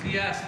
[0.00, 0.42] Buenos días.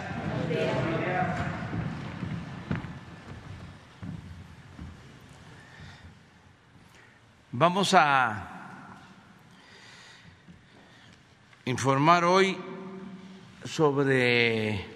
[7.50, 8.98] Vamos a
[11.66, 12.56] informar hoy
[13.64, 14.86] sobre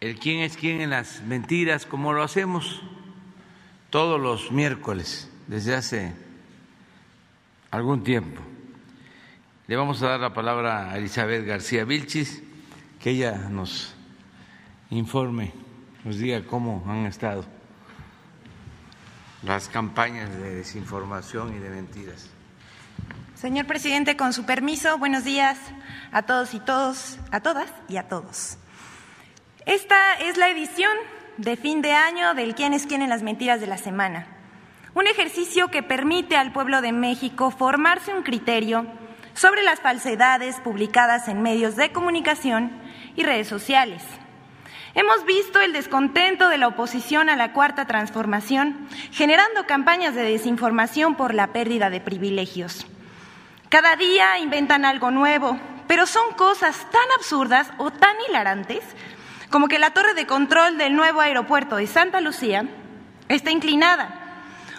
[0.00, 2.82] el quién es quién en las mentiras, como lo hacemos
[3.90, 6.14] todos los miércoles desde hace
[7.72, 8.42] algún tiempo.
[9.68, 12.42] Le vamos a dar la palabra a Elizabeth García Vilchis,
[12.98, 13.94] que ella nos
[14.88, 15.52] informe,
[16.04, 17.44] nos diga cómo han estado
[19.42, 22.30] las campañas de desinformación y de mentiras.
[23.34, 25.58] Señor presidente, con su permiso, buenos días
[26.12, 28.56] a todos y todos, a todas y a todos.
[29.66, 30.96] Esta es la edición
[31.36, 34.28] de fin de año del quién es quién en las mentiras de la semana.
[34.94, 38.86] Un ejercicio que permite al pueblo de México formarse un criterio
[39.38, 42.72] sobre las falsedades publicadas en medios de comunicación
[43.14, 44.02] y redes sociales.
[44.94, 51.14] Hemos visto el descontento de la oposición a la cuarta transformación, generando campañas de desinformación
[51.14, 52.84] por la pérdida de privilegios.
[53.68, 55.56] Cada día inventan algo nuevo,
[55.86, 58.82] pero son cosas tan absurdas o tan hilarantes
[59.50, 62.64] como que la torre de control del nuevo aeropuerto de Santa Lucía
[63.28, 64.17] está inclinada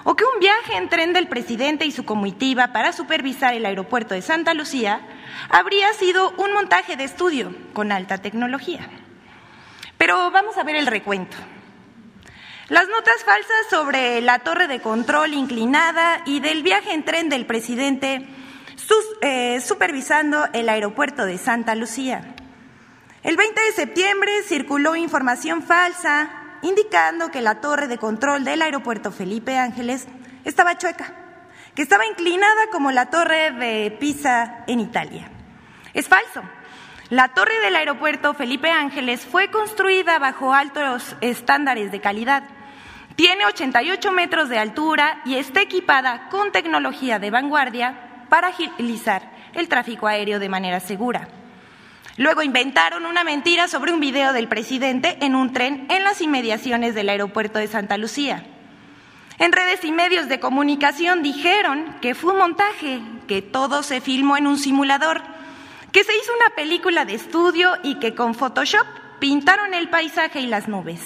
[0.04, 4.14] o que un viaje en tren del presidente y su comitiva para supervisar el aeropuerto
[4.14, 5.02] de Santa Lucía
[5.50, 8.88] habría sido un montaje de estudio con alta tecnología.
[9.98, 11.38] Pero vamos a ver el recuento.
[12.70, 17.46] Las notas falsas sobre la torre de control inclinada y del viaje en tren del
[17.46, 18.28] presidente
[19.22, 22.36] eh, supervisando el aeropuerto de Santa Lucía.
[23.24, 29.12] El 20 de septiembre circuló información falsa indicando que la torre de control del aeropuerto
[29.12, 30.08] Felipe Ángeles
[30.46, 31.14] estaba chueca,
[31.75, 35.30] que estaba inclinada como la torre de Pisa en Italia.
[35.94, 36.42] Es falso.
[37.09, 42.44] La torre del aeropuerto Felipe Ángeles fue construida bajo altos estándares de calidad.
[43.16, 49.68] Tiene 88 metros de altura y está equipada con tecnología de vanguardia para agilizar el
[49.68, 51.28] tráfico aéreo de manera segura.
[52.19, 56.94] Luego inventaron una mentira sobre un video del presidente en un tren en las inmediaciones
[56.94, 58.44] del aeropuerto de Santa Lucía.
[59.38, 64.35] En redes y medios de comunicación dijeron que fue un montaje, que todo se filmó
[64.35, 65.22] en un simulador,
[65.94, 68.86] que se hizo una película de estudio y que con Photoshop
[69.22, 71.00] pintaron el paisaje y las nubes.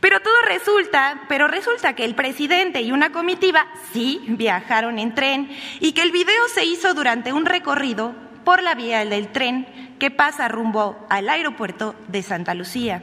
[0.00, 5.54] Pero todo resulta, pero resulta que el presidente y una comitiva sí viajaron en tren
[5.80, 8.14] y que el video se hizo durante un recorrido
[8.44, 13.02] por la vía del tren que pasa rumbo al aeropuerto de Santa Lucía.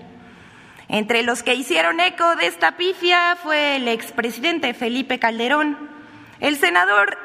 [0.87, 5.77] Entre los que hicieron eco de esta pifia fue el expresidente Felipe Calderón,
[6.39, 7.17] el senador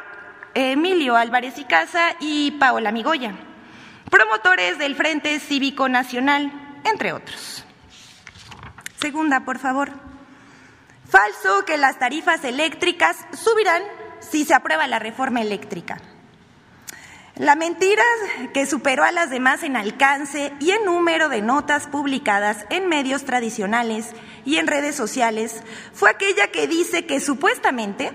[0.54, 3.34] Emilio Álvarez y Casa y Paola Migoya,
[4.10, 6.52] promotores del Frente Cívico Nacional,
[6.84, 7.64] entre otros.
[9.00, 9.90] Segunda, por favor.
[11.08, 13.82] Falso que las tarifas eléctricas subirán
[14.20, 15.98] si se aprueba la reforma eléctrica.
[17.36, 18.02] La mentira
[18.54, 23.26] que superó a las demás en alcance y en número de notas publicadas en medios
[23.26, 24.12] tradicionales
[24.46, 25.62] y en redes sociales
[25.92, 28.12] fue aquella que dice que supuestamente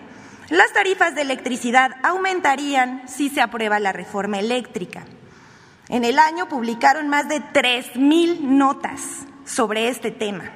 [0.50, 5.06] las tarifas de electricidad aumentarían si se aprueba la reforma eléctrica.
[5.88, 9.02] En el año publicaron más de 3.000 notas
[9.46, 10.52] sobre este tema,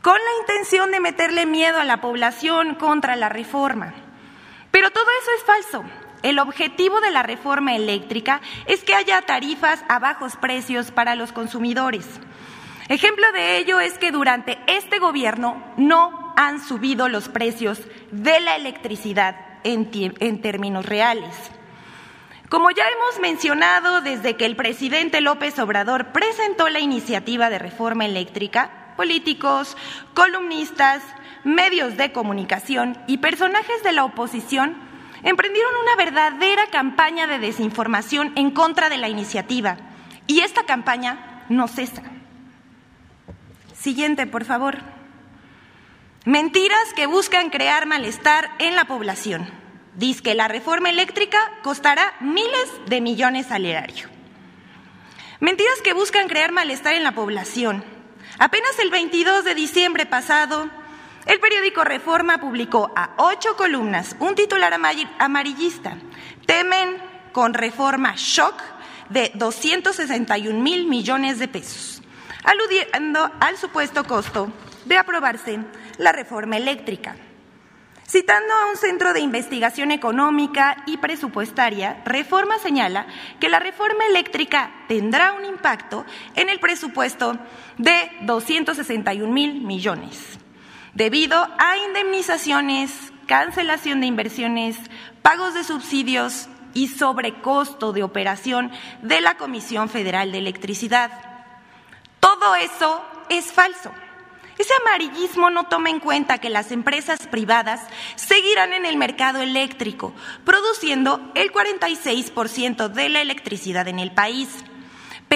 [0.00, 3.94] con la intención de meterle miedo a la población contra la reforma.
[4.70, 6.03] Pero todo eso es falso.
[6.24, 11.32] El objetivo de la reforma eléctrica es que haya tarifas a bajos precios para los
[11.32, 12.06] consumidores.
[12.88, 17.78] Ejemplo de ello es que durante este gobierno no han subido los precios
[18.10, 21.34] de la electricidad en, términos reales.
[22.48, 28.06] Como ya hemos mencionado, desde que el presidente López Obrador presentó la iniciativa de reforma
[28.06, 29.76] eléctrica, políticos,
[30.14, 31.02] columnistas,
[31.44, 34.93] medios de comunicación y personajes de la oposición
[35.24, 39.78] emprendieron una verdadera campaña de desinformación en contra de la iniciativa.
[40.26, 42.02] Y esta campaña no cesa.
[43.74, 44.78] Siguiente, por favor.
[46.24, 49.46] Mentiras que buscan crear malestar en la población.
[49.94, 54.08] Dice que la reforma eléctrica costará miles de millones al erario.
[55.40, 57.84] Mentiras que buscan crear malestar en la población.
[58.38, 60.70] Apenas el 22 de diciembre pasado,
[61.26, 64.74] el periódico Reforma publicó a ocho columnas un titular
[65.18, 65.96] amarillista.
[66.46, 68.54] Temen con reforma shock
[69.08, 72.02] de 261 mil millones de pesos,
[72.44, 74.52] aludiendo al supuesto costo
[74.84, 75.58] de aprobarse
[75.98, 77.16] la reforma eléctrica.
[78.06, 83.06] Citando a un centro de investigación económica y presupuestaria, Reforma señala
[83.40, 86.04] que la reforma eléctrica tendrá un impacto
[86.34, 87.38] en el presupuesto
[87.78, 90.38] de 261 mil millones,
[90.94, 94.76] debido a indemnizaciones, cancelación de inversiones,
[95.22, 98.70] pagos de subsidios y sobrecosto de operación
[99.02, 101.10] de la Comisión Federal de Electricidad.
[102.20, 103.92] Todo eso es falso.
[104.56, 107.80] Ese amarillismo no toma en cuenta que las empresas privadas
[108.14, 110.12] seguirán en el mercado eléctrico,
[110.44, 114.48] produciendo el 46% de la electricidad en el país,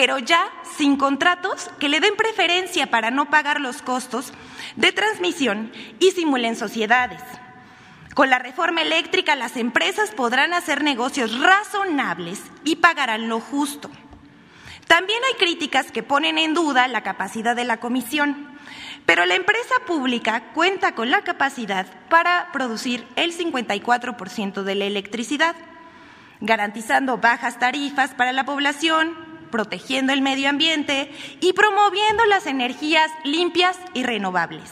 [0.00, 4.33] pero ya sin contratos que le den preferencia para no pagar los costos
[4.77, 7.21] de transmisión y simulen sociedades.
[8.15, 13.91] Con la reforma eléctrica las empresas podrán hacer negocios razonables y pagarán lo justo.
[14.87, 18.56] También hay críticas que ponen en duda la capacidad de la comisión.
[19.05, 25.56] Pero la empresa pública cuenta con la capacidad para producir el 54% de la electricidad,
[26.41, 33.77] garantizando bajas tarifas para la población, protegiendo el medio ambiente y promoviendo las energías limpias
[33.95, 34.71] y renovables.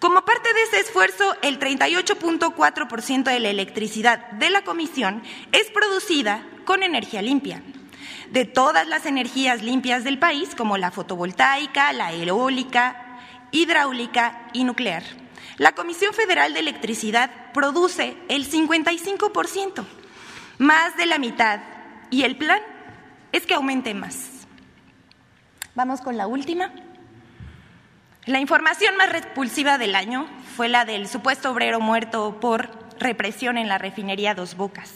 [0.00, 5.22] Como parte de ese esfuerzo, el 38.4% de la electricidad de la Comisión
[5.52, 7.62] es producida con energía limpia.
[8.30, 13.20] De todas las energías limpias del país, como la fotovoltaica, la eólica,
[13.50, 15.02] hidráulica y nuclear.
[15.58, 19.84] La Comisión Federal de Electricidad produce el 55%,
[20.56, 21.60] más de la mitad,
[22.08, 22.60] y el plan
[23.32, 24.46] es que aumente más.
[25.74, 26.70] Vamos con la última.
[28.26, 33.68] La información más repulsiva del año fue la del supuesto obrero muerto por represión en
[33.68, 34.92] la refinería Dos Bocas.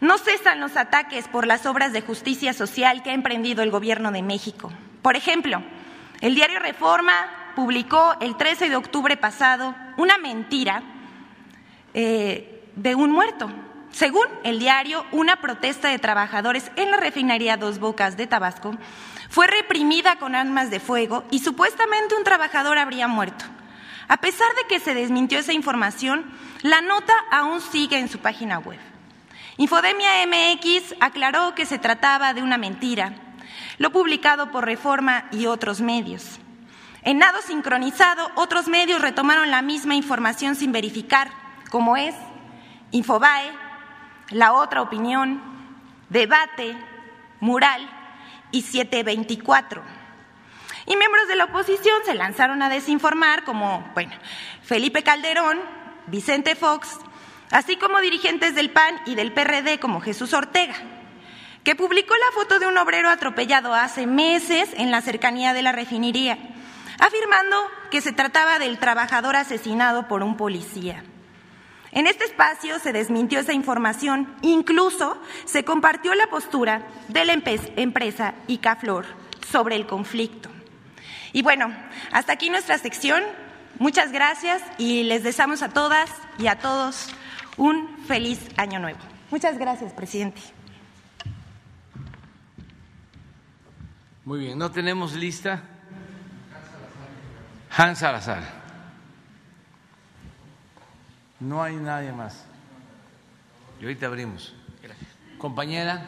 [0.00, 4.12] No cesan los ataques por las obras de justicia social que ha emprendido el Gobierno
[4.12, 4.72] de México.
[5.02, 5.62] Por ejemplo,
[6.20, 10.82] el diario Reforma publicó el 13 de octubre pasado una mentira
[11.92, 13.50] eh, de un muerto.
[13.92, 18.76] Según el diario, una protesta de trabajadores en la refinería Dos Bocas de Tabasco
[19.28, 23.44] fue reprimida con armas de fuego y supuestamente un trabajador habría muerto.
[24.08, 26.24] A pesar de que se desmintió esa información,
[26.62, 28.78] la nota aún sigue en su página web.
[29.56, 33.12] Infodemia MX aclaró que se trataba de una mentira
[33.78, 36.38] lo publicado por Reforma y otros medios.
[37.02, 41.30] En nado sincronizado, otros medios retomaron la misma información sin verificar,
[41.70, 42.14] como es
[42.90, 43.50] Infobae,
[44.30, 45.42] La Otra Opinión,
[46.08, 46.76] Debate,
[47.40, 47.88] Mural
[48.50, 49.82] y 724.
[50.86, 54.12] Y miembros de la oposición se lanzaron a desinformar, como, bueno,
[54.62, 55.60] Felipe Calderón,
[56.06, 56.98] Vicente Fox,
[57.50, 60.74] así como dirigentes del PAN y del PRD, como Jesús Ortega
[61.64, 65.72] que publicó la foto de un obrero atropellado hace meses en la cercanía de la
[65.72, 66.38] refinería,
[66.98, 67.56] afirmando
[67.90, 71.04] que se trataba del trabajador asesinado por un policía.
[71.92, 78.34] En este espacio se desmintió esa información, incluso se compartió la postura de la empresa
[78.46, 79.06] Icaflor
[79.50, 80.48] sobre el conflicto.
[81.32, 81.72] Y bueno,
[82.12, 83.22] hasta aquí nuestra sección.
[83.78, 87.08] Muchas gracias y les deseamos a todas y a todos
[87.56, 88.98] un feliz año nuevo.
[89.30, 90.40] Muchas gracias, presidente.
[94.24, 95.62] Muy bien, ¿no tenemos lista?
[97.76, 98.59] Hans Salazar.
[101.40, 102.44] No hay nadie más.
[103.80, 104.54] Y ahorita abrimos.
[105.38, 106.06] Compañera.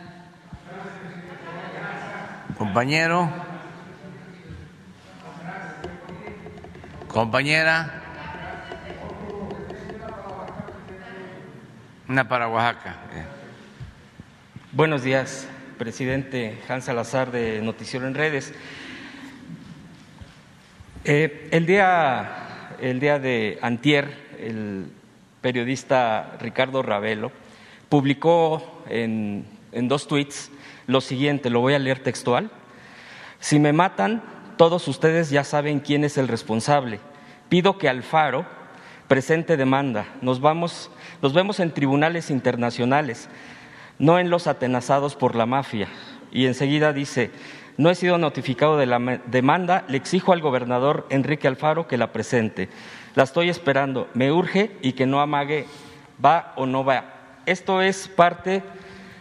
[2.58, 3.30] Compañero.
[7.08, 8.02] Compañera.
[12.08, 12.96] Una para Oaxaca.
[14.72, 15.48] Buenos días
[15.78, 18.52] presidente Hans Salazar de Noticiero en Redes.
[21.04, 24.92] Eh, el, día, el día de antier, el
[25.42, 27.30] periodista Ricardo Ravelo
[27.90, 30.50] publicó en, en dos tweets
[30.86, 32.50] lo siguiente, lo voy a leer textual.
[33.38, 34.22] Si me matan,
[34.56, 37.00] todos ustedes ya saben quién es el responsable.
[37.50, 38.46] Pido que Alfaro
[39.08, 40.06] presente demanda.
[40.22, 43.28] Nos, vamos, nos vemos en tribunales internacionales
[43.98, 45.88] no en los atenazados por la mafia.
[46.32, 47.30] Y enseguida dice,
[47.76, 52.12] no he sido notificado de la demanda, le exijo al gobernador Enrique Alfaro que la
[52.12, 52.68] presente.
[53.14, 55.66] La estoy esperando, me urge y que no amague,
[56.24, 57.04] va o no va.
[57.44, 58.62] Esto es parte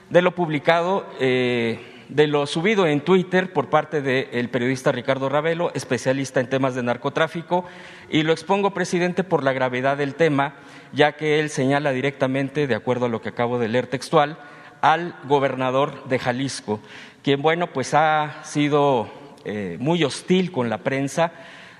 [0.09, 5.71] de lo publicado, eh, de lo subido en Twitter por parte del periodista Ricardo Ravelo,
[5.73, 7.65] especialista en temas de narcotráfico,
[8.09, 10.53] y lo expongo, presidente, por la gravedad del tema,
[10.93, 14.37] ya que él señala directamente, de acuerdo a lo que acabo de leer textual,
[14.79, 16.79] al gobernador de Jalisco,
[17.23, 19.09] quien, bueno, pues ha sido
[19.43, 21.33] eh, muy hostil con la prensa,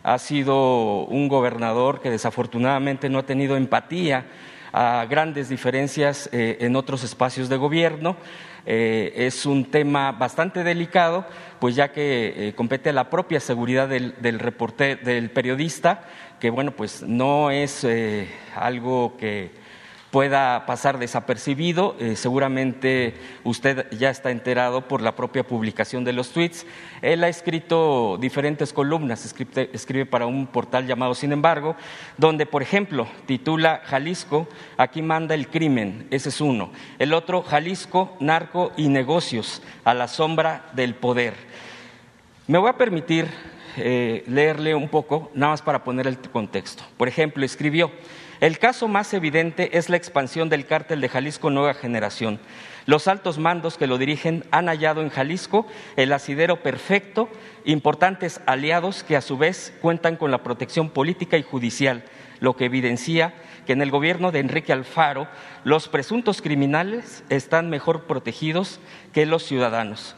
[0.03, 4.25] ha sido un gobernador que desafortunadamente no ha tenido empatía
[4.73, 8.15] a grandes diferencias eh, en otros espacios de gobierno.
[8.65, 11.25] Eh, es un tema bastante delicado,
[11.59, 14.39] pues ya que eh, compete a la propia seguridad del, del,
[15.03, 16.03] del periodista,
[16.39, 17.85] que bueno, pues no es
[18.55, 19.60] algo que
[20.11, 21.95] pueda pasar desapercibido.
[21.99, 26.65] Eh, seguramente usted ya está enterado por la propia publicación de los tweets.
[27.01, 31.75] Él ha escrito diferentes columnas, escribe, escribe, para un portal llamado Sin embargo,
[32.17, 36.71] donde, por ejemplo, titula Jalisco, aquí manda el crimen, ese es uno.
[36.99, 41.33] El otro, Jalisco, narco y negocios, a la sombra del poder.
[42.47, 43.29] Me voy a permitir
[43.77, 46.83] eh, leerle un poco, nada más para poner el contexto.
[46.97, 47.91] Por ejemplo, escribió,
[48.41, 52.39] el caso más evidente es la expansión del cártel de Jalisco Nueva Generación.
[52.87, 57.29] Los altos mandos que lo dirigen han hallado en Jalisco el asidero perfecto,
[57.65, 62.03] importantes aliados que a su vez cuentan con la protección política y judicial,
[62.39, 63.35] lo que evidencia
[63.67, 65.27] que en el gobierno de Enrique Alfaro
[65.63, 68.79] los presuntos criminales están mejor protegidos
[69.13, 70.15] que los ciudadanos.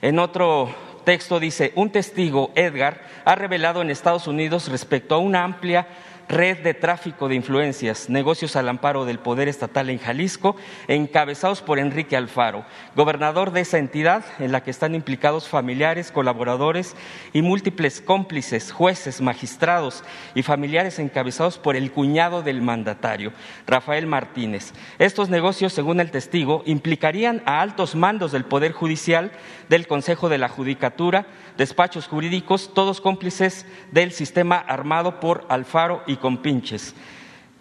[0.00, 5.44] En otro texto dice, un testigo, Edgar, ha revelado en Estados Unidos respecto a una
[5.44, 5.86] amplia
[6.28, 10.56] red de tráfico de influencias, negocios al amparo del poder estatal en Jalisco,
[10.86, 16.94] encabezados por Enrique Alfaro, gobernador de esa entidad en la que están implicados familiares, colaboradores
[17.32, 20.04] y múltiples cómplices, jueces, magistrados
[20.34, 23.32] y familiares encabezados por el cuñado del mandatario,
[23.66, 24.72] Rafael Martínez.
[24.98, 29.32] Estos negocios, según el testigo, implicarían a altos mandos del Poder Judicial,
[29.68, 31.26] del Consejo de la Judicatura,
[31.58, 36.94] despachos jurídicos, todos cómplices del sistema armado por Alfaro y compinches.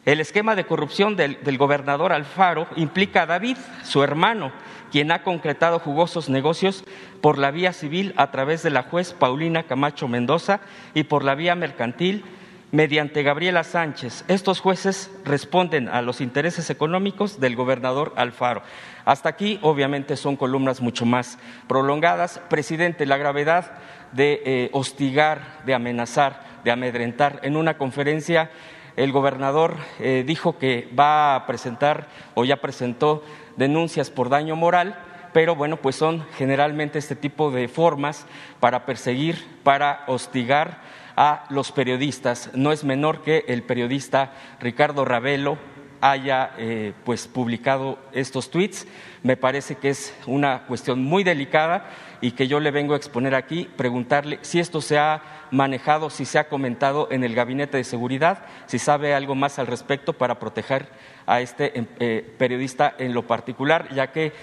[0.05, 4.53] El esquema de corrupción del, gobernador Alfaro implica a David, su hermano,
[4.89, 6.85] quien ha concretado jugosos negocios
[7.19, 10.61] por la vía civil a través de la juez Paulina Camacho Mendoza
[10.93, 12.23] y por la vía mercantil
[12.71, 14.25] mediante Gabriela Sánchez.
[14.27, 18.62] Estos jueces responden a los intereses económicos del gobernador Alfaro.
[19.05, 22.41] Hasta aquí, obviamente, son columnas mucho más prolongadas.
[22.50, 23.71] Presidente, la gravedad
[24.12, 27.39] de eh, hostigar, de amenazar, de amedrentar.
[27.43, 28.51] En una conferencia,
[28.97, 33.24] el gobernador eh, dijo que va a presentar o ya presentó
[33.55, 34.97] denuncias por daño moral,
[35.33, 38.25] pero bueno, pues son generalmente este tipo de formas
[38.59, 40.81] para perseguir, para hostigar
[41.17, 42.51] a los periodistas.
[42.53, 44.31] No es menor que el periodista
[44.62, 45.57] Ricardo Ravelo
[46.00, 48.88] haya eh, pues publicado estos tweets.
[49.24, 51.89] Me parece que es una cuestión muy delicada
[52.21, 56.24] y que yo le vengo a exponer aquí, preguntarle si esto se ha manejado, si
[56.24, 60.39] se ha comentado en el gabinete de seguridad, si sabe algo más al respecto para
[60.39, 60.88] proteger
[61.25, 64.33] a este eh, periodista en lo particular, ya que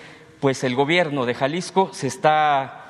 [0.40, 2.83] pues el gobierno de Jalisco se está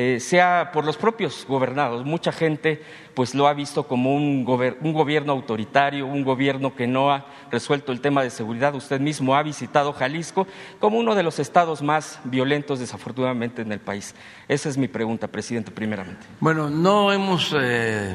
[0.00, 2.04] eh, sea por los propios gobernados.
[2.04, 2.80] Mucha gente
[3.14, 4.46] pues lo ha visto como un,
[4.80, 8.76] un, gobierno autoritario, un gobierno que no ha resuelto el tema de seguridad.
[8.76, 10.46] Usted mismo ha visitado Jalisco
[10.78, 14.14] como uno de los estados más violentos, desafortunadamente, en el país.
[14.46, 16.24] Esa es mi pregunta, presidente, primeramente.
[16.38, 18.14] Bueno, no hemos eh,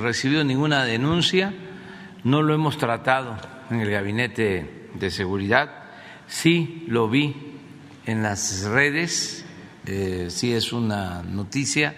[0.00, 1.52] recibido ninguna denuncia,
[2.24, 3.36] no lo hemos tratado
[3.70, 5.68] en el gabinete de seguridad.
[6.26, 7.36] Sí lo vi
[8.06, 9.45] en las redes
[9.86, 11.94] eh, sí es una noticia.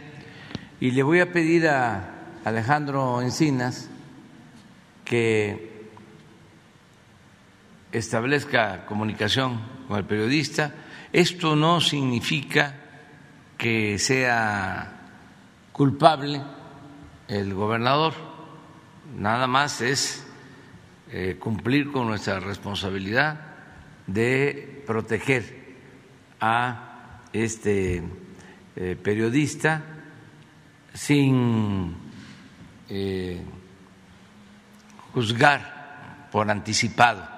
[0.80, 3.90] Y le voy a pedir a Alejandro Encinas
[5.04, 5.88] que
[7.90, 10.74] establezca comunicación con el periodista.
[11.12, 12.74] Esto no significa
[13.56, 14.92] que sea
[15.72, 16.42] culpable
[17.26, 18.14] el gobernador,
[19.16, 20.26] nada más es
[21.10, 23.40] eh, cumplir con nuestra responsabilidad
[24.06, 25.76] de proteger
[26.40, 26.87] a
[27.32, 28.02] este
[28.76, 29.82] eh, periodista
[30.94, 31.94] sin
[32.88, 33.40] eh,
[35.12, 37.28] juzgar por anticipado.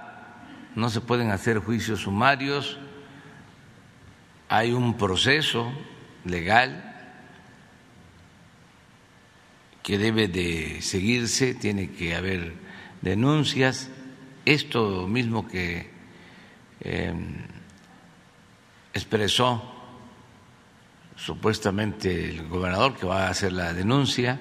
[0.74, 2.78] No se pueden hacer juicios sumarios,
[4.48, 5.72] hay un proceso
[6.24, 6.86] legal
[9.82, 12.54] que debe de seguirse, tiene que haber
[13.02, 13.90] denuncias.
[14.44, 15.90] Esto mismo que
[16.80, 17.14] eh,
[18.92, 19.69] expresó
[21.24, 24.40] supuestamente el gobernador que va a hacer la denuncia.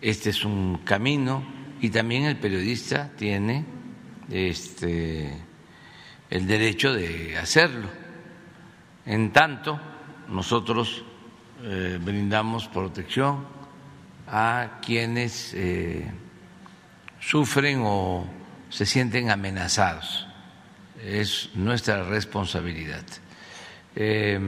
[0.00, 1.44] Este es un camino
[1.80, 3.64] y también el periodista tiene
[4.30, 5.32] este,
[6.30, 7.88] el derecho de hacerlo.
[9.06, 9.80] En tanto,
[10.28, 11.04] nosotros
[11.62, 13.44] eh, brindamos protección
[14.28, 16.10] a quienes eh,
[17.20, 18.26] sufren o
[18.70, 20.26] se sienten amenazados.
[21.04, 23.04] Es nuestra responsabilidad.
[23.96, 24.38] Eh,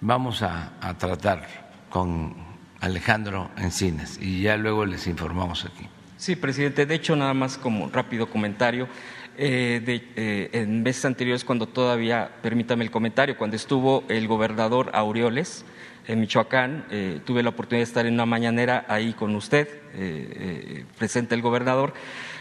[0.00, 1.46] vamos a, tratar
[1.88, 2.34] con
[2.80, 5.86] Alejandro Encinas y ya luego les informamos aquí.
[6.16, 6.86] Sí, presidente.
[6.86, 8.88] De hecho, nada más como rápido comentario.
[9.38, 9.82] Eh,
[10.16, 15.64] eh, en meses anteriores, cuando todavía, permítame el comentario, cuando estuvo el gobernador Aureoles
[16.06, 19.68] en Michoacán, eh, tuve la oportunidad de estar en una mañanera ahí con usted,
[20.98, 21.94] presente el gobernador,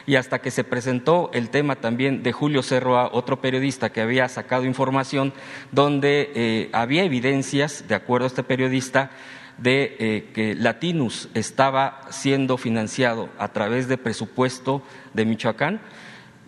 [0.09, 4.27] y hasta que se presentó el tema también de Julio Cerroa, otro periodista que había
[4.27, 5.33] sacado información
[5.71, 9.11] donde había evidencias, de acuerdo a este periodista,
[9.59, 14.81] de eh, que Latinus estaba siendo financiado a través de presupuesto
[15.13, 15.79] de Michoacán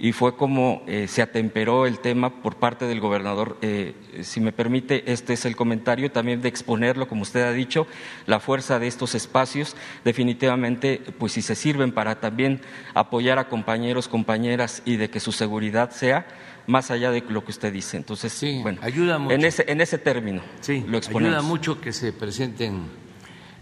[0.04, 3.58] y fue como eh, se atemperó el tema por parte del gobernador.
[3.62, 3.94] Eh,
[4.24, 7.86] si me permite, este es el comentario también de exponerlo, como usted ha dicho,
[8.26, 12.62] la fuerza de estos espacios, definitivamente, pues si se sirven para también
[12.96, 16.26] apoyar a compañeros, compañeras y de que su seguridad sea
[16.66, 17.96] más allá de lo que usted dice.
[17.96, 19.36] Entonces, sí, bueno, ayuda mucho.
[19.36, 21.38] En ese, en ese término sí, lo exponemos.
[21.38, 22.86] Ayuda mucho que se presenten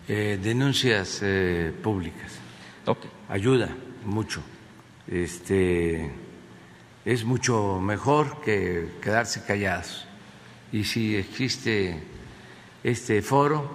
[0.08, 2.32] eh, denuncias eh, públicas.
[2.86, 3.12] Okay.
[3.28, 3.76] Ayuda
[4.06, 4.42] mucho.
[5.06, 6.29] Este,
[7.06, 10.06] es mucho mejor que quedarse callados.
[10.72, 12.04] Y si existe
[12.84, 13.70] este foro,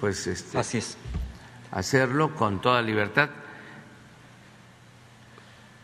[0.00, 0.96] pues este, Así es.
[1.72, 3.30] hacerlo con toda libertad,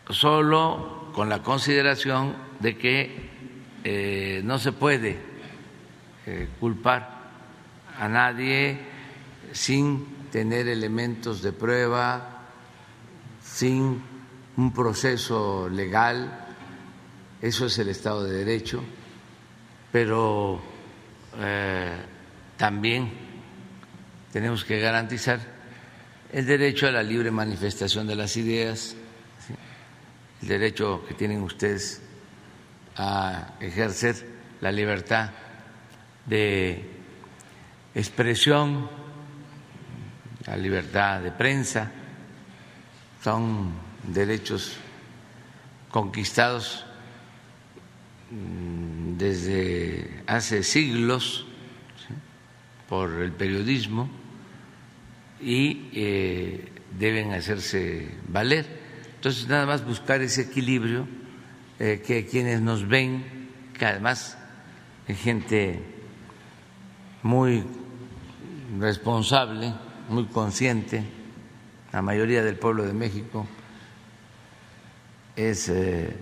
[0.09, 3.29] solo con la consideración de que
[3.83, 5.17] eh, no se puede
[6.25, 7.21] eh, culpar
[7.99, 8.79] a nadie
[9.51, 12.43] sin tener elementos de prueba,
[13.41, 14.01] sin
[14.55, 16.42] un proceso legal,
[17.43, 18.81] eso es el Estado de Derecho,
[19.91, 20.61] pero
[21.37, 21.97] eh,
[22.55, 23.11] también
[24.31, 25.41] tenemos que garantizar
[26.31, 28.95] el derecho a la libre manifestación de las ideas,
[30.41, 32.01] el derecho que tienen ustedes
[32.95, 34.25] a ejercer
[34.61, 35.31] la libertad
[36.25, 36.91] de
[37.93, 38.89] expresión,
[40.45, 41.91] la libertad de prensa,
[43.21, 44.77] son derechos
[45.91, 46.85] conquistados
[49.17, 51.45] desde hace siglos
[52.89, 54.09] por el periodismo
[55.41, 58.65] y eh, deben hacerse valer.
[59.15, 61.07] Entonces, nada más buscar ese equilibrio
[61.79, 64.37] eh, que quienes nos ven, que además
[65.07, 65.81] es gente
[67.21, 67.63] muy
[68.79, 69.73] responsable,
[70.09, 71.03] muy consciente,
[71.91, 73.47] la mayoría del pueblo de México
[75.35, 76.15] es eh,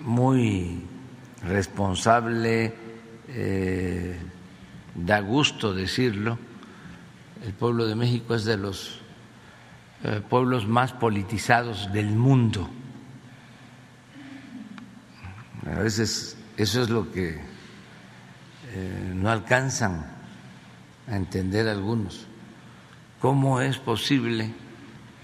[0.00, 0.82] muy
[1.42, 2.74] responsable,
[3.28, 4.18] eh,
[4.94, 6.38] da gusto decirlo,
[7.44, 9.00] el pueblo de México es de los
[10.04, 12.68] eh, pueblos más politizados del mundo.
[15.66, 17.40] A veces eso es lo que
[18.72, 20.06] eh, no alcanzan
[21.08, 22.26] a entender algunos.
[23.20, 24.52] ¿Cómo es posible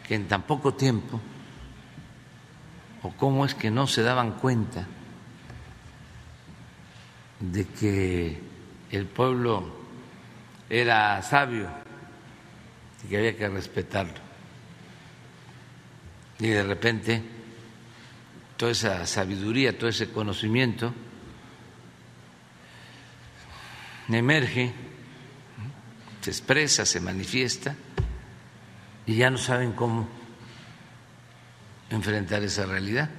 [0.07, 1.21] que en tan poco tiempo,
[3.07, 4.85] o cómo es que no se daban cuenta
[7.39, 8.41] de que
[8.91, 9.77] el pueblo
[10.69, 11.69] era sabio
[13.05, 14.27] y que había que respetarlo?
[16.41, 17.23] Y de repente
[18.57, 20.93] toda esa sabiduría, todo ese conocimiento
[24.09, 24.73] emerge,
[26.23, 27.77] se expresa, se manifiesta
[29.07, 30.09] y ya no saben cómo
[31.91, 33.11] enfrentar esa realidad,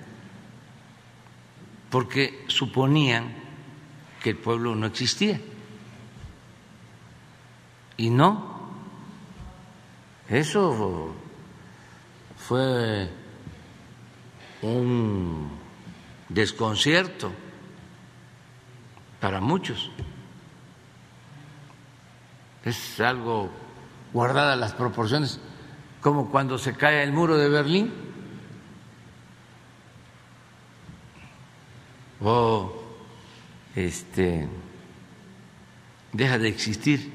[1.90, 3.34] porque suponían
[4.22, 5.40] que el pueblo no existía.
[7.96, 8.70] Y no,
[10.30, 11.16] eso
[12.36, 13.10] fue
[14.62, 15.50] un
[16.30, 17.32] desconcierto
[19.20, 19.90] para muchos.
[22.64, 23.50] Es algo
[24.14, 25.40] guardada las proporciones,
[26.02, 28.07] como cuando se cae el muro de Berlín
[32.22, 32.74] o
[33.76, 34.48] este
[36.14, 37.14] deja de existir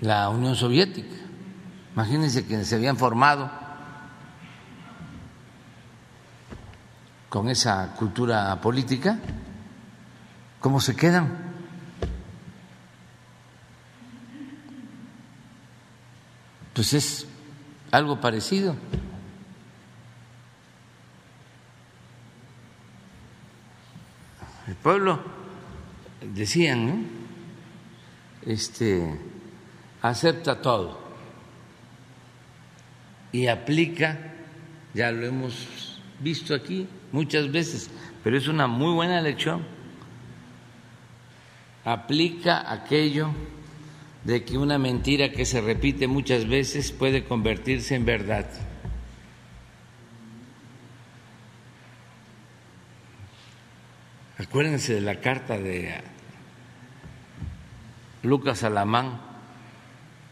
[0.00, 1.16] la Unión Soviética.
[1.94, 3.50] Imagínense que se habían formado
[7.28, 9.18] con esa cultura política,
[10.60, 11.48] ¿cómo se quedan?
[16.72, 17.26] Pues es
[17.90, 18.76] algo parecido.
[24.68, 25.18] El pueblo,
[26.34, 27.06] decían,
[28.44, 29.18] este,
[30.02, 31.00] acepta todo
[33.32, 34.34] y aplica,
[34.92, 37.88] ya lo hemos visto aquí muchas veces,
[38.22, 39.64] pero es una muy buena lección,
[41.82, 43.30] aplica aquello
[44.24, 48.50] de que una mentira que se repite muchas veces puede convertirse en verdad.
[54.38, 56.00] Acuérdense de la carta de
[58.22, 59.20] Lucas Alamán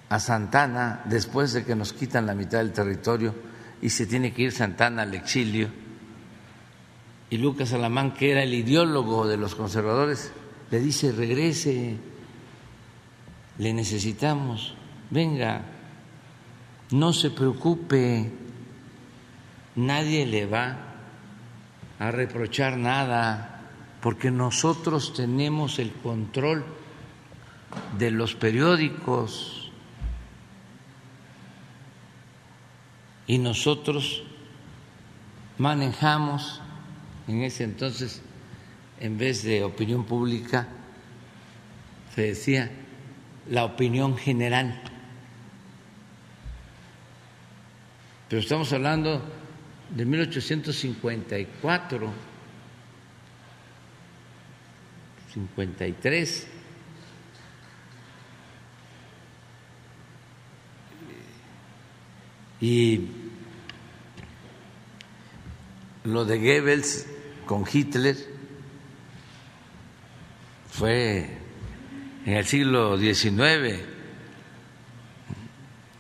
[0.08, 3.34] a Santana después de que nos quitan la mitad del territorio
[3.82, 5.70] y se tiene que ir Santana al exilio.
[7.30, 10.30] Y Lucas Alamán, que era el ideólogo de los conservadores,
[10.70, 11.96] le dice, regrese,
[13.58, 14.76] le necesitamos,
[15.10, 15.62] venga,
[16.92, 18.30] no se preocupe,
[19.74, 20.76] nadie le va
[21.98, 23.55] a reprochar nada,
[24.06, 26.64] porque nosotros tenemos el control
[27.98, 29.72] de los periódicos
[33.26, 34.22] y nosotros
[35.58, 36.60] manejamos
[37.26, 38.22] en ese entonces,
[39.00, 40.68] en vez de opinión pública,
[42.14, 42.70] se decía
[43.50, 44.82] la opinión general.
[48.28, 49.20] Pero estamos hablando
[49.90, 52.35] de 1854,
[55.36, 56.46] 53.
[62.60, 63.08] Y
[66.04, 67.06] lo de Goebbels
[67.44, 68.16] con Hitler
[70.70, 71.28] fue
[72.24, 73.82] en el siglo XIX,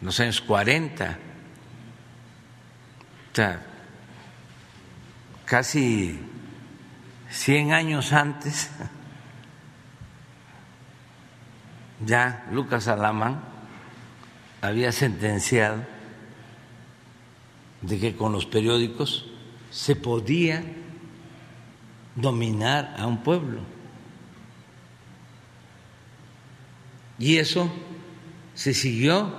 [0.00, 1.18] los años 40,
[3.32, 3.62] o sea,
[5.44, 6.18] casi
[7.30, 8.70] 100 años antes,
[12.04, 13.40] ya Lucas Alamán
[14.60, 15.84] había sentenciado
[17.82, 19.26] de que con los periódicos
[19.70, 20.64] se podía
[22.14, 23.60] dominar a un pueblo.
[27.18, 27.70] Y eso
[28.54, 29.32] se siguió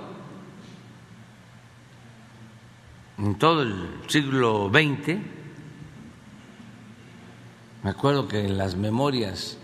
[3.18, 5.18] en todo el siglo XX.
[7.82, 9.58] Me acuerdo que en las memorias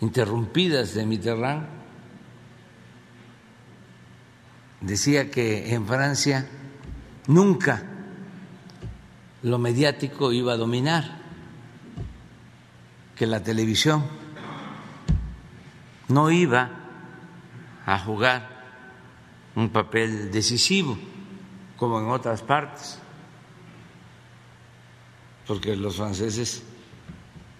[0.00, 1.83] interrumpidas de Mitterrand
[4.86, 6.46] decía que en Francia
[7.26, 7.82] nunca
[9.42, 11.22] lo mediático iba a dominar,
[13.16, 14.04] que la televisión
[16.08, 16.70] no iba
[17.86, 18.48] a jugar
[19.54, 20.98] un papel decisivo,
[21.76, 22.98] como en otras partes,
[25.46, 26.62] porque los franceses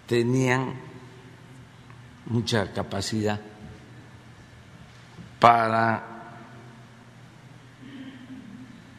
[0.07, 0.73] tenían
[2.25, 3.39] mucha capacidad
[5.39, 6.14] para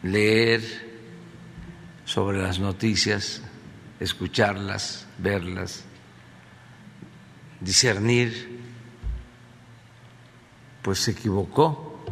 [0.02, 0.62] leer
[2.04, 3.42] sobre las noticias,
[4.00, 5.84] escucharlas, verlas,
[7.60, 8.56] discernir
[10.82, 12.04] pues se equivocó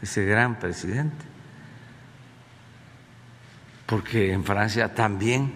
[0.00, 1.24] ese gran presidente,
[3.84, 5.52] porque en Francia también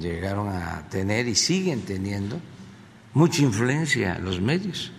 [0.00, 2.40] llegaron a tener y siguen teniendo
[3.14, 4.92] mucha influencia los medios.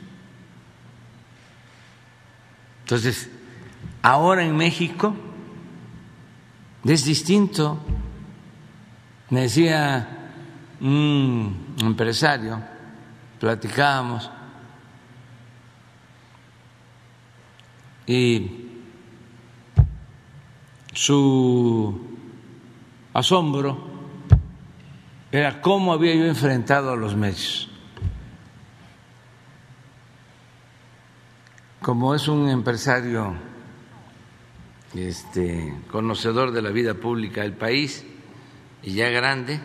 [2.82, 3.30] Entonces,
[4.02, 5.16] ahora en México
[6.84, 7.80] es distinto.
[9.30, 10.32] Me decía
[10.82, 12.62] un empresario,
[13.40, 14.32] platicábamos,
[18.08, 18.66] y
[20.94, 22.18] su
[23.14, 23.78] asombro
[25.32, 27.70] era cómo había yo enfrentado a los medios.
[31.82, 33.49] Como es un empresario
[34.96, 38.06] este, conocedor de la vida pública del país
[38.82, 39.60] y ya grande,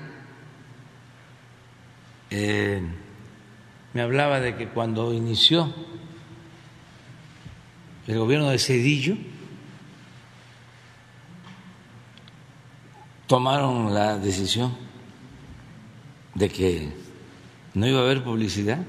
[2.30, 2.82] eh,
[3.92, 5.72] me hablaba de que cuando inició
[8.06, 9.16] el gobierno de Cedillo
[13.26, 14.76] tomaron la decisión
[16.34, 16.92] de que
[17.72, 18.84] no iba a haber publicidad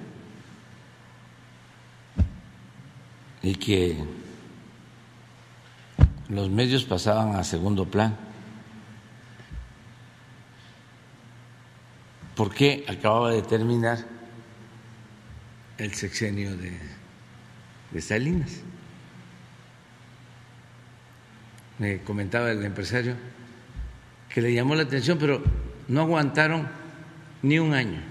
[3.42, 4.25] y que
[6.30, 8.18] los medios pasaban a segundo plan.
[12.36, 13.98] porque acababa de terminar
[15.78, 16.78] el sexenio de,
[17.92, 18.62] de Salinas?
[21.78, 23.16] me comentaba el empresario,
[24.30, 25.44] que le llamó la atención, pero
[25.90, 26.70] no aguantaron
[27.42, 28.02] ni un año.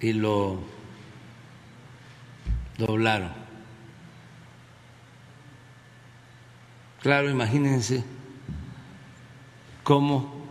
[0.00, 0.62] Y lo
[2.78, 3.32] doblaron.
[7.00, 8.02] Claro, imagínense
[9.82, 10.46] cómo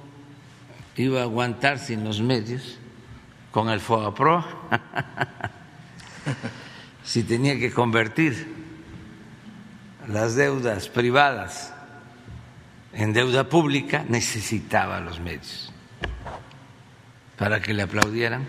[0.95, 2.77] iba a aguantar sin los medios
[3.51, 4.45] con el FOAPRO
[7.03, 8.53] si tenía que convertir
[10.07, 11.73] las deudas privadas
[12.93, 15.71] en deuda pública, necesitaba los medios
[17.37, 18.45] para que le aplaudieran.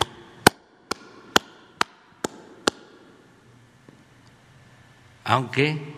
[5.24, 5.94] Aunque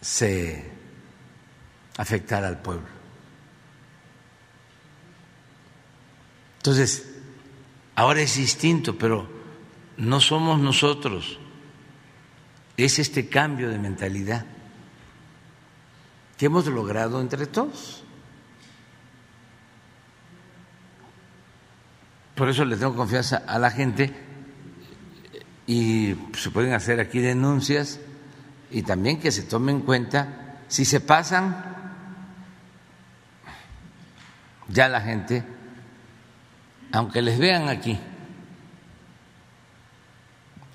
[0.00, 0.70] se
[1.96, 2.86] afectara al pueblo.
[6.58, 7.14] Entonces,
[7.94, 9.28] ahora es distinto, pero
[9.96, 11.38] no somos nosotros,
[12.76, 14.44] es este cambio de mentalidad
[16.36, 18.02] que hemos logrado entre todos.
[22.34, 24.23] Por eso le tengo confianza a la gente
[25.66, 28.00] y se pueden hacer aquí denuncias
[28.70, 31.74] y también que se tome en cuenta si se pasan
[34.68, 35.44] ya la gente
[36.92, 37.98] aunque les vean aquí.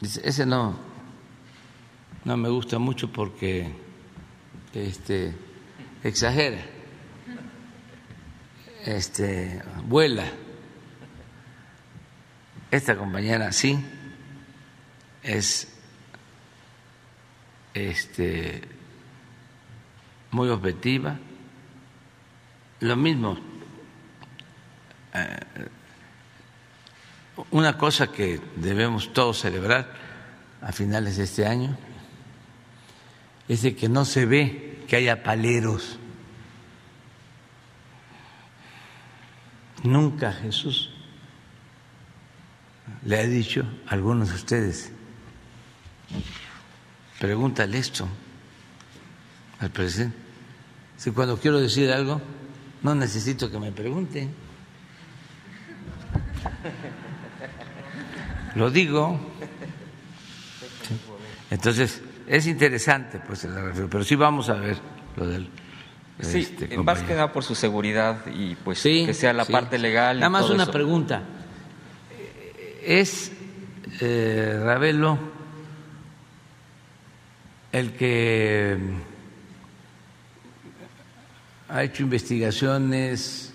[0.02, 0.76] Ese no
[2.26, 3.74] no me gusta mucho porque
[4.74, 5.34] este
[6.04, 6.60] exagera.
[8.86, 10.26] Este vuela.
[12.72, 13.80] Esta compañera sí
[15.24, 15.68] es
[17.74, 18.62] este,
[20.32, 21.18] muy objetiva.
[22.82, 23.38] Lo mismo,
[25.14, 25.40] eh,
[27.52, 29.94] una cosa que debemos todos celebrar
[30.62, 31.78] a finales de este año
[33.48, 35.98] es de que no se ve que haya paleros.
[39.84, 40.92] Nunca Jesús
[43.04, 44.92] le ha dicho a algunos de ustedes,
[47.20, 48.08] Pregúntale esto
[49.60, 50.16] al presidente.
[50.98, 52.22] Si cuando quiero decir algo,
[52.82, 54.34] no necesito que me pregunten.
[58.56, 59.20] Lo digo.
[61.52, 63.48] Entonces, es interesante, pues,
[63.90, 64.78] pero sí vamos a ver
[65.18, 65.50] lo del.
[66.22, 70.20] Sí, este, más que nada por su seguridad y pues que sea la parte legal.
[70.20, 71.24] Nada más una pregunta.
[72.84, 73.32] ¿Es
[74.02, 75.39] eh, Ravelo
[77.72, 78.78] el que
[81.70, 83.54] ha hecho investigaciones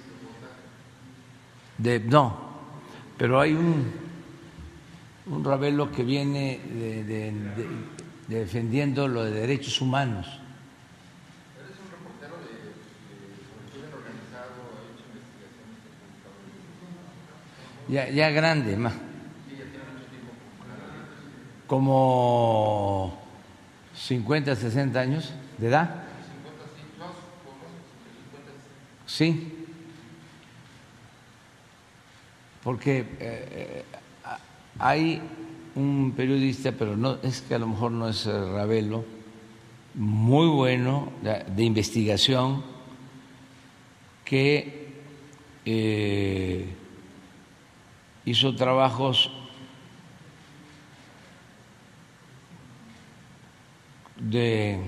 [1.78, 2.38] de no,
[3.18, 4.04] pero hay un
[5.26, 7.32] un Ravelo que viene de,
[8.28, 10.26] defendiendo lo de derechos humanos.
[10.26, 12.52] ¿Eres un reportero de,
[13.80, 15.74] de organizado, ha hecho investigaciones
[17.88, 18.94] Ya, ya grande, más.
[21.66, 23.23] Como
[23.96, 26.04] 50, 60 años de edad.
[29.06, 29.52] Sí,
[32.62, 33.84] porque eh, eh,
[34.78, 35.20] hay
[35.74, 39.04] un periodista, pero no es que a lo mejor no es Ravelo,
[39.94, 42.64] muy bueno de, investigación
[44.24, 44.88] que
[45.64, 46.66] eh,
[48.24, 49.30] hizo trabajos
[54.16, 54.80] de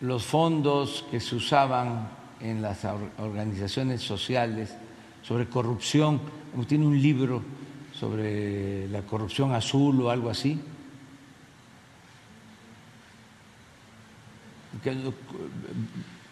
[0.00, 2.08] los fondos que se usaban
[2.40, 2.84] en las
[3.18, 4.74] organizaciones sociales
[5.22, 6.20] sobre corrupción,
[6.66, 7.42] tiene un libro
[7.92, 10.60] sobre la corrupción azul o algo así.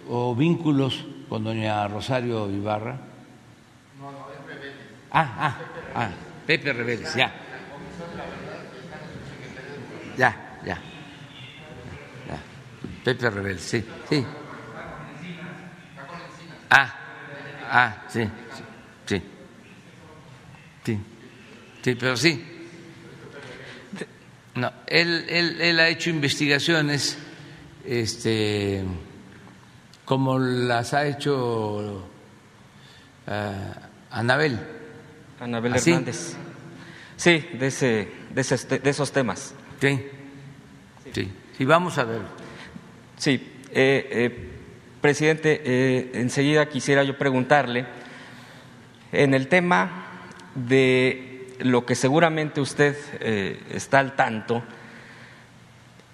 [0.09, 2.97] o vínculos con doña Rosario Ibarra.
[4.01, 4.87] No, no, es Rebeldes.
[5.11, 5.57] Ah, ah,
[5.95, 6.11] ah,
[6.47, 7.48] Pepe Rebeldes, ya.
[10.19, 10.75] Ya, ya.
[12.27, 12.39] ya.
[13.05, 14.27] Pepe Rebel, sí, sí.
[16.71, 16.95] Ah,
[17.71, 18.29] ah, sí,
[19.07, 19.23] sí.
[20.85, 20.99] Sí,
[21.83, 22.45] sí, pero sí.
[24.57, 27.17] No, él, él, él ha hecho investigaciones
[27.85, 28.83] este,
[30.05, 32.09] como las ha hecho
[33.27, 33.31] uh,
[34.11, 34.59] Anabel.
[35.39, 36.35] Anabel Hernández.
[37.17, 39.55] Sí, de, ese, de, ese, de esos temas.
[39.81, 40.05] Sí,
[41.15, 42.21] sí, sí, vamos a ver.
[43.17, 43.35] Sí,
[43.71, 44.49] eh, eh,
[45.01, 47.87] presidente, eh, enseguida quisiera yo preguntarle,
[49.13, 49.91] en el tema
[50.55, 52.97] de lo que seguramente usted
[53.73, 54.63] está al tanto,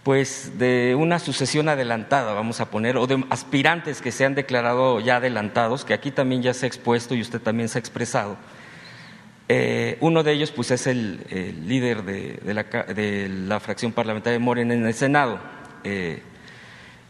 [0.02, 5.00] pues de una sucesión adelantada, vamos a poner, o de aspirantes que se han declarado
[5.00, 8.36] ya adelantados, que aquí también ya se ha expuesto y usted también se ha expresado
[9.48, 11.20] eh, uno de ellos pues, es el,
[11.66, 15.38] líder de, la, fracción parlamentaria de Morena en el Senado,
[15.84, 16.22] eh,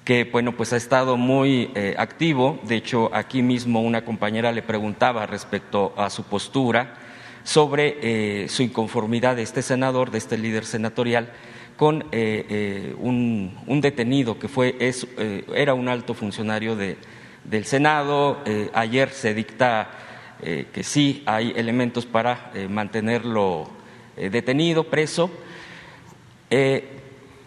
[0.04, 2.58] que bueno, pues ha estado muy eh, activo.
[2.64, 6.96] De hecho, aquí mismo una compañera le preguntaba respecto a su postura
[7.44, 11.30] sobre su inconformidad de este senador, de este líder senatorial,
[11.76, 15.06] con eh, un, detenido que fue, es,
[15.54, 16.96] era un alto funcionario de,
[17.44, 18.42] del Senado.
[18.72, 19.90] ayer se dicta
[20.44, 23.68] que sí hay elementos para mantenerlo
[24.16, 25.30] detenido, preso.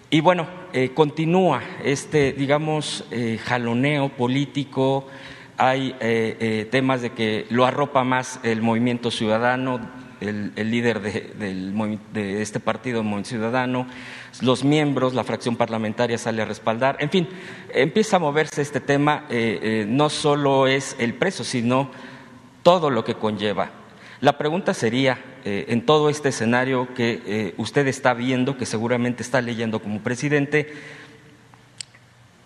[0.09, 5.07] y bueno, eh, continúa este, digamos, eh, jaloneo político,
[5.57, 9.79] hay eh, temas de que lo arropa más el movimiento ciudadano,
[10.19, 13.87] el, líder de, este partido, Movimiento Ciudadano,
[14.41, 17.29] los miembros, la fracción parlamentaria sale a respaldar, en fin,
[17.73, 19.25] empieza a moverse este tema,
[19.87, 21.89] no solo es el preso, sino
[22.67, 23.69] todo lo que conlleva.
[24.19, 29.23] La pregunta sería, eh, en todo este escenario que eh, usted está viendo, que seguramente
[29.23, 30.73] está leyendo como presidente,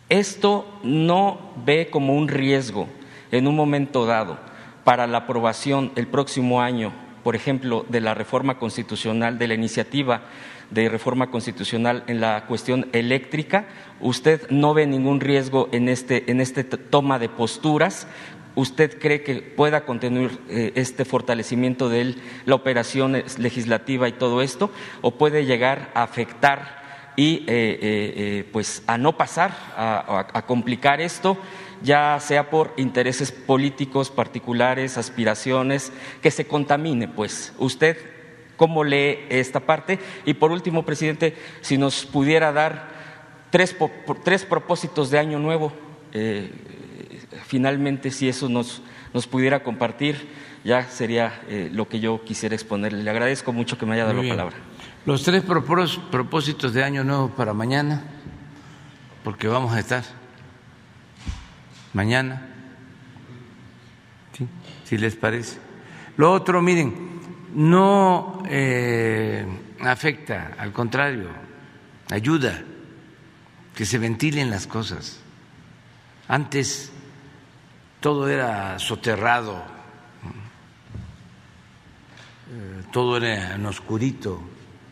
[0.09, 2.87] esto no ve como un riesgo
[3.31, 4.37] en un momento dado
[4.83, 10.21] para la aprobación el próximo año, por ejemplo, de la reforma constitucional, de la iniciativa
[10.69, 13.65] de reforma constitucional en la cuestión eléctrica.
[13.99, 18.07] Usted no ve ningún riesgo en este, en este toma de posturas,
[18.55, 24.71] ¿Usted cree que pueda contener eh, este fortalecimiento de la operación legislativa y todo esto?
[25.01, 26.81] ¿O puede llegar a afectar
[27.15, 31.37] y eh, eh, pues a no pasar, a, complicar esto,
[31.81, 37.07] ya sea por intereses políticos particulares, aspiraciones, que se contamine?
[37.07, 37.97] Pues usted,
[38.57, 39.97] ¿cómo lee esta parte?
[40.25, 42.89] Y por último, presidente, si nos pudiera dar
[43.49, 43.77] tres,
[44.25, 45.71] tres propósitos de año nuevo
[47.51, 48.81] finalmente si eso nos,
[49.13, 50.25] nos pudiera compartir,
[50.63, 53.03] ya sería eh, lo que yo quisiera exponerle.
[53.03, 54.55] Le agradezco mucho que me haya dado la palabra.
[55.05, 58.03] Los tres propósitos de Año Nuevo para mañana,
[59.25, 60.05] porque vamos a estar
[61.91, 62.47] mañana,
[64.85, 65.57] si les parece.
[66.15, 67.19] Lo otro, miren,
[67.53, 69.45] no eh,
[69.81, 71.27] afecta, al contrario,
[72.09, 72.63] ayuda
[73.75, 75.19] que se ventilen las cosas.
[76.29, 76.90] Antes
[78.01, 79.63] todo era soterrado,
[82.49, 84.41] eh, todo era en oscurito,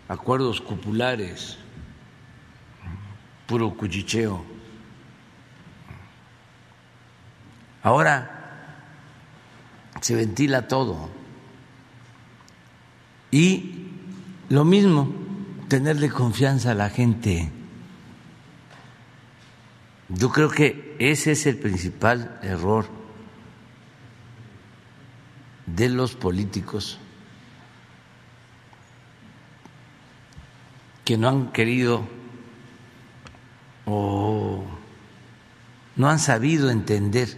[0.07, 1.57] acuerdos cupulares,
[3.47, 4.45] puro cuchicheo.
[7.81, 8.77] Ahora
[10.01, 11.09] se ventila todo.
[13.31, 13.87] Y
[14.49, 15.11] lo mismo,
[15.67, 17.51] tenerle confianza a la gente.
[20.09, 22.98] Yo creo que ese es el principal error
[25.75, 26.99] de los políticos
[31.05, 32.07] que no han querido
[33.85, 34.63] o
[35.95, 37.35] no han sabido entender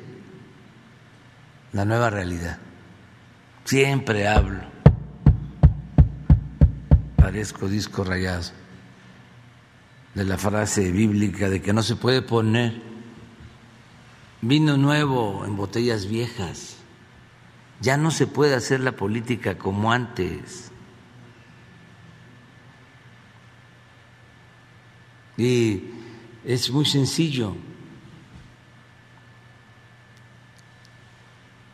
[1.71, 2.57] la nueva realidad.
[3.63, 4.61] Siempre hablo,
[7.15, 8.51] parezco disco rayado,
[10.15, 12.81] de la frase bíblica de que no se puede poner
[14.41, 16.80] vino nuevo en botellas viejas.
[17.81, 20.71] Ya no se puede hacer la política como antes.
[25.35, 25.83] Y
[26.45, 27.55] es muy sencillo.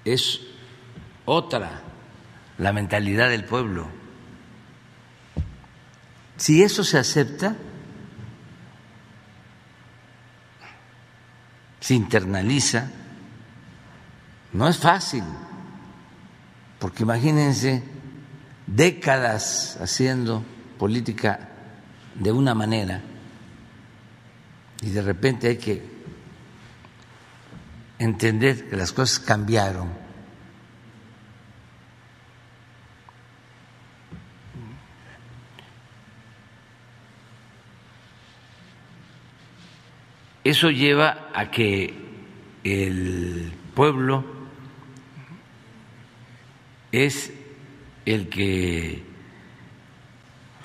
[0.05, 0.39] Es
[1.26, 1.82] otra
[2.58, 3.89] la mentalidad del pueblo.
[6.38, 7.58] Si eso se acepta,
[11.82, 12.89] se internaliza,
[14.53, 15.24] no es fácil.
[16.80, 17.84] Porque imagínense
[18.68, 20.44] décadas haciendo
[20.78, 21.50] política
[22.16, 23.02] de una manera
[24.82, 25.82] y de repente hay que
[27.98, 29.90] entender que las cosas cambiaron.
[40.44, 41.94] Eso lleva a que
[42.64, 44.37] el pueblo
[46.92, 47.34] es
[48.06, 49.04] el que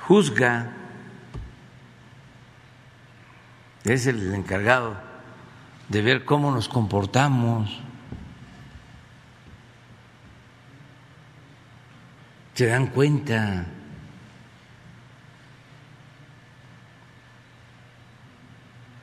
[0.07, 0.73] juzga,
[3.85, 4.97] es el encargado
[5.89, 7.81] de ver cómo nos comportamos.
[12.55, 13.67] Se dan cuenta.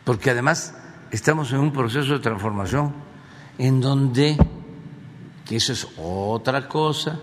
[0.05, 0.75] Porque además
[1.11, 2.93] estamos en un proceso de transformación
[3.57, 4.37] en donde
[5.49, 7.19] que eso es otra cosa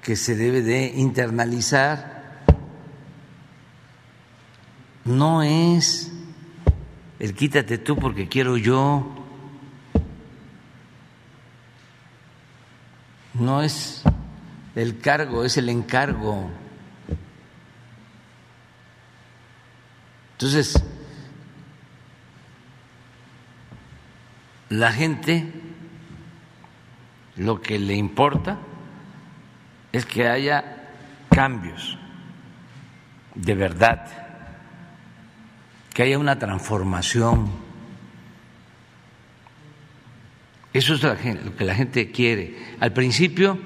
[0.00, 2.44] que se debe de internalizar.
[5.04, 6.12] No es
[7.18, 9.12] el quítate tú porque quiero yo.
[13.34, 14.04] No es
[14.76, 16.48] el cargo, es el encargo.
[20.34, 20.80] Entonces,
[24.68, 25.69] la gente
[27.36, 28.58] lo que le importa
[29.92, 30.88] es que haya
[31.30, 31.98] cambios
[33.34, 34.06] de verdad,
[35.94, 37.50] que haya una transformación.
[40.72, 42.76] Eso es lo que la gente quiere.
[42.80, 43.58] Al principio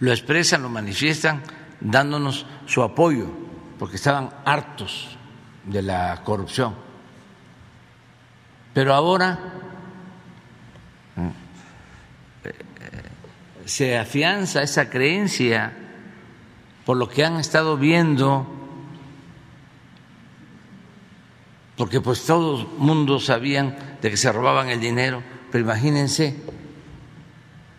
[0.00, 1.42] lo expresan, lo manifiestan
[1.80, 3.30] dándonos su apoyo,
[3.78, 5.16] porque estaban hartos
[5.64, 6.74] de la corrupción.
[8.72, 9.59] Pero ahora
[13.64, 15.72] se afianza esa creencia
[16.84, 18.46] por lo que han estado viendo,
[21.76, 25.22] porque pues todo el mundo sabían de que se robaban el dinero,
[25.52, 26.34] pero imagínense,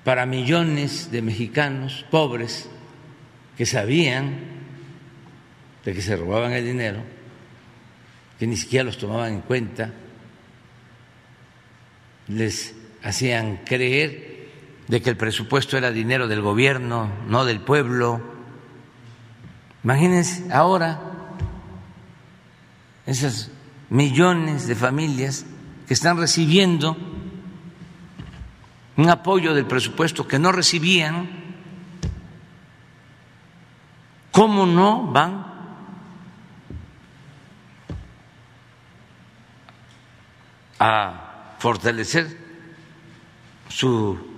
[0.04, 2.70] para millones de mexicanos pobres
[3.58, 4.40] que sabían
[5.84, 7.04] de que se robaban el dinero,
[8.40, 9.92] que ni siquiera los tomaban en cuenta,
[12.28, 14.31] les hacían creer
[14.92, 18.20] de que el presupuesto era dinero del gobierno, no del pueblo.
[19.86, 21.00] Imagínense ahora
[23.06, 23.52] esas
[23.90, 25.46] millones de familias
[25.88, 26.98] que están recibiendo
[28.98, 31.30] un apoyo del presupuesto que no recibían,
[34.32, 35.46] ¿cómo no van
[40.80, 42.38] a fortalecer
[43.70, 44.31] su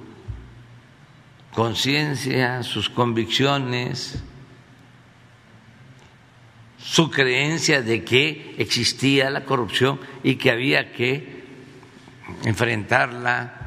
[1.53, 4.21] conciencia, sus convicciones,
[6.77, 11.43] su creencia de que existía la corrupción y que había que
[12.43, 13.61] enfrentarla.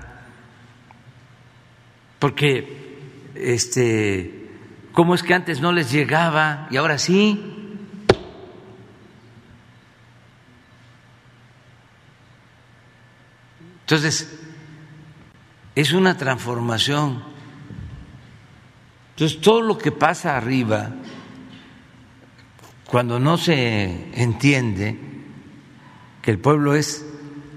[2.19, 2.97] Porque
[3.35, 4.49] este
[4.93, 7.39] cómo es que antes no les llegaba y ahora sí
[13.81, 14.41] entonces
[15.75, 17.36] es una transformación
[19.17, 20.91] entonces todo lo que pasa arriba
[22.87, 24.97] cuando no se entiende
[26.23, 27.05] que el pueblo es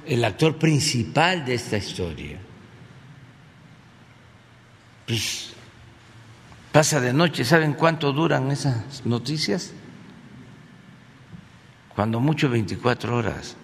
[0.05, 2.39] el actor principal de esta historia
[5.05, 5.49] pues
[6.72, 7.43] pasa de noche.
[7.43, 9.74] ¿Saben cuánto duran esas noticias?
[11.95, 13.57] Cuando mucho 24 horas.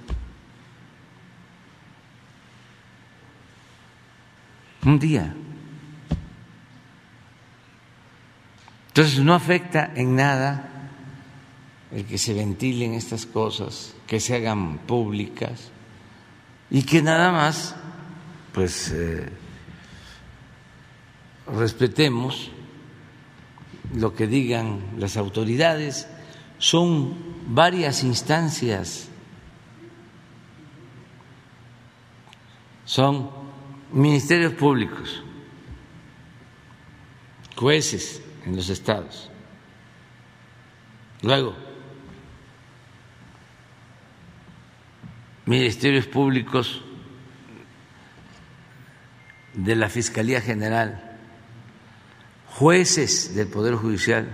[4.84, 5.36] Un día.
[8.96, 10.70] Entonces no afecta en nada
[11.92, 15.70] el que se ventilen estas cosas, que se hagan públicas
[16.72, 17.76] y que nada más,
[18.54, 18.92] pues...
[18.92, 19.30] Eh,
[21.48, 22.52] respetemos
[23.94, 26.08] lo que digan las autoridades,
[26.58, 27.16] son
[27.48, 29.10] varias instancias,
[32.86, 33.30] son
[33.92, 35.24] ministerios públicos,
[37.56, 39.30] jueces en los estados,
[41.22, 41.56] luego
[45.46, 46.82] ministerios públicos
[49.54, 51.06] de la Fiscalía General
[52.58, 54.30] jueces del Poder Judicial,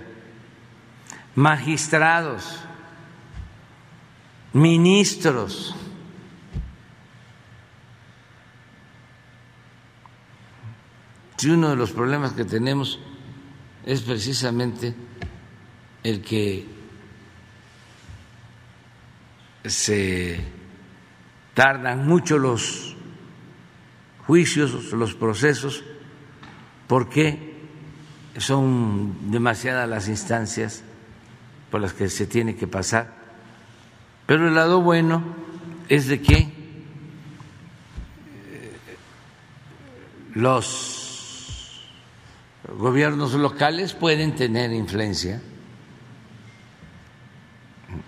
[1.33, 2.59] magistrados,
[4.53, 5.75] ministros,
[11.37, 12.99] si uno de los problemas que tenemos
[13.85, 14.93] es precisamente
[16.03, 16.65] el que
[19.65, 20.39] se
[21.53, 22.95] tardan mucho los
[24.25, 25.83] juicios, los procesos,
[26.87, 27.51] porque
[28.37, 30.83] son demasiadas las instancias
[31.69, 33.13] por las que se tiene que pasar,
[34.25, 35.23] pero el lado bueno
[35.89, 36.51] es de que eh,
[40.33, 41.00] los
[42.67, 45.41] gobiernos locales pueden tener influencia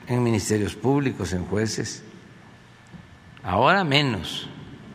[0.07, 2.03] en ministerios públicos, en jueces.
[3.43, 4.47] Ahora menos.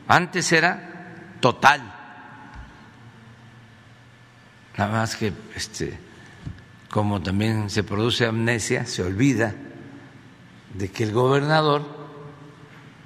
[0.07, 1.95] Antes era total.
[4.77, 5.99] Nada más que, este,
[6.89, 9.55] como también se produce amnesia, se olvida
[10.75, 11.85] de que el gobernador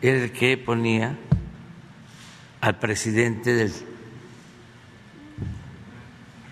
[0.00, 1.16] era el que ponía
[2.60, 3.72] al presidente del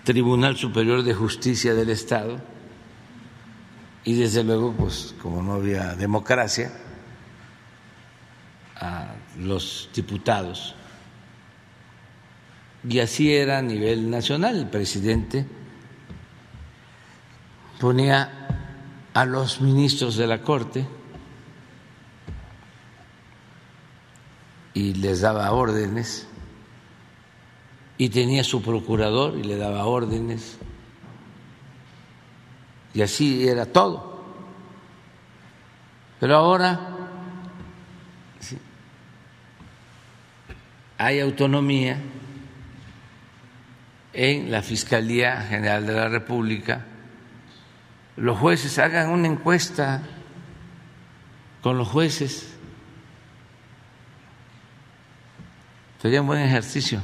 [0.03, 2.39] Tribunal Superior de Justicia del Estado
[4.03, 6.71] y desde luego, pues como no había democracia,
[8.75, 10.75] a los diputados.
[12.87, 14.57] Y así era a nivel nacional.
[14.57, 15.45] El presidente
[17.79, 18.47] ponía
[19.13, 20.87] a los ministros de la Corte
[24.73, 26.27] y les daba órdenes
[28.01, 30.57] y tenía su procurador y le daba órdenes
[32.95, 34.23] y así era todo.
[36.19, 36.79] Pero ahora
[40.97, 42.01] hay autonomía
[44.13, 46.83] en la Fiscalía General de la República.
[48.17, 50.01] Los jueces hagan una encuesta
[51.61, 52.57] con los jueces.
[56.01, 57.03] Sería un buen ejercicio.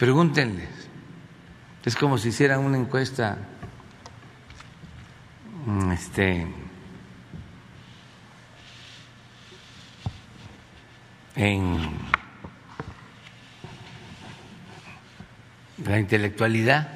[0.00, 0.88] Pregúntenles.
[1.84, 3.36] Es como si hicieran una encuesta
[5.66, 6.46] mm, este,
[11.36, 11.76] en
[15.84, 16.88] la intelectualidad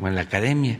[0.00, 0.78] o en la academia.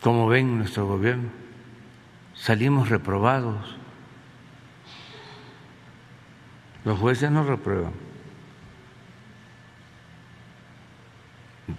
[0.00, 1.30] ¿Cómo ven nuestro gobierno?
[2.34, 3.76] Salimos reprobados.
[6.86, 7.92] Los jueces no reprueban.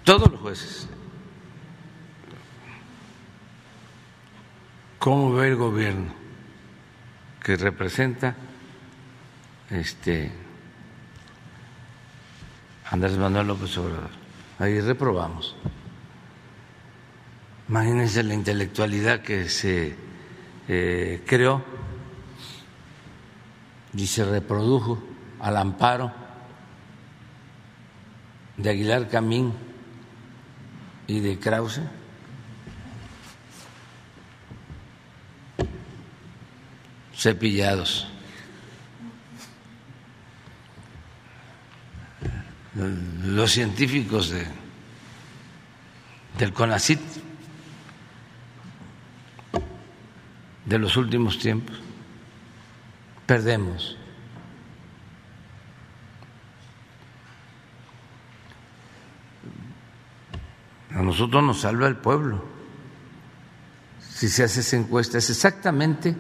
[0.03, 0.87] Todos los jueces.
[4.99, 6.13] ¿Cómo ve el gobierno
[7.41, 8.35] que representa
[9.69, 10.29] este
[12.91, 14.09] Andrés Manuel López Obrador.
[14.59, 15.55] Ahí reprobamos.
[17.69, 19.95] Imagínense la intelectualidad que se
[20.67, 21.63] eh, creó
[23.97, 25.01] y se reprodujo
[25.39, 26.13] al amparo
[28.55, 29.51] de Aguilar Camín
[31.07, 31.81] y de Krause.
[37.13, 38.07] Cepillados.
[42.75, 44.45] los científicos de,
[46.37, 46.99] del CONACIT
[50.65, 51.86] de los últimos tiempos.
[53.27, 53.97] Perdemos.
[60.89, 62.43] A nosotros nos salva el pueblo.
[63.99, 66.15] Si se hace esa encuesta es exactamente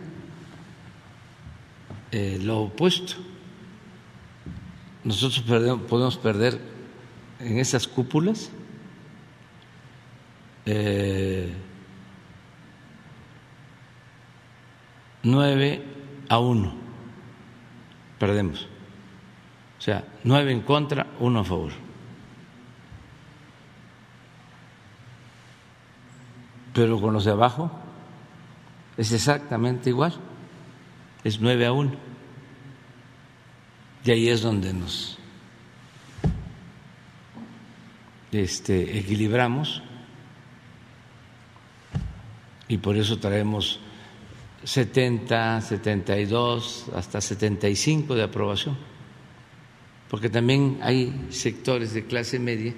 [2.11, 3.15] eh, lo opuesto
[5.07, 5.41] nosotros
[5.87, 6.59] podemos perder
[7.39, 8.49] en esas cúpulas
[10.65, 11.53] eh,
[15.23, 15.81] nueve
[16.27, 16.75] a uno,
[18.19, 18.67] perdemos.
[19.77, 21.71] O sea, nueve en contra, uno a favor.
[26.73, 27.71] Pero con los de abajo
[28.97, 30.13] es exactamente igual,
[31.23, 31.93] es nueve a uno.
[34.03, 35.17] Y ahí es donde nos
[38.31, 39.81] este, equilibramos
[42.67, 43.79] y por eso traemos
[44.63, 48.77] 70, 72, hasta 75 de aprobación,
[50.09, 52.73] porque también hay sectores de clase media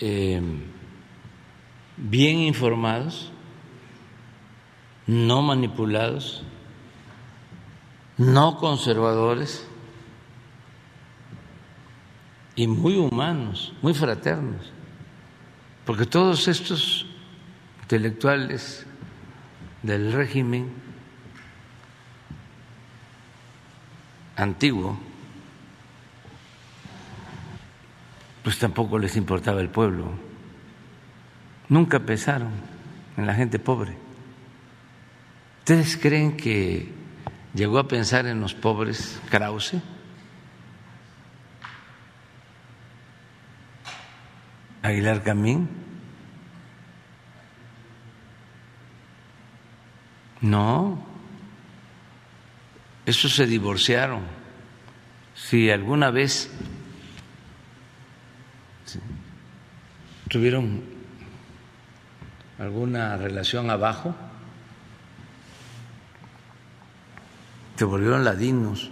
[0.00, 0.60] em,
[1.96, 3.32] bien informados,
[5.06, 6.42] no manipulados,
[8.16, 9.66] no conservadores
[12.54, 14.72] y muy humanos, muy fraternos,
[15.84, 17.06] porque todos estos
[17.82, 18.86] intelectuales
[19.82, 20.70] del régimen
[24.36, 24.98] antiguo,
[28.42, 30.12] pues tampoco les importaba el pueblo,
[31.68, 32.52] nunca pensaron
[33.16, 33.96] en la gente pobre.
[35.60, 37.00] ¿Ustedes creen que
[37.54, 39.74] ¿Llegó a pensar en los pobres Krause?
[44.82, 45.68] Aguilar Camín?
[50.40, 50.98] No,
[53.06, 54.22] esos se divorciaron.
[55.34, 56.50] Si alguna vez
[60.28, 60.82] tuvieron
[62.58, 64.14] alguna relación abajo,
[67.76, 68.90] se volvieron ladinos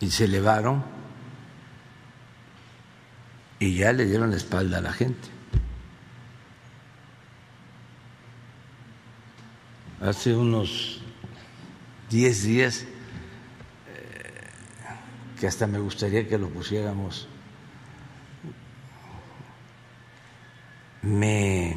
[0.00, 0.84] y se elevaron
[3.58, 5.37] y ya le dieron la espalda a la gente.
[10.00, 11.00] hace unos
[12.10, 12.88] 10 días eh,
[15.38, 17.28] que hasta me gustaría que lo pusiéramos.
[21.02, 21.76] Me,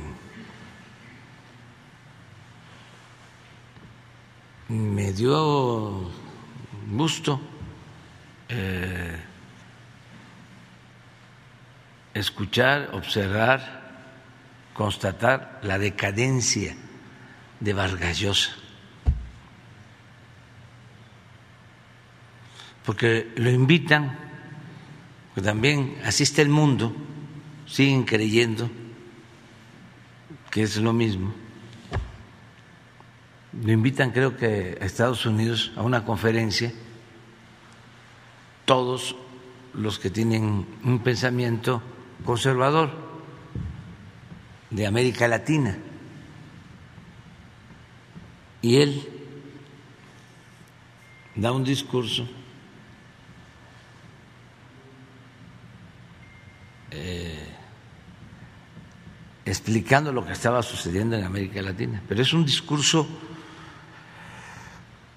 [4.68, 6.12] me dio
[6.92, 7.40] gusto
[8.50, 9.16] eh,
[12.14, 13.82] escuchar, observar,
[14.74, 16.76] constatar la decadencia
[17.62, 18.52] de Vargas Llosa.
[22.84, 24.18] Porque lo invitan,
[25.34, 26.94] pues también así está el mundo,
[27.68, 28.70] siguen creyendo
[30.50, 31.34] que es lo mismo.
[33.64, 36.74] Lo invitan creo que a Estados Unidos a una conferencia,
[38.66, 39.16] todos
[39.74, 41.82] los que tienen un pensamiento
[42.26, 42.92] conservador
[44.70, 45.78] de América Latina.
[48.62, 49.08] Y él
[51.36, 52.28] da un discurso.
[56.92, 57.48] Eh,
[59.46, 62.02] explicando lo que estaba sucediendo en América Latina.
[62.08, 63.08] Pero es un discurso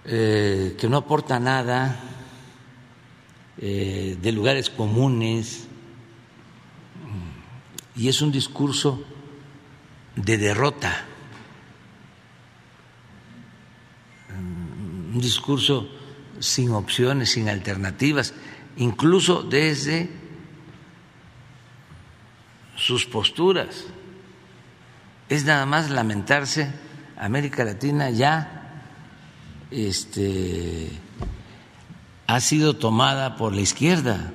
[0.04, 2.00] eh, que no aporta nada
[3.58, 5.68] eh, de lugares comunes.
[7.96, 9.04] Y es un discurso
[10.16, 11.06] de derrota,
[15.14, 15.88] un discurso
[16.40, 18.34] sin opciones, sin alternativas,
[18.76, 20.10] incluso desde
[22.74, 23.84] sus posturas.
[25.28, 26.72] Es nada más lamentarse,
[27.16, 28.82] América Latina ya
[29.70, 30.90] este,
[32.26, 34.32] ha sido tomada por la izquierda.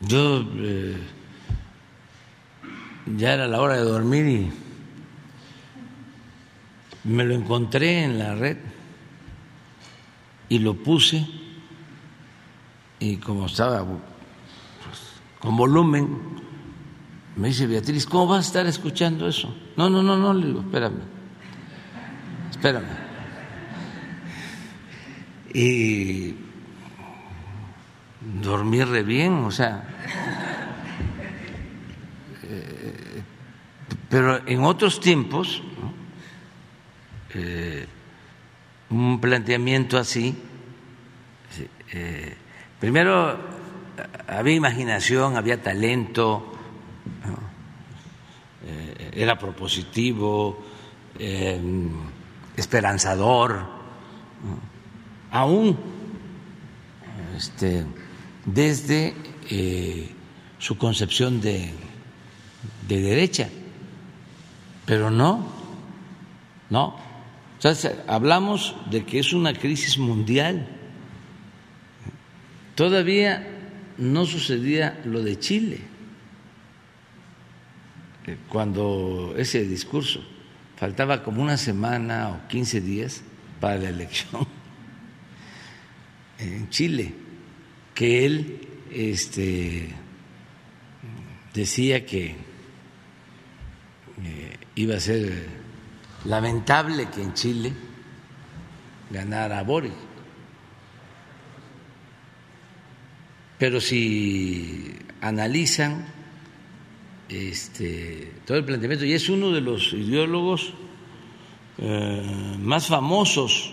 [0.00, 0.96] Yo eh,
[3.18, 4.59] ya era la hora de dormir y
[7.04, 8.58] me lo encontré en la red
[10.48, 11.26] y lo puse
[12.98, 13.98] y como estaba pues,
[15.38, 16.18] con volumen,
[17.36, 19.54] me dice Beatriz, ¿cómo vas a estar escuchando eso?
[19.76, 21.00] No, no, no, no, le digo, espérame,
[22.50, 23.10] espérame.
[25.54, 26.34] Y
[28.42, 29.82] dormí re bien, o sea,
[32.42, 33.22] eh,
[34.10, 35.62] pero en otros tiempos,
[37.34, 37.86] eh,
[38.90, 40.36] un planteamiento así,
[41.92, 42.34] eh,
[42.78, 43.38] primero
[44.28, 46.46] había imaginación, había talento,
[49.12, 50.64] era propositivo,
[52.56, 53.66] esperanzador,
[55.30, 55.76] aún
[57.36, 57.86] este,
[58.44, 59.14] desde
[59.48, 60.10] eh,
[60.58, 61.72] su concepción de,
[62.86, 63.48] de, derecha.
[64.84, 65.46] Pero no,
[66.68, 67.09] no.
[67.60, 70.66] Entonces, hablamos de que es una crisis mundial.
[72.74, 73.46] Todavía
[73.98, 75.80] no sucedía lo de Chile
[78.48, 80.24] cuando ese discurso
[80.76, 83.20] faltaba como una semana o 15 días
[83.60, 84.46] para la elección
[86.38, 87.12] en Chile
[87.94, 89.90] que él este,
[91.52, 92.28] decía que
[94.22, 95.59] eh, iba a ser
[96.24, 97.72] lamentable que en Chile
[99.10, 99.92] ganara Boric.
[103.58, 106.06] Pero si analizan
[107.28, 110.72] este, todo el planteamiento, y es uno de los ideólogos
[111.78, 113.72] eh, más famosos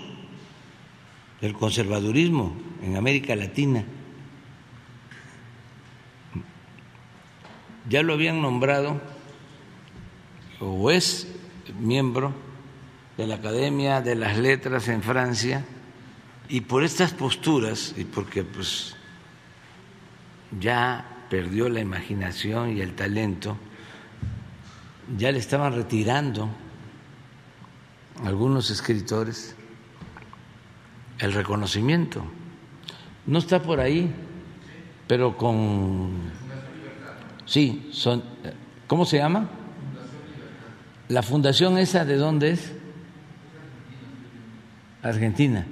[1.42, 3.86] del conservadurismo en América Latina,
[7.90, 9.00] ya lo habían nombrado
[10.60, 11.37] o es
[11.80, 12.34] miembro
[13.18, 15.66] de la Academia de las Letras en Francia
[16.50, 18.96] y por estas posturas y porque pues
[20.60, 23.58] ya perdió la imaginación y el talento,
[25.18, 26.50] ya le estaban retirando
[28.24, 29.56] algunos escritores
[31.20, 32.24] el reconocimiento.
[33.26, 34.14] No está por ahí,
[35.08, 36.32] pero con
[37.48, 38.24] Sí, son.
[38.88, 39.50] ¿Cómo se llama?
[41.10, 42.74] La fundación esa de dónde es?
[45.02, 45.66] Argentina.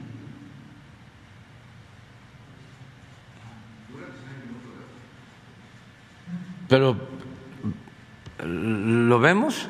[6.69, 6.97] Pero
[8.43, 9.67] lo vemos.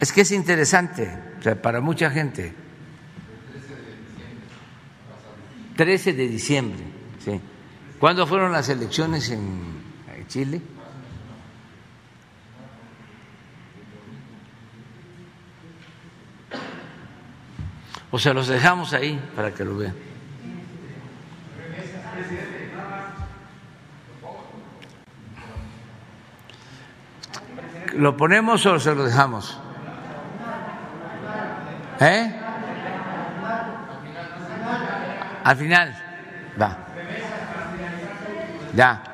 [0.00, 2.54] Es que es interesante, o sea, para mucha gente.
[5.76, 6.82] 13 de diciembre,
[7.24, 7.40] sí.
[7.98, 9.78] ¿Cuándo fueron las elecciones en
[10.28, 10.60] Chile.
[18.10, 19.94] O sea, los dejamos ahí para que lo vean.
[27.94, 29.58] ¿Lo ponemos o se lo dejamos?
[32.00, 32.32] ¿Eh?
[35.44, 35.96] Al final.
[36.60, 36.78] Va.
[38.74, 39.07] Ya.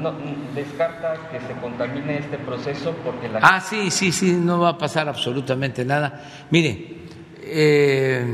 [0.00, 0.14] No,
[0.54, 3.40] descarta que se contamine este proceso porque la...
[3.42, 6.46] Ah, sí, sí, sí, no va a pasar absolutamente nada.
[6.50, 7.06] Mire,
[7.42, 8.24] eh,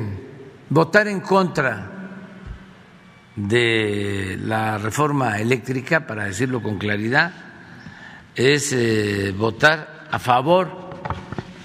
[0.71, 1.91] votar en contra
[3.37, 7.33] de la reforma eléctrica, para decirlo con claridad,
[8.35, 10.91] es eh, votar a favor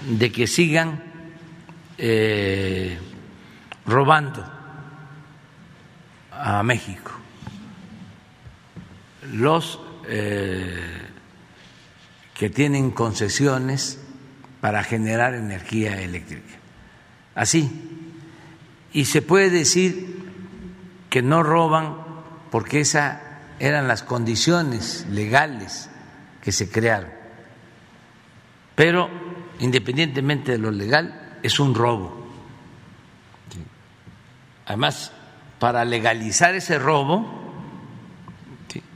[0.06, 1.02] de que sigan
[1.98, 2.98] eh,
[3.86, 4.44] robando
[6.32, 7.12] a México
[9.32, 11.08] los eh,
[12.34, 14.00] que tienen concesiones
[14.60, 16.54] para generar energía eléctrica.
[17.34, 17.70] Así.
[18.92, 20.22] Y se puede decir
[21.10, 21.96] que no roban
[22.50, 23.18] porque esas
[23.58, 25.90] eran las condiciones legales
[26.40, 27.10] que se crearon.
[28.74, 29.08] Pero
[29.58, 32.24] independientemente de lo legal, es un robo.
[34.66, 35.12] Además,
[35.58, 37.43] para legalizar ese robo,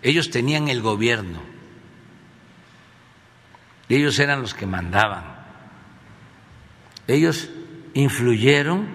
[0.03, 1.41] ellos tenían el gobierno,
[3.89, 5.25] ellos eran los que mandaban,
[7.07, 7.51] ellos
[7.95, 8.87] influyeron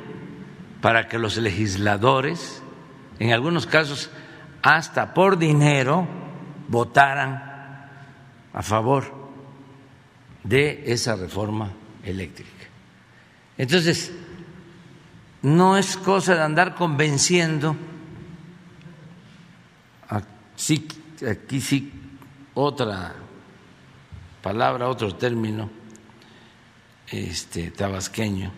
[0.82, 2.62] para que los legisladores,
[3.20, 4.10] en algunos casos
[4.62, 6.08] hasta por dinero,
[6.68, 7.90] votaran
[8.54, 9.32] a favor
[10.44, 11.72] de esa reforma
[12.04, 12.50] eléctrica.
[13.58, 14.12] Entonces,
[15.42, 17.76] no es cosa de andar convenciendo
[20.64, 20.88] sí,
[21.30, 21.92] aquí sí,
[22.54, 23.14] otra
[24.42, 25.70] palabra, otro término
[27.08, 28.50] este, tabasqueño.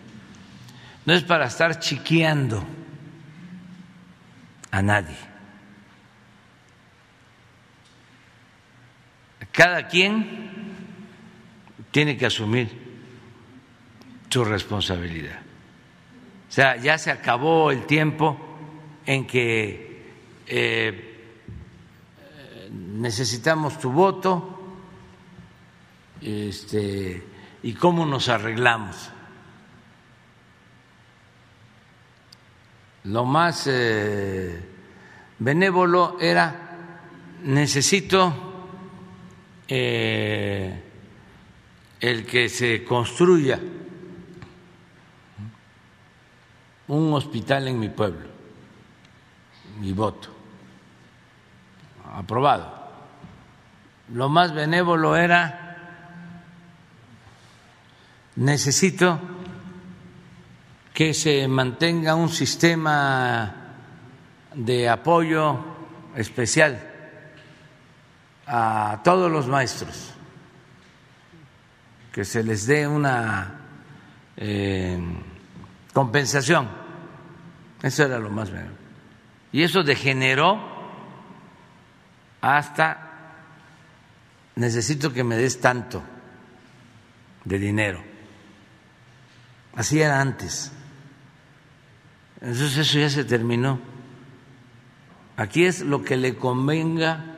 [1.04, 2.64] No es para estar chiqueando
[4.70, 5.16] a nadie.
[9.50, 10.74] Cada quien
[11.90, 12.86] tiene que asumir
[14.28, 15.40] su responsabilidad.
[16.48, 18.38] O sea, ya se acabó el tiempo
[19.06, 20.12] en que
[20.46, 21.15] eh,
[22.76, 24.60] necesitamos tu voto
[26.20, 27.22] este,
[27.62, 29.10] y cómo nos arreglamos.
[33.04, 34.60] Lo más eh,
[35.38, 36.66] benévolo era
[37.44, 38.34] necesito
[39.68, 40.82] eh,
[42.00, 43.60] el que se construya
[46.88, 48.28] un hospital en mi pueblo,
[49.80, 50.35] mi voto,
[52.16, 52.76] aprobado
[54.12, 55.76] lo más benévolo era,
[58.36, 59.18] necesito
[60.94, 63.54] que se mantenga un sistema
[64.54, 65.58] de apoyo
[66.14, 66.80] especial
[68.46, 70.12] a todos los maestros,
[72.12, 73.54] que se les dé una
[74.36, 74.98] eh,
[75.92, 76.68] compensación.
[77.82, 78.76] Eso era lo más benévolo.
[79.52, 80.75] Y eso degeneró
[82.40, 83.06] hasta
[84.56, 86.02] necesito que me des tanto
[87.44, 88.02] de dinero.
[89.74, 90.72] Así era antes.
[92.40, 93.78] Entonces eso ya se terminó.
[95.36, 97.36] Aquí es lo que le convenga,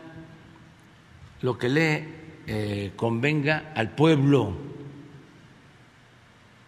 [1.42, 2.08] lo que le
[2.46, 4.56] eh, convenga al pueblo.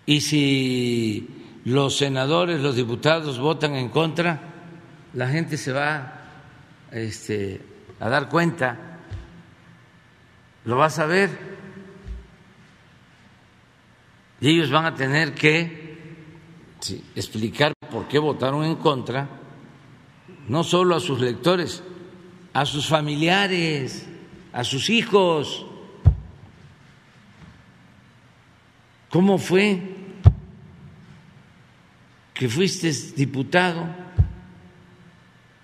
[0.06, 1.28] Y si
[1.64, 4.40] los senadores, los diputados votan en contra,
[5.14, 6.20] la gente se va
[6.90, 7.60] este,
[8.00, 8.90] a dar cuenta
[10.64, 11.30] lo vas a ver.
[14.40, 15.90] Y ellos van a tener que
[17.14, 19.28] explicar por qué votaron en contra,
[20.48, 21.82] no solo a sus lectores,
[22.54, 24.06] a sus familiares,
[24.52, 25.66] a sus hijos.
[29.10, 29.82] ¿Cómo fue
[32.32, 33.86] que fuiste diputado?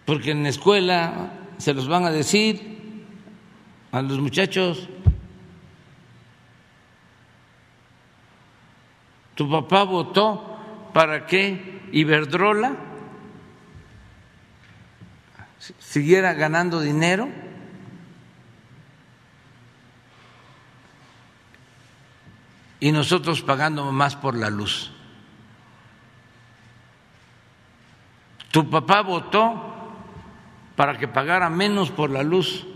[0.04, 3.04] Porque en la escuela se los van a decir
[3.92, 4.88] a los muchachos.
[9.34, 10.58] Tu papá votó
[10.92, 12.76] para que Iberdrola
[15.78, 17.28] siguiera ganando dinero.
[22.80, 24.92] Y nosotros pagando más por la luz.
[28.50, 29.75] Tu papá votó
[30.76, 32.66] para que pagara menos por la luz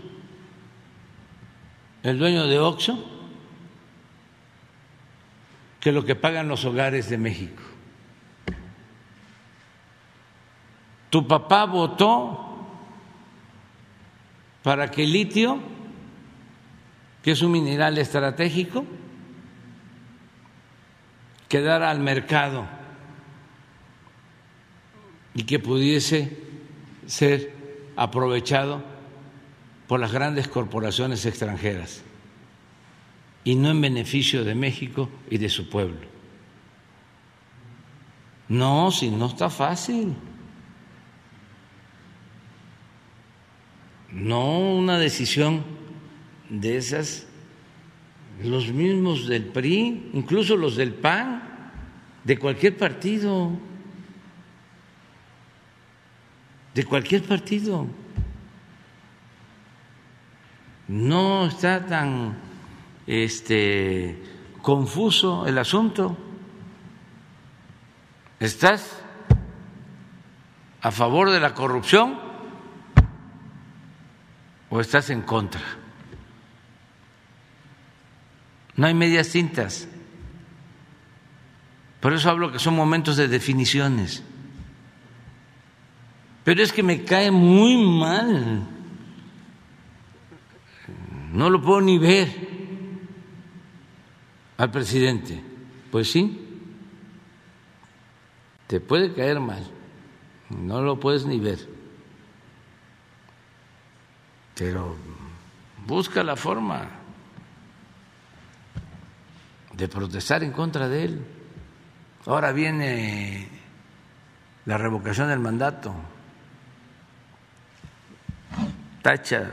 [2.03, 3.05] el dueño de Oxo
[5.79, 7.61] que lo que pagan los hogares de México.
[11.09, 12.67] Tu papá votó
[14.63, 15.59] para que el litio,
[17.23, 18.85] que es un mineral estratégico,
[21.49, 22.65] quedara al mercado
[25.33, 26.37] y que pudiese
[27.07, 27.60] ser
[28.01, 28.81] aprovechado
[29.87, 32.01] por las grandes corporaciones extranjeras
[33.43, 35.99] y no en beneficio de México y de su pueblo.
[38.47, 40.15] No, si no está fácil.
[44.11, 45.63] No una decisión
[46.49, 47.27] de esas,
[48.43, 51.71] los mismos del PRI, incluso los del PAN,
[52.23, 53.51] de cualquier partido,
[56.73, 57.87] de cualquier partido.
[60.87, 62.37] No está tan
[63.07, 64.21] este
[64.61, 66.17] confuso el asunto.
[68.39, 69.01] ¿Estás
[70.81, 72.19] a favor de la corrupción
[74.69, 75.61] o estás en contra?
[78.75, 79.87] No hay medias tintas.
[81.99, 84.23] Por eso hablo que son momentos de definiciones.
[86.43, 88.67] Pero es que me cae muy mal.
[91.33, 92.27] No lo puedo ni ver
[94.57, 95.43] al presidente.
[95.91, 96.51] Pues sí,
[98.71, 99.69] te puede caer mal,
[100.49, 101.59] no lo puedes ni ver,
[104.55, 104.95] pero
[105.85, 106.87] busca la forma
[109.73, 111.25] de protestar en contra de él.
[112.25, 113.49] Ahora viene
[114.63, 115.93] la revocación del mandato,
[119.01, 119.51] tacha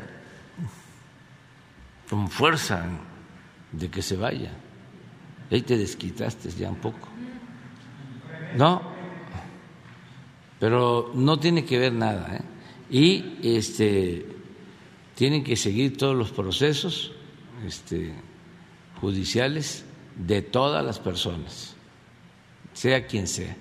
[2.09, 2.87] con fuerza
[3.73, 4.51] de que se vaya.
[5.51, 7.09] Ahí te desquitaste ya un poco.
[8.57, 8.83] No,
[10.59, 12.37] pero no tiene que ver nada.
[12.37, 12.43] ¿eh?
[12.91, 14.27] Y este,
[15.15, 17.13] tienen que seguir todos los procesos
[17.67, 18.13] este,
[19.01, 19.85] judiciales
[20.17, 21.75] de todas las personas,
[22.73, 23.57] sea quien sea.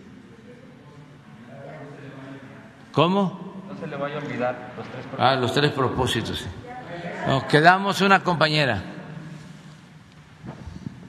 [2.92, 3.47] ¿Cómo?
[3.80, 5.20] Se le vaya a olvidar los tres propósitos.
[5.20, 6.46] Ah, los tres propósitos.
[7.28, 8.82] Nos quedamos una compañera.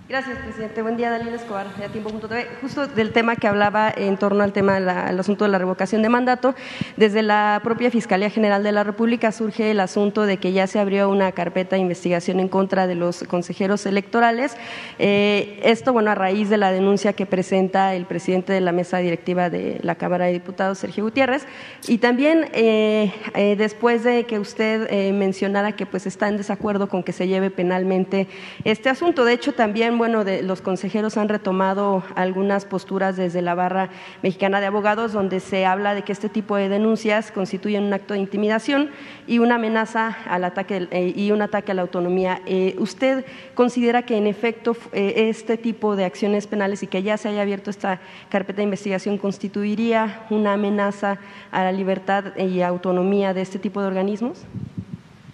[0.09, 0.81] Gracias, presidente.
[0.81, 2.47] Buen día, Dalila Escobar, de.
[2.63, 6.09] Justo del tema que hablaba en torno al tema del asunto de la revocación de
[6.09, 6.55] mandato,
[6.97, 10.79] desde la propia Fiscalía General de la República surge el asunto de que ya se
[10.79, 14.57] abrió una carpeta de investigación en contra de los consejeros electorales.
[14.99, 18.97] Eh, esto, bueno, a raíz de la denuncia que presenta el presidente de la mesa
[19.01, 21.45] directiva de la Cámara de Diputados, Sergio Gutiérrez,
[21.87, 27.03] y también eh, eh, después de que usted mencionara que pues está en desacuerdo con
[27.03, 28.27] que se lleve penalmente
[28.65, 29.27] este asunto.
[29.27, 33.91] De hecho, también bueno, los consejeros han retomado algunas posturas desde la barra
[34.23, 38.15] mexicana de abogados, donde se habla de que este tipo de denuncias constituyen un acto
[38.15, 38.91] de intimidación
[39.27, 42.41] y una amenaza al ataque eh, y un ataque a la autonomía.
[42.47, 47.17] Eh, ¿Usted considera que en efecto eh, este tipo de acciones penales y que ya
[47.17, 51.19] se haya abierto esta carpeta de investigación constituiría una amenaza
[51.51, 54.39] a la libertad y autonomía de este tipo de organismos?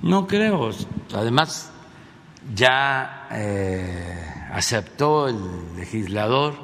[0.02, 0.70] No creo.
[1.14, 1.70] Además,
[2.54, 3.28] ya
[4.54, 6.54] aceptó el legislador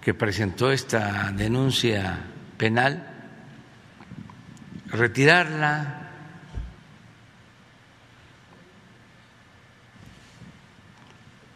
[0.00, 2.24] que presentó esta denuncia
[2.56, 3.06] penal
[4.86, 6.10] retirarla.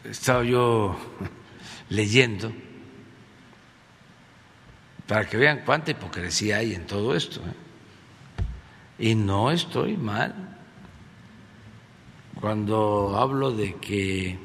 [0.04, 0.94] He estado yo
[1.88, 2.52] leyendo
[5.08, 7.40] para que vean cuánta hipocresía hay en todo esto.
[7.40, 9.08] ¿eh?
[9.08, 10.58] Y no estoy mal
[12.38, 14.38] cuando hablo de que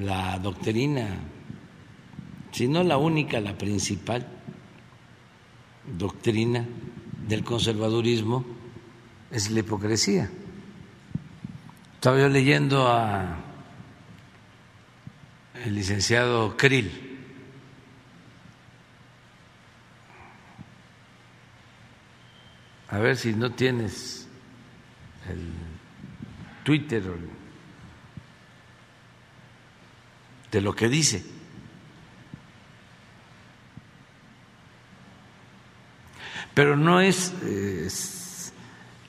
[0.00, 1.08] la doctrina,
[2.52, 4.26] si no la única, la principal
[5.86, 6.64] doctrina
[7.28, 8.44] del conservadurismo
[9.30, 10.30] es la hipocresía.
[11.94, 13.38] Estaba yo leyendo a
[15.64, 16.90] el licenciado Krill.
[22.88, 24.28] A ver si no tienes
[25.28, 25.52] el
[26.62, 27.33] Twitter o el
[30.54, 31.24] de lo que dice.
[36.54, 38.52] Pero no es,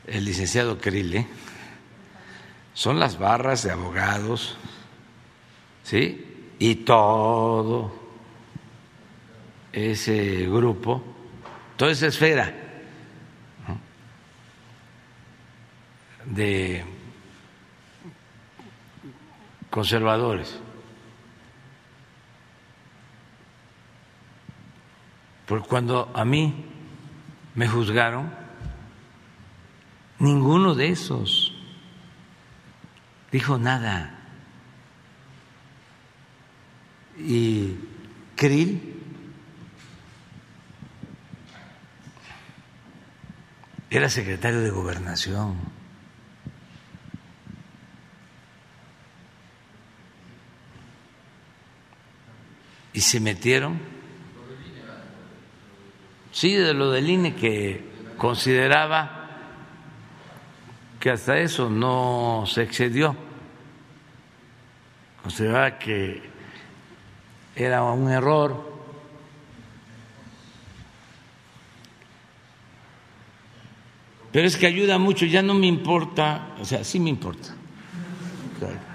[0.07, 1.27] el licenciado Krill, ¿eh?
[2.73, 4.57] son las barras de abogados,
[5.83, 6.55] ¿sí?
[6.57, 7.93] Y todo
[9.71, 11.03] ese grupo,
[11.77, 12.55] toda esa esfera
[16.25, 16.83] de
[19.69, 20.64] conservadores
[25.45, 26.65] Porque cuando a mí
[27.53, 28.33] me juzgaron,
[30.19, 31.53] ninguno de esos
[33.31, 34.11] dijo nada.
[37.17, 37.75] Y
[38.35, 38.95] Krill
[43.89, 45.57] era secretario de gobernación.
[52.93, 53.94] Y se metieron.
[56.35, 57.81] Sí, de lo del INE que
[58.17, 59.29] consideraba
[60.99, 63.15] que hasta eso no se excedió.
[65.23, 66.21] Consideraba que
[67.55, 68.75] era un error
[74.33, 77.55] Pero es que ayuda mucho, ya no me importa, o sea, sí me importa.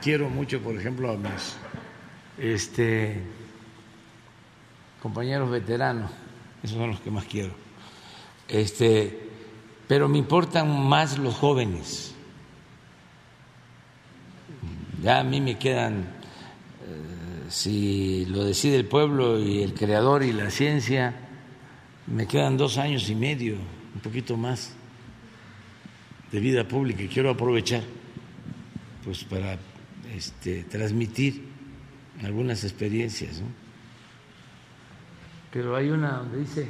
[0.03, 1.57] quiero mucho, por ejemplo, a mis
[2.37, 3.23] este,
[5.01, 6.11] compañeros veteranos,
[6.63, 7.53] esos son los que más quiero.
[8.49, 9.29] Este,
[9.89, 12.15] pero me importan más los jóvenes.
[15.03, 16.03] Ya a mí me quedan,
[16.87, 21.15] eh, si lo decide el pueblo y el creador y la ciencia,
[22.07, 23.55] me quedan dos años y medio,
[23.95, 24.75] un poquito más
[26.31, 27.83] de vida pública y quiero aprovechar
[29.05, 29.59] pues para
[30.15, 31.45] este, transmitir
[32.23, 33.43] algunas experiencias.
[35.53, 36.69] Pero hay una donde dice...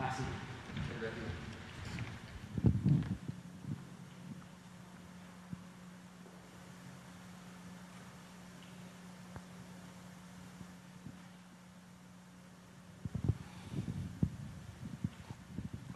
[0.00, 0.24] Ah, sí.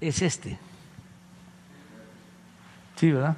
[0.01, 0.59] Es este.
[2.95, 3.37] Sí, ¿verdad?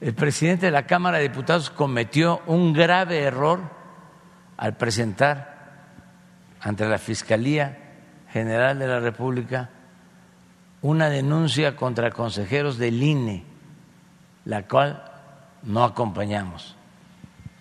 [0.00, 3.60] El presidente de la Cámara de Diputados cometió un grave error
[4.56, 5.53] al presentar
[6.64, 7.78] ante la Fiscalía
[8.32, 9.68] General de la República
[10.80, 13.44] una denuncia contra consejeros del INE,
[14.46, 15.04] la cual
[15.62, 16.74] no acompañamos.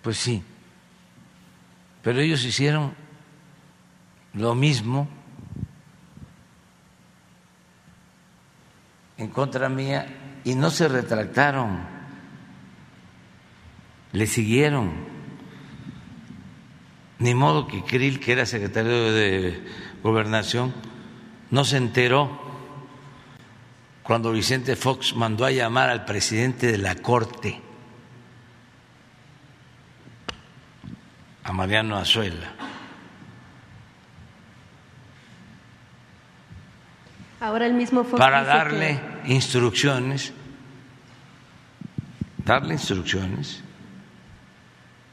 [0.01, 0.41] Pues sí,
[2.01, 2.93] pero ellos hicieron
[4.34, 5.08] lo mismo
[9.18, 11.80] en contra mía y no se retractaron,
[14.14, 15.12] le siguieron.
[17.24, 19.63] Ni modo que Krill, que era secretario de
[20.03, 20.74] Gobernación,
[21.51, 22.30] no se enteró
[24.03, 27.61] cuando Vicente Fox mandó a llamar al presidente de la Corte,
[31.45, 32.51] a Mariano Azuela.
[37.39, 40.34] Ahora el mismo Fox para darle instrucciones,
[42.43, 43.63] darle instrucciones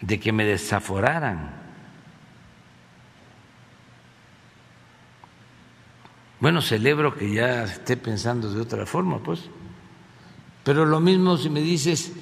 [0.00, 1.59] de que me desaforaran.
[6.41, 9.41] Bueno, celebro que ya esté pensando de otra forma, pues.
[10.64, 12.12] Pero lo mismo si me dices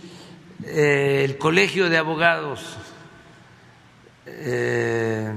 [0.64, 2.76] eh, el colegio de abogados,
[4.26, 5.32] eh,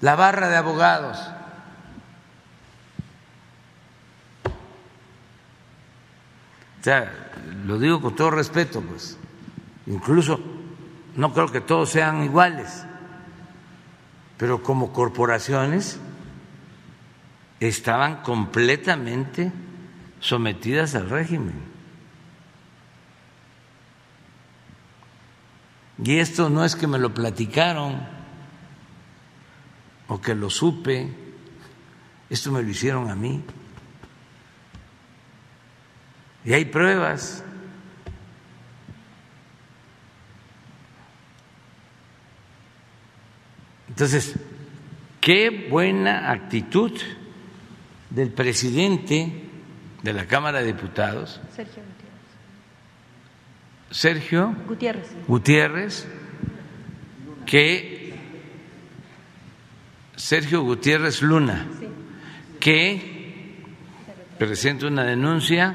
[0.00, 1.18] la barra de abogados
[6.80, 7.10] O sea,
[7.64, 9.16] lo digo con todo respeto, pues.
[9.86, 10.38] Incluso
[11.16, 12.84] no creo que todos sean iguales,
[14.36, 15.98] pero como corporaciones
[17.60, 19.52] estaban completamente
[20.20, 21.74] sometidas al régimen.
[26.02, 28.00] Y esto no es que me lo platicaron
[30.08, 31.08] o que lo supe,
[32.28, 33.42] esto me lo hicieron a mí.
[36.44, 37.44] Y hay pruebas.
[43.88, 44.34] Entonces,
[45.20, 46.92] qué buena actitud
[48.14, 49.32] del presidente
[50.02, 51.40] de la Cámara de Diputados,
[53.90, 56.06] Sergio Gutiérrez, Sergio Gutiérrez, Gutiérrez
[57.46, 58.14] que
[60.16, 61.86] Sergio Gutiérrez Luna, sí.
[62.60, 63.64] que
[64.38, 65.74] presenta una denuncia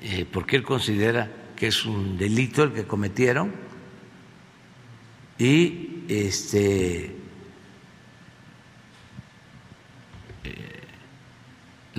[0.00, 3.52] eh, porque él considera que es un delito el que cometieron
[5.38, 7.17] y este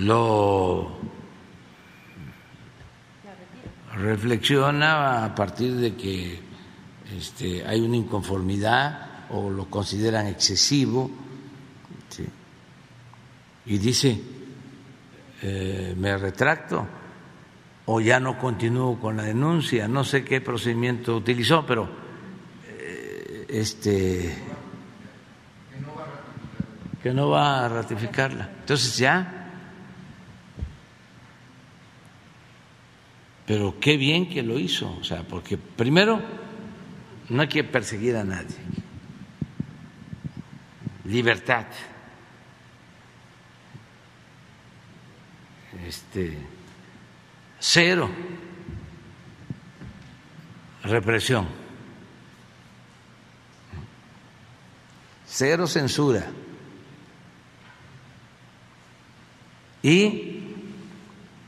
[0.00, 0.98] lo
[3.94, 6.40] reflexiona a partir de que
[7.16, 11.10] este, hay una inconformidad o lo consideran excesivo
[13.66, 14.20] y dice
[15.42, 16.86] eh, me retracto
[17.86, 21.88] o ya no continúo con la denuncia, no sé qué procedimiento utilizó, pero
[22.68, 24.34] eh, este
[27.02, 28.50] que no va a ratificarla.
[28.60, 29.39] Entonces ya,
[33.50, 36.22] pero qué bien que lo hizo, o sea, porque primero
[37.30, 38.54] no hay que perseguir a nadie.
[41.04, 41.66] Libertad.
[45.84, 46.38] Este,
[47.58, 48.08] cero
[50.84, 51.48] represión.
[55.26, 56.24] Cero censura.
[59.82, 60.38] Y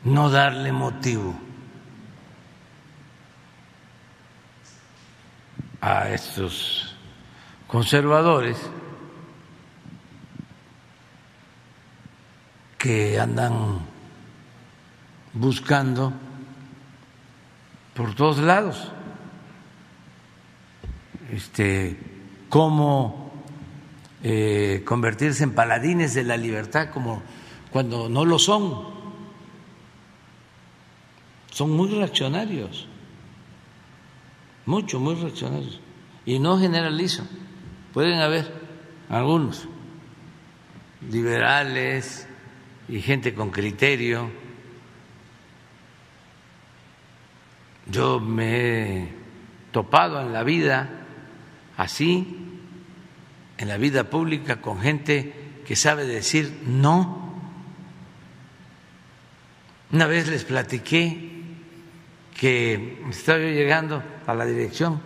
[0.02, 1.51] no darle motivo
[5.82, 6.96] a estos
[7.66, 8.56] conservadores
[12.78, 13.80] que andan
[15.34, 16.12] buscando
[17.94, 18.90] por todos lados
[21.32, 21.98] este
[22.48, 23.32] cómo
[24.22, 27.22] eh, convertirse en paladines de la libertad como
[27.72, 29.02] cuando no lo son.
[31.50, 32.86] Son muy reaccionarios,
[34.66, 35.80] mucho, muy reaccionarios.
[36.24, 37.24] Y no generalizo,
[37.92, 38.52] pueden haber
[39.08, 39.68] algunos
[41.10, 42.26] liberales
[42.88, 44.30] y gente con criterio.
[47.86, 49.08] Yo me he
[49.72, 51.06] topado en la vida
[51.76, 52.38] así,
[53.58, 55.32] en la vida pública, con gente
[55.66, 57.22] que sabe decir no.
[59.90, 61.41] Una vez les platiqué
[62.42, 65.00] que estaba yo llegando a la dirección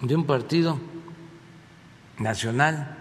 [0.00, 0.80] de un partido
[2.16, 2.96] nacional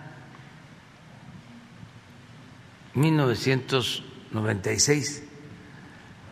[2.93, 5.23] 1996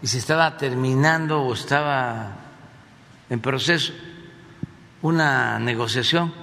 [0.01, 2.35] y se estaba terminando o estaba
[3.29, 3.93] en proceso
[5.03, 6.33] una negociación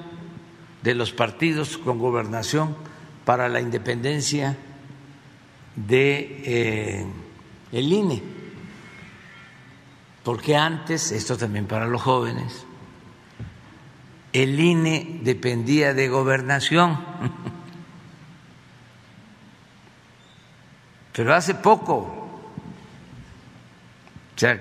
[0.82, 2.74] de los partidos con gobernación
[3.26, 4.56] para la independencia
[5.76, 7.04] de eh,
[7.72, 8.40] el INE
[10.24, 12.64] porque antes, esto también para los jóvenes,
[14.32, 16.98] el INE dependía de gobernación.
[21.12, 22.40] Pero hace poco, o
[24.36, 24.58] sea,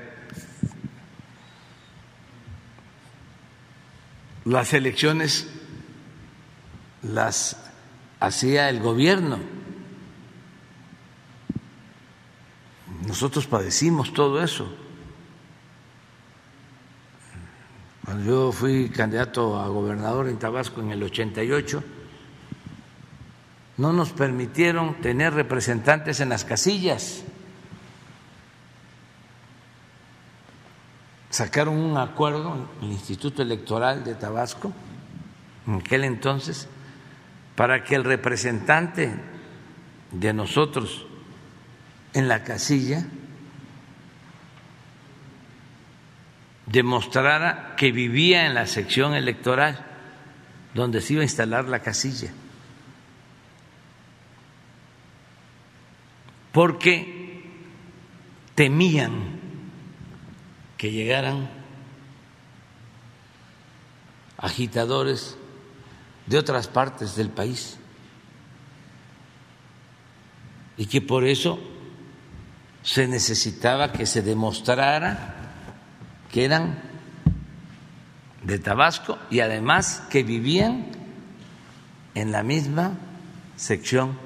[4.45, 5.47] las elecciones
[7.03, 7.55] las
[8.19, 9.39] hacía el gobierno.
[13.07, 14.80] Nosotros padecimos todo eso.
[18.11, 21.81] Cuando yo fui candidato a gobernador en Tabasco en el 88,
[23.77, 27.23] no nos permitieron tener representantes en las casillas.
[31.29, 34.73] Sacaron un acuerdo en el Instituto Electoral de Tabasco,
[35.65, 36.67] en aquel entonces,
[37.55, 39.09] para que el representante
[40.11, 41.05] de nosotros
[42.13, 43.05] en la casilla
[46.71, 49.85] demostrara que vivía en la sección electoral
[50.73, 52.31] donde se iba a instalar la casilla.
[56.51, 57.43] Porque
[58.55, 59.39] temían
[60.77, 61.49] que llegaran
[64.37, 65.37] agitadores
[66.25, 67.77] de otras partes del país
[70.77, 71.59] y que por eso
[72.83, 75.40] se necesitaba que se demostrara
[76.31, 76.79] que eran
[78.43, 80.87] de Tabasco y además que vivían
[82.15, 82.97] en la misma
[83.55, 84.17] sección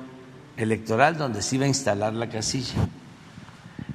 [0.58, 2.88] electoral donde se iba a instalar la casilla.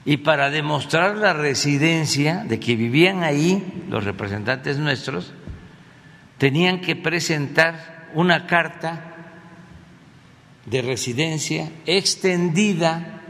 [0.05, 5.33] Y para demostrar la residencia de que vivían ahí los representantes nuestros,
[6.39, 9.15] tenían que presentar una carta
[10.67, 13.21] de residencia extendida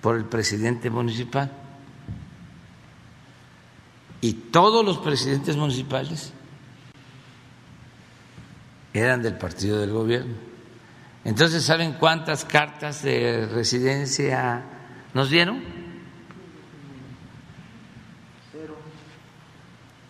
[0.00, 1.50] por el presidente municipal
[4.26, 6.32] y todos los presidentes municipales
[8.92, 10.34] eran del partido del gobierno.
[11.24, 14.64] Entonces, ¿saben cuántas cartas de residencia
[15.14, 15.62] nos dieron?
[18.50, 18.76] Cero.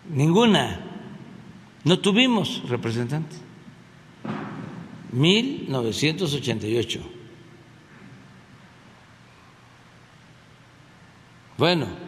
[0.09, 0.79] Ninguna.
[1.83, 3.39] No tuvimos representantes.
[5.11, 7.01] 1988.
[11.59, 12.06] Bueno,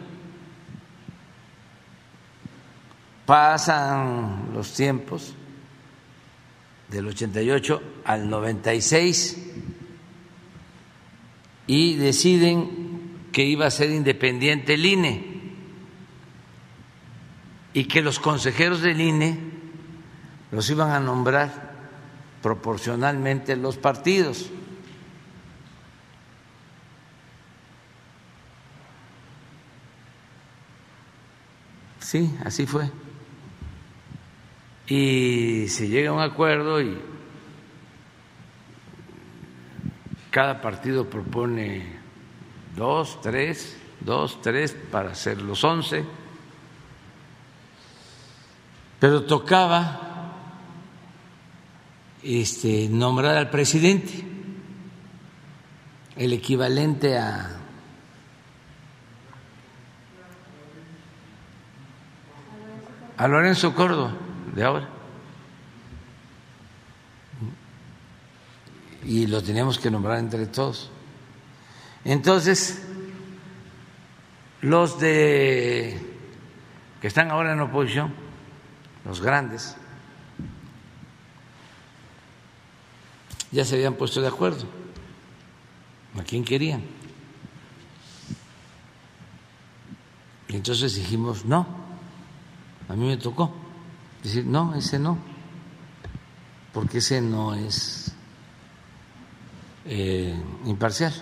[3.30, 5.34] Pasan los tiempos
[6.88, 9.52] del 88 al 96
[11.68, 15.42] y deciden que iba a ser independiente el INE
[17.72, 19.38] y que los consejeros del INE
[20.50, 21.76] los iban a nombrar
[22.42, 24.50] proporcionalmente los partidos.
[32.00, 32.90] Sí, así fue.
[34.90, 36.98] Y se llega a un acuerdo y
[40.32, 41.86] cada partido propone
[42.74, 46.04] dos, tres, dos, tres para hacer los once,
[48.98, 50.34] pero tocaba
[52.24, 54.24] este, nombrar al presidente,
[56.16, 57.56] el equivalente a
[63.16, 64.14] a Lorenzo Córdoba
[64.54, 64.88] de ahora.
[69.04, 70.90] Y lo teníamos que nombrar entre todos.
[72.04, 72.82] Entonces,
[74.60, 75.98] los de
[77.00, 78.12] que están ahora en oposición,
[79.04, 79.76] los grandes,
[83.50, 84.66] ya se habían puesto de acuerdo
[86.18, 86.82] a quién querían.
[90.48, 91.66] Y entonces dijimos, no,
[92.88, 93.54] a mí me tocó
[94.22, 95.18] decir, no, ese no,
[96.72, 98.12] porque ese no es
[99.86, 100.34] eh,
[100.64, 101.12] imparcial.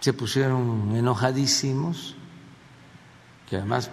[0.00, 2.16] Se pusieron enojadísimos,
[3.48, 3.90] que además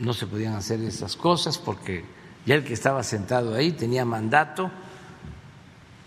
[0.00, 2.04] no se podían hacer esas cosas porque
[2.46, 4.70] ya el que estaba sentado ahí tenía mandato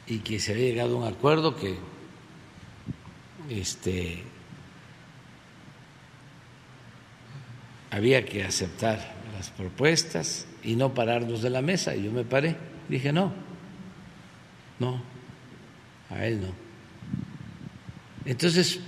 [0.07, 1.77] y que se había llegado a un acuerdo que
[3.49, 4.23] este
[7.91, 11.95] había que aceptar las propuestas y no pararnos de la mesa.
[11.95, 12.56] Y yo me paré,
[12.88, 13.34] dije, no,
[14.80, 15.02] no,
[16.10, 16.48] a él no.
[18.26, 18.80] Entonces,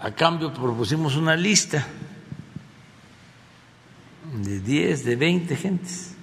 [0.00, 1.86] a cambio propusimos una lista
[4.32, 6.14] de 10, de 20 gentes.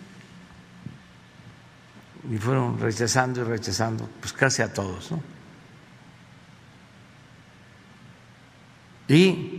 [2.32, 5.22] Y fueron rechazando y rechazando, pues casi a todos, ¿no?
[9.08, 9.55] Y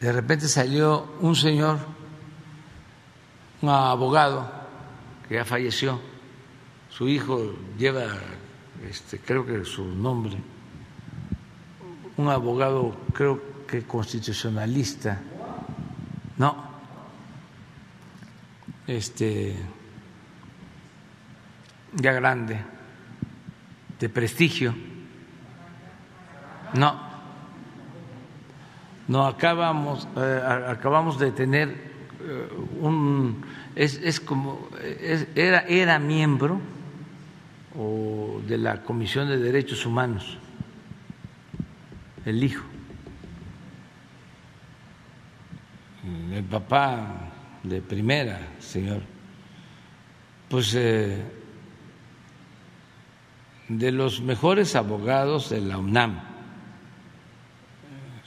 [0.00, 1.78] de repente salió un señor,
[3.60, 4.50] un abogado
[5.28, 6.00] que ya falleció,
[6.88, 8.06] su hijo lleva,
[8.88, 10.38] este, creo que su nombre,
[12.16, 15.20] un abogado creo que constitucionalista,
[16.38, 16.64] no,
[18.86, 19.54] este,
[21.92, 22.58] ya grande,
[23.98, 24.74] de prestigio,
[26.72, 27.09] no
[29.10, 32.48] no acabamos, eh, acabamos de tener eh,
[32.80, 33.42] un
[33.74, 34.68] es, es como
[35.34, 36.60] era, era miembro
[37.76, 40.38] o de la Comisión de Derechos Humanos,
[42.24, 42.64] el hijo,
[46.32, 47.32] el papá
[47.64, 49.02] de primera, señor,
[50.48, 51.20] pues eh,
[53.68, 56.29] de los mejores abogados de la UNAM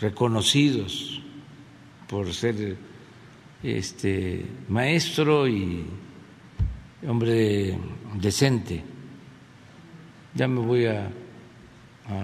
[0.03, 1.21] reconocidos
[2.09, 2.75] por ser
[3.63, 5.85] este maestro y
[7.07, 7.80] hombre
[8.15, 8.84] decente.
[10.35, 11.09] Ya me voy a,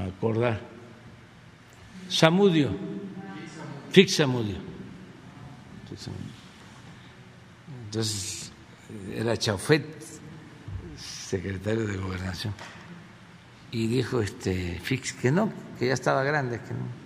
[0.07, 0.59] acordar.
[2.09, 2.69] Samudio,
[3.91, 4.57] Fix Samudio.
[7.85, 8.51] Entonces
[9.15, 9.85] era Chaufet,
[10.97, 12.53] secretario de Gobernación,
[13.71, 16.98] y dijo este Fix que no, que ya estaba grande, que no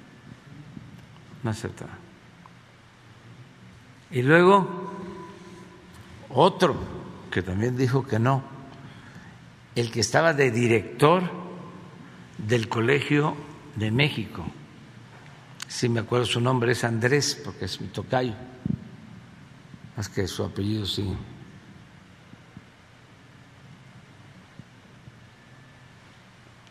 [1.44, 1.54] no.
[4.12, 4.92] Y luego
[6.30, 6.76] otro
[7.32, 8.44] que también dijo que no,
[9.76, 11.24] el que estaba de director
[12.38, 13.36] del Colegio
[13.76, 14.46] de México.
[15.68, 18.36] Si me acuerdo su nombre es Andrés, porque es mi tocayo,
[19.98, 21.12] más que su apellido sí.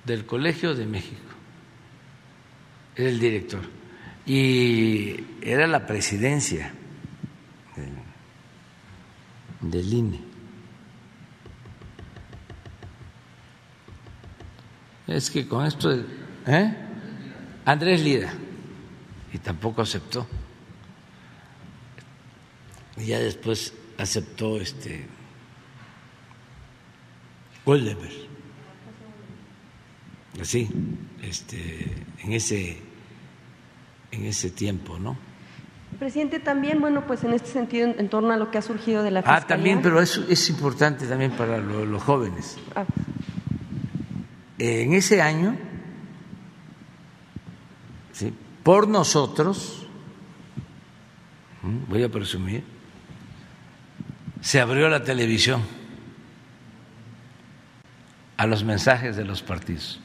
[0.04, 1.22] Del Colegio de México,
[2.96, 3.81] era el director
[4.26, 6.72] y era la presidencia
[9.60, 10.20] del, INE.
[15.06, 15.92] Es que con esto,
[16.46, 16.76] ¿eh?
[17.64, 18.32] Andrés Lira,
[19.32, 20.26] y tampoco aceptó.
[22.96, 25.06] Y ya después aceptó este
[27.64, 28.12] Goldenberg.
[30.40, 30.68] Así,
[31.22, 32.91] este, en ese
[34.12, 35.16] en ese tiempo, ¿no?
[35.98, 39.10] Presidente, también, bueno, pues en este sentido, en, torno a lo que ha surgido de
[39.10, 39.44] la Fiscalía.
[39.44, 42.58] Ah, también, pero eso es importante también para los jóvenes.
[42.74, 42.84] Ah.
[44.58, 45.56] En ese año,
[48.12, 48.32] ¿sí?
[48.62, 49.86] por nosotros,
[51.88, 52.64] voy a presumir,
[54.40, 55.62] se abrió la televisión
[58.36, 60.00] a los mensajes de los partidos.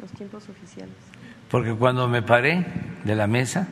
[0.00, 0.94] Los tiempos oficiales.
[1.50, 2.66] Porque cuando me paré
[3.04, 3.68] de la mesa,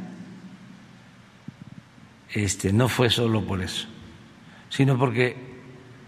[2.30, 3.86] este, no fue solo por eso,
[4.68, 5.36] sino porque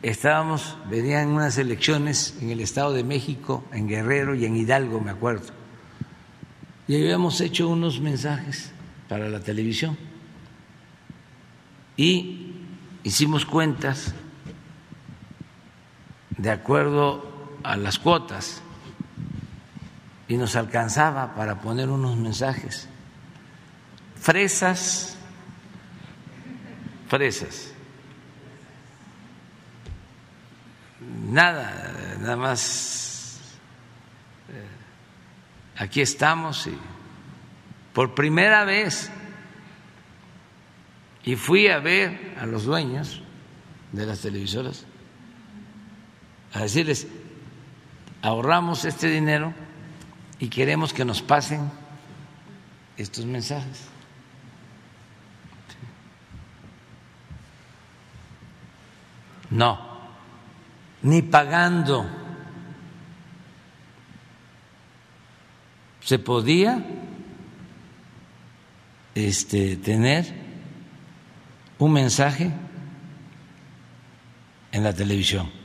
[0.02, 5.10] estábamos, venían unas elecciones en el Estado de México, en Guerrero y en Hidalgo, me
[5.10, 5.52] acuerdo.
[6.88, 8.72] Y habíamos hecho unos mensajes
[9.09, 9.97] para la televisión
[11.97, 12.52] y
[13.02, 14.14] hicimos cuentas
[16.36, 18.62] de acuerdo a las cuotas
[20.28, 22.89] y nos alcanzaba para poner unos mensajes.
[24.20, 25.16] Fresas,
[27.09, 27.73] fresas.
[31.28, 33.40] Nada, nada más.
[34.48, 34.66] eh,
[35.78, 36.77] Aquí estamos y
[37.93, 39.11] por primera vez
[41.24, 43.23] y fui a ver a los dueños
[43.93, 44.85] de las televisoras
[46.53, 47.07] a decirles,
[48.23, 49.53] ahorramos este dinero
[50.38, 51.70] y queremos que nos pasen
[52.96, 53.88] estos mensajes.
[59.50, 59.78] No,
[61.02, 62.06] ni pagando.
[66.00, 66.84] Se podía
[69.14, 70.26] este, tener
[71.78, 72.52] un mensaje
[74.72, 75.56] en la televisión.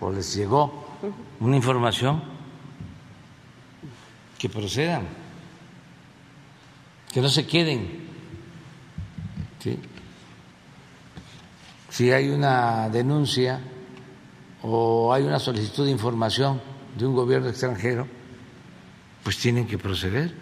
[0.00, 0.86] o les llegó
[1.40, 2.22] una información,
[4.38, 5.02] que procedan,
[7.12, 8.06] que no se queden.
[11.88, 13.60] Si hay una denuncia
[14.62, 16.60] o hay una solicitud de información
[16.96, 18.06] de un gobierno extranjero,
[19.22, 20.34] pues tienen que proceder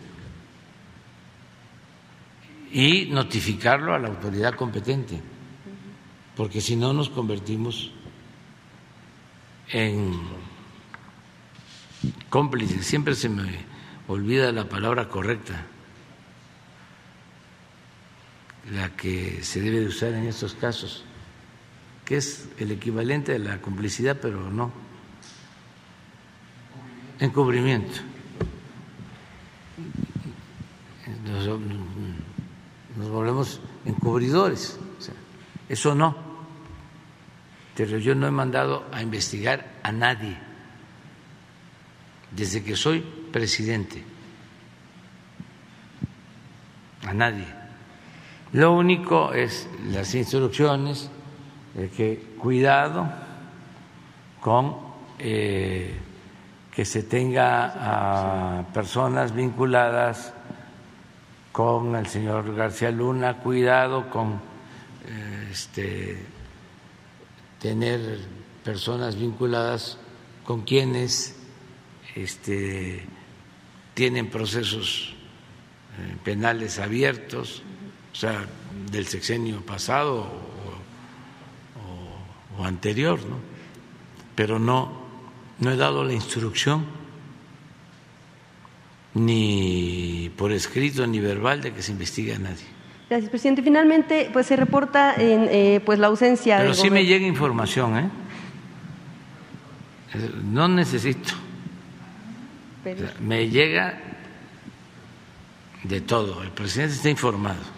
[2.73, 5.21] y notificarlo a la autoridad competente,
[6.37, 7.93] porque si no nos convertimos
[9.69, 10.13] en
[12.29, 12.87] cómplices.
[12.87, 13.45] Siempre se me
[14.09, 15.67] olvida la palabra correcta,
[18.73, 21.05] la que se debe de usar en estos casos
[22.05, 24.71] que es el equivalente de la complicidad, pero no.
[27.19, 28.01] Encubrimiento.
[32.97, 34.79] Nos, volvemos encubridores.
[35.69, 36.17] eso no.
[37.77, 40.37] Pero yo no he mandado a investigar a nadie
[42.31, 43.01] desde que soy
[43.33, 44.05] presidente.
[47.07, 47.47] A nadie.
[48.53, 51.11] Lo único es las instrucciones
[51.75, 53.09] que cuidado
[54.41, 54.77] con
[55.19, 55.95] eh,
[56.75, 60.33] que se tenga a personas vinculadas
[61.53, 64.41] con el señor García Luna, cuidado con
[65.07, 66.19] eh, este,
[67.61, 68.19] tener
[68.65, 69.99] personas vinculadas
[70.45, 71.37] con quienes
[72.17, 73.07] este,
[73.95, 75.15] tienen procesos
[75.97, 77.63] eh, penales abiertos,
[78.13, 78.47] o sea,
[78.91, 80.54] del sexenio pasado
[82.59, 83.37] o, anterior, ¿no?
[84.35, 84.93] pero no,
[85.61, 86.85] no he dado la instrucción
[89.15, 92.65] ni por escrito ni verbal de que se investigue a nadie.
[93.09, 93.63] Gracias, presidente.
[93.63, 96.59] Finalmente, pues se reporta en, eh, pues la ausencia.
[96.59, 98.11] Pero sí me llega información, ¿eh?
[100.45, 101.35] No necesito.
[103.21, 104.01] me llega
[105.83, 106.43] de todo.
[106.43, 107.74] El presidente está informado.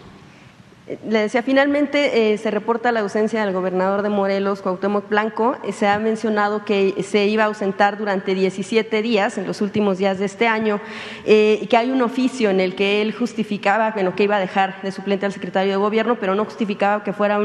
[0.87, 5.57] Le decía, finalmente eh, se reporta la ausencia del gobernador de Morelos, Cuauhtémoc Blanco.
[5.65, 9.97] Eh, se ha mencionado que se iba a ausentar durante 17 días, en los últimos
[9.97, 10.79] días de este año,
[11.25, 14.81] eh, que hay un oficio en el que él justificaba, bueno, que iba a dejar
[14.81, 17.37] de suplente al secretario de Gobierno, pero no justificaba que fuera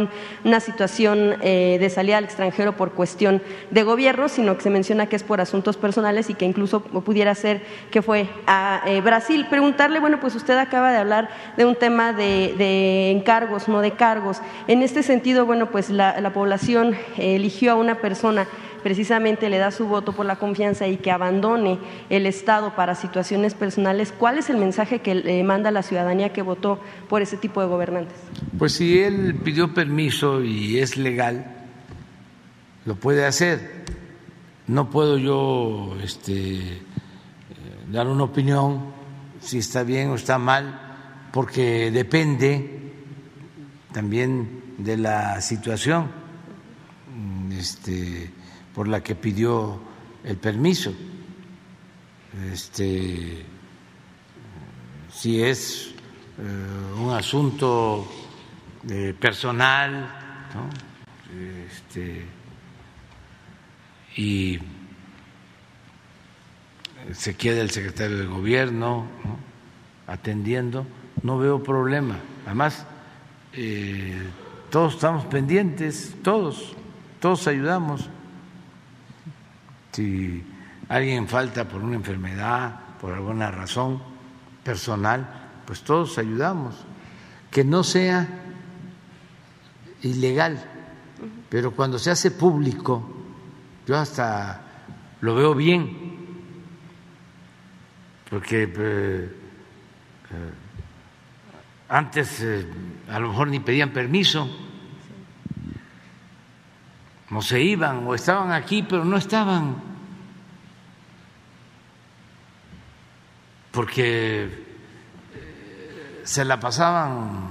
[0.44, 5.16] una situación de salida al extranjero por cuestión de gobierno, sino que se menciona que
[5.16, 9.46] es por asuntos personales y que incluso pudiera ser que fue a Brasil.
[9.48, 13.92] Preguntarle, bueno, pues usted acaba de hablar de un tema de, de cargos, no de
[13.92, 14.42] cargos.
[14.68, 18.46] En este sentido, bueno, pues la, población eligió a una persona
[18.82, 21.78] precisamente le da su voto por la confianza y que abandone
[22.10, 26.42] el Estado para situaciones personales, ¿cuál es el mensaje que le manda la ciudadanía que
[26.42, 26.78] votó
[27.08, 28.16] por ese tipo de gobernantes?
[28.58, 31.46] Pues si él pidió permiso y es legal,
[32.84, 33.84] lo puede hacer.
[34.66, 36.80] No puedo yo este, eh,
[37.90, 38.92] dar una opinión
[39.40, 42.81] si está bien o está mal, porque depende
[43.92, 46.10] también de la situación
[47.52, 48.30] este,
[48.74, 49.80] por la que pidió
[50.24, 50.94] el permiso.
[52.50, 53.44] Este,
[55.12, 55.94] si es
[56.38, 58.08] eh, un asunto
[58.88, 60.08] eh, personal
[61.68, 62.24] este,
[64.16, 64.58] y
[67.12, 69.06] se queda el secretario de gobierno
[70.06, 70.86] atendiendo,
[71.22, 72.18] no veo problema.
[72.46, 72.86] Además,
[73.54, 74.22] eh,
[74.70, 76.74] todos estamos pendientes, todos,
[77.20, 78.08] todos ayudamos.
[79.92, 80.44] Si
[80.88, 84.02] alguien falta por una enfermedad, por alguna razón
[84.64, 85.28] personal,
[85.66, 86.74] pues todos ayudamos.
[87.50, 88.26] Que no sea
[90.02, 90.64] ilegal,
[91.48, 93.06] pero cuando se hace público,
[93.86, 94.62] yo hasta
[95.20, 95.96] lo veo bien,
[98.30, 99.32] porque eh, eh,
[101.92, 102.66] antes eh,
[103.10, 104.48] a lo mejor ni pedían permiso,
[107.28, 109.76] no se iban o estaban aquí, pero no estaban,
[113.70, 114.44] porque
[115.34, 117.50] eh, se la pasaban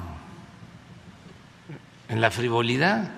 [2.09, 3.11] en la frivolidad.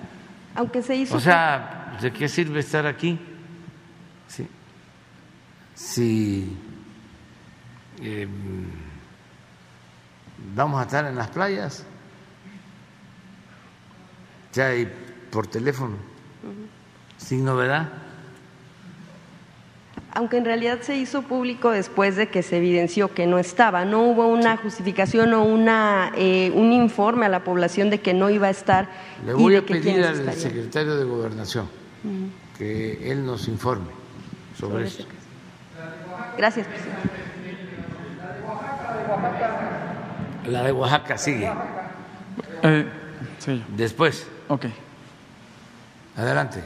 [0.54, 1.16] Aunque se hizo.
[1.16, 3.18] O sea, ¿de qué sirve estar aquí?
[4.28, 4.46] Sí.
[5.74, 6.54] Si.
[8.02, 8.28] Eh,
[10.54, 11.84] vamos a estar en las playas,
[14.52, 14.90] ya hay
[15.30, 15.96] por teléfono,
[17.16, 17.88] sin novedad.
[20.16, 24.02] Aunque en realidad se hizo público después de que se evidenció que no estaba, no
[24.02, 28.46] hubo una justificación o una, eh, un informe a la población de que no iba
[28.46, 28.88] a estar.
[29.26, 31.68] Le voy a pedir al secretario de Gobernación
[32.56, 33.90] que él nos informe
[34.56, 35.04] sobre, eso.
[36.36, 37.24] Gracias, presidente.
[40.46, 41.50] La de Oaxaca sigue.
[42.62, 42.86] Eh,
[43.38, 43.62] sí.
[43.76, 44.28] Después.
[44.48, 44.66] Ok.
[46.16, 46.62] Adelante.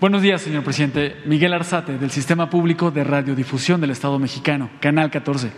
[0.00, 1.16] Buenos días, señor presidente.
[1.26, 5.50] Miguel Arzate, del Sistema Público de Radiodifusión del Estado Mexicano, Canal 14.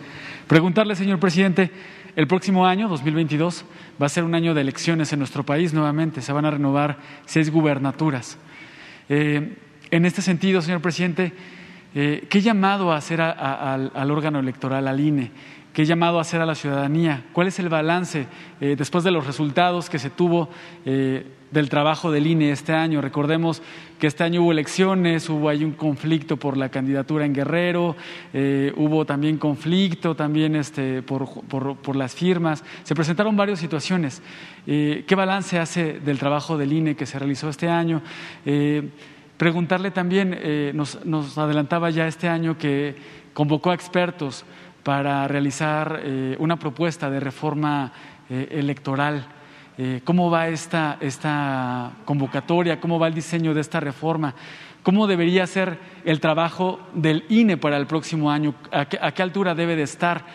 [0.47, 1.71] Preguntarle, señor presidente,
[2.17, 3.67] el próximo año, 2022,
[4.01, 6.23] va a ser un año de elecciones en nuestro país nuevamente.
[6.23, 6.97] Se van a renovar
[7.27, 8.39] seis gubernaturas.
[9.11, 9.57] Eh,
[9.91, 11.35] en este sentido, señor presidente,
[11.95, 15.31] eh, ¿qué llamado a hacer al órgano electoral, al INE?
[15.73, 17.23] ¿Qué llamado hacer a la ciudadanía?
[17.33, 18.27] ¿Cuál es el balance
[18.61, 20.49] eh, después de los resultados que se tuvo
[20.85, 23.01] eh, del trabajo del INE este año?
[23.01, 23.63] Recordemos
[24.01, 27.95] que este año hubo elecciones, hubo ahí un conflicto por la candidatura en Guerrero,
[28.33, 32.65] eh, hubo también conflicto también este, por, por, las firmas.
[32.83, 34.23] Se presentaron varias situaciones.
[34.67, 38.03] ¿Qué balance hace del trabajo del INE que se realizó este año?
[39.37, 40.39] preguntarle también,
[40.75, 42.95] nos, nos adelantaba ya este año que
[43.33, 44.45] convocó a expertos
[44.91, 47.93] para realizar eh, una propuesta de reforma
[48.29, 49.25] eh, electoral.
[49.79, 52.81] Eh, ¿Cómo va esta, esta convocatoria?
[52.81, 54.35] ¿Cómo va el diseño de esta reforma?
[54.83, 58.57] ¿Cómo debería ser el trabajo del INE para el próximo año?
[58.73, 60.27] ¿A qué, altura debe de estar?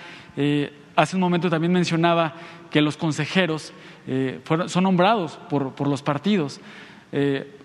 [0.95, 2.35] hace un momento también mencionaba
[2.71, 3.73] que los consejeros
[4.67, 6.61] son nombrados por, por los partidos.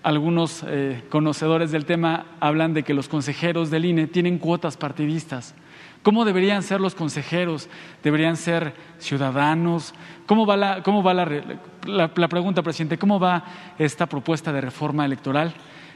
[0.03, 0.65] algunos
[1.09, 5.55] conocedores del tema hablan de que los consejeros del INE tienen cuotas partidistas.
[6.03, 7.69] ¿Cómo deberían ser los consejeros?
[8.03, 9.93] ¿Deberían ser ciudadanos?
[10.25, 12.97] ¿Cómo va, la, pregunta, presidente?
[12.97, 13.45] ¿Cómo va
[13.77, 15.53] esta propuesta de reforma electoral?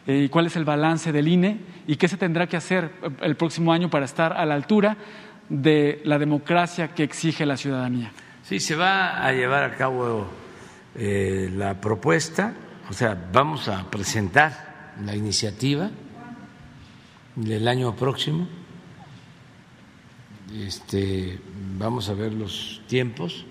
[0.07, 2.91] eh, cuál es el balance del INE y qué se tendrá que hacer
[3.22, 4.98] el próximo año para estar a la altura
[5.49, 8.11] de la democracia que exige la ciudadanía.
[8.44, 10.27] Sí, se va a llevar a cabo
[10.95, 12.53] eh, la propuesta,
[12.90, 15.90] o sea, vamos a presentar la iniciativa
[17.36, 18.48] del año próximo.
[20.64, 21.38] Este,
[21.77, 23.45] vamos a ver los tiempos,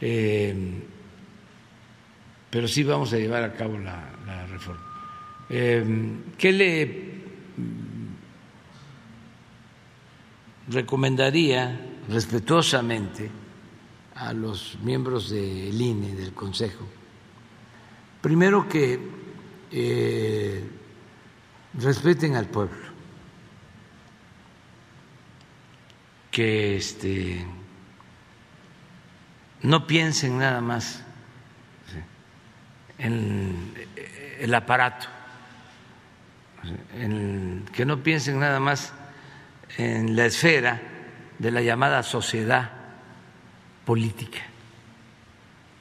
[0.00, 0.82] eh,
[2.50, 4.82] pero sí vamos a llevar a cabo la, reforma.
[5.48, 5.84] Eh,
[6.36, 7.10] ¿Qué le
[10.68, 13.30] recomendaría respetuosamente
[14.16, 16.86] a los miembros del INE, del Consejo?
[18.20, 19.00] Primero que
[19.72, 20.62] eh,
[21.74, 22.89] respeten al pueblo,
[26.30, 27.44] que este,
[29.62, 31.02] no piensen nada más
[32.98, 33.74] en
[34.38, 35.06] el aparato,
[36.94, 38.92] en, que no piensen nada más
[39.76, 40.80] en la esfera
[41.38, 42.70] de la llamada sociedad
[43.84, 44.40] política,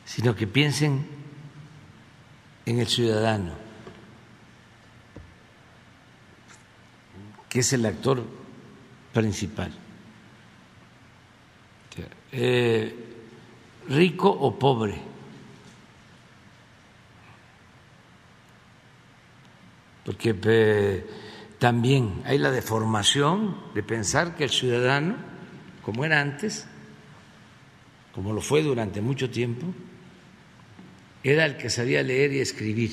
[0.05, 1.05] sino que piensen
[2.65, 3.53] en el ciudadano,
[7.49, 8.23] que es el actor
[9.13, 9.73] principal.
[12.31, 12.95] Eh,
[13.89, 14.95] rico o pobre.
[20.05, 21.05] Porque eh,
[21.57, 25.15] también hay la deformación de pensar que el ciudadano,
[25.83, 26.67] como era antes,
[28.13, 29.67] como lo fue durante mucho tiempo,
[31.23, 32.91] era el que sabía leer y escribir.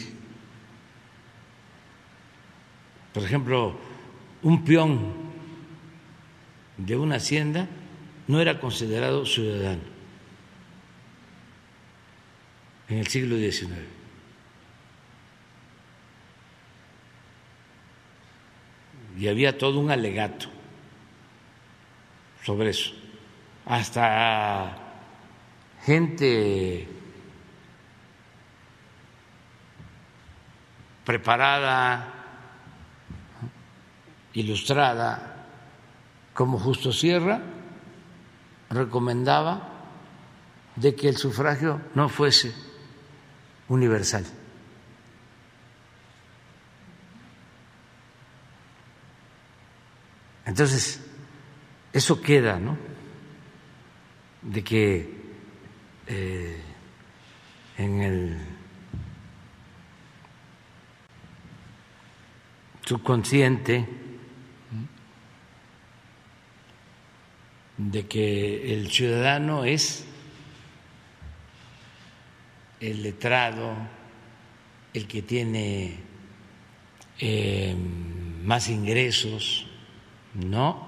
[3.12, 3.78] Por ejemplo,
[4.42, 5.14] un peón
[6.76, 7.68] de una hacienda
[8.28, 9.82] no era considerado ciudadano
[12.88, 13.72] en el siglo XIX.
[19.18, 20.48] Y había todo un alegato
[22.44, 22.92] sobre eso.
[23.64, 24.76] Hasta
[25.84, 26.88] gente
[31.04, 32.12] preparada,
[34.34, 35.46] ilustrada,
[36.34, 37.40] como Justo Sierra,
[38.70, 39.72] recomendaba
[40.76, 42.54] de que el sufragio no fuese
[43.68, 44.24] universal.
[50.44, 51.00] Entonces,
[51.92, 52.76] eso queda, ¿no?
[54.42, 55.16] De que
[56.06, 56.62] eh,
[57.78, 58.38] en el
[62.84, 64.05] subconsciente
[67.76, 70.04] de que el ciudadano es
[72.80, 73.74] el letrado,
[74.94, 75.98] el que tiene
[77.18, 77.76] eh,
[78.44, 79.66] más ingresos,
[80.34, 80.86] no,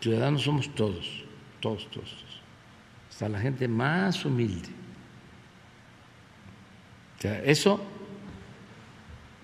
[0.00, 1.24] ciudadanos somos todos,
[1.60, 2.24] todos, todos,
[3.10, 4.68] hasta la gente más humilde.
[7.18, 7.80] O sea, eso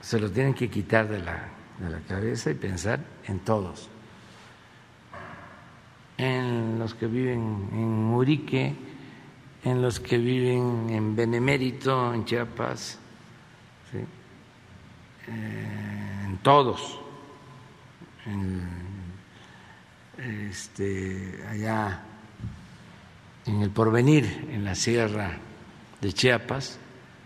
[0.01, 3.89] se lo tienen que quitar de la, de la cabeza y pensar en todos
[6.21, 8.75] en los que viven en Murique,
[9.65, 12.99] en los que viven en Benemérito, en Chiapas,
[13.95, 14.05] eh,
[16.27, 17.01] en todos,
[20.19, 22.03] este, allá
[23.47, 25.39] en el porvenir, en la sierra
[26.03, 26.79] de Chiapas,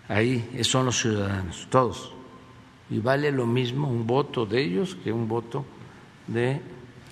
[0.07, 2.12] ahí son los ciudadanos, todos.
[2.91, 5.65] Y vale lo mismo un voto de ellos que un voto
[6.29, 6.61] de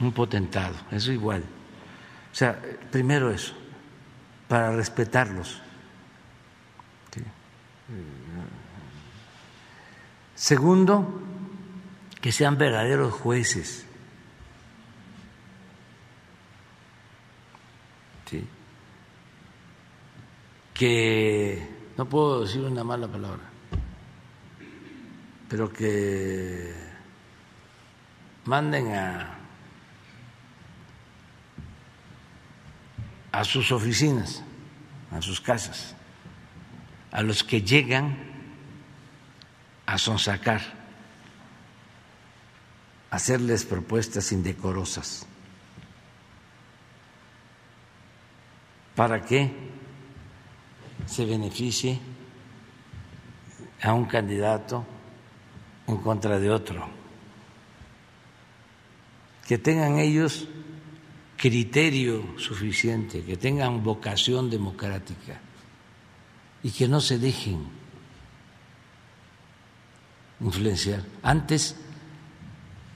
[0.00, 1.42] un potentado, eso igual.
[2.32, 2.59] O sea,
[2.90, 3.54] primero eso,
[4.48, 5.60] para respetarlos.
[10.34, 11.20] Segundo,
[12.20, 13.86] que sean verdaderos jueces.
[20.74, 23.42] Que no puedo decir una mala palabra,
[25.48, 26.74] pero que
[28.46, 29.41] manden a
[33.32, 34.42] a sus oficinas,
[35.10, 35.94] a sus casas,
[37.10, 38.16] a los que llegan
[39.86, 40.60] a sonsacar,
[43.10, 45.26] a hacerles propuestas indecorosas.
[48.94, 49.50] ¿Para que
[51.06, 51.98] se beneficie
[53.82, 54.84] a un candidato
[55.86, 56.86] en contra de otro?
[59.46, 60.46] Que tengan ellos
[61.43, 65.40] criterio suficiente, que tengan vocación democrática
[66.62, 67.66] y que no se dejen
[70.39, 71.02] influenciar.
[71.20, 71.74] Antes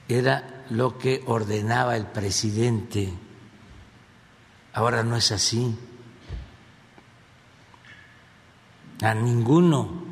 [0.07, 3.11] era lo que ordenaba el presidente,
[4.71, 5.75] ahora no es así.
[9.01, 10.05] A ninguno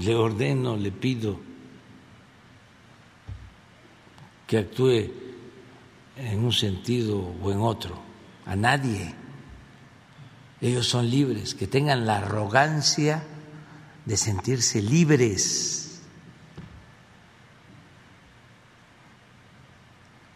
[0.00, 1.38] le ordeno, le pido
[4.48, 5.29] que actúe
[6.20, 7.98] en un sentido o en otro,
[8.46, 9.14] a nadie.
[10.60, 13.22] Ellos son libres, que tengan la arrogancia
[14.04, 16.02] de sentirse libres.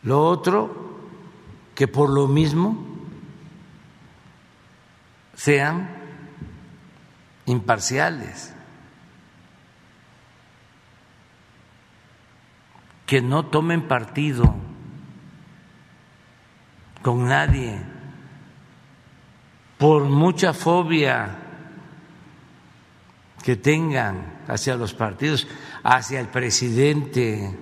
[0.02, 0.98] Lo otro,
[1.74, 2.86] que por lo mismo
[5.34, 5.90] sean
[7.46, 8.54] imparciales,
[13.06, 14.54] que no tomen partido
[17.04, 17.78] con nadie
[19.76, 21.36] por mucha fobia
[23.42, 25.46] que tengan hacia los partidos,
[25.82, 27.58] hacia el presidente,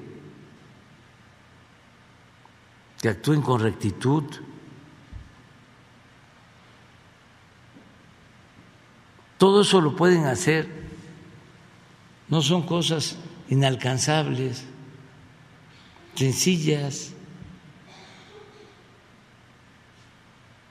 [3.01, 4.23] que actúen con rectitud.
[9.39, 10.69] Todo eso lo pueden hacer,
[12.29, 13.17] no son cosas
[13.49, 14.65] inalcanzables,
[16.15, 17.12] sencillas.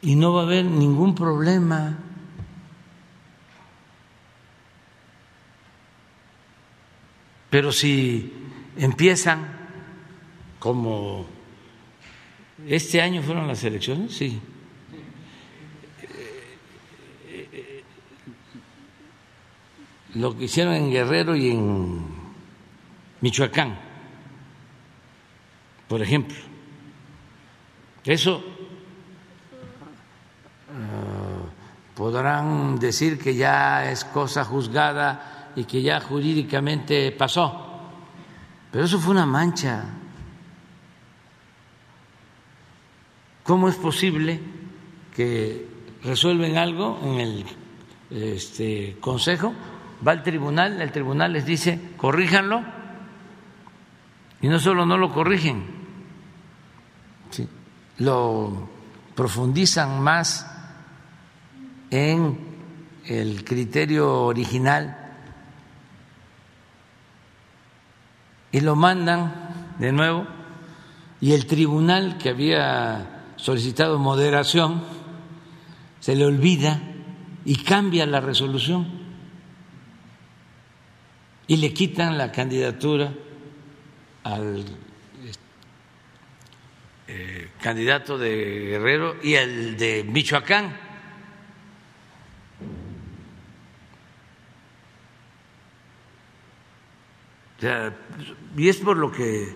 [0.02, 1.98] Y no va a haber ningún problema.
[7.50, 8.34] Pero si
[8.78, 9.46] empiezan
[10.60, 11.26] como
[12.68, 14.40] este año fueron las elecciones, sí.
[20.16, 22.06] Lo que hicieron en Guerrero y en
[23.22, 23.78] Michoacán,
[25.88, 26.36] por ejemplo.
[28.04, 28.44] Eso
[30.70, 37.80] uh, podrán decir que ya es cosa juzgada y que ya jurídicamente pasó,
[38.72, 39.84] pero eso fue una mancha.
[43.44, 44.40] ¿Cómo es posible
[45.16, 45.68] que
[46.04, 47.46] resuelven algo en el
[48.10, 49.54] este, Consejo?
[50.06, 52.64] Va al tribunal, el tribunal les dice, corríjanlo,
[54.42, 55.68] y no solo no lo corrigen,
[58.00, 58.70] lo
[59.14, 60.51] profundizan más
[61.92, 62.40] en
[63.06, 64.98] el criterio original
[68.52, 70.26] y lo mandan de nuevo
[71.20, 74.84] y el tribunal que había solicitado moderación
[76.00, 76.82] se le olvida
[77.46, 79.02] y cambia la resolución
[81.48, 83.14] y le quitan la candidatura
[84.24, 84.64] al
[87.08, 90.91] eh, candidato de Guerrero y el de Michoacán.
[97.62, 97.96] O sea,
[98.58, 99.56] y es por lo que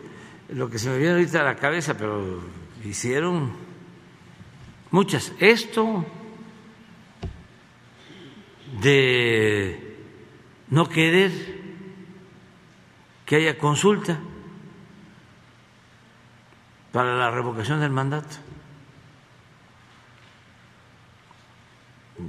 [0.50, 2.40] lo que se me viene ahorita a la cabeza, pero
[2.84, 3.52] hicieron
[4.92, 5.34] muchas.
[5.40, 6.06] Esto
[8.80, 9.98] de
[10.70, 11.32] no querer
[13.26, 14.20] que haya consulta
[16.92, 18.36] para la revocación del mandato.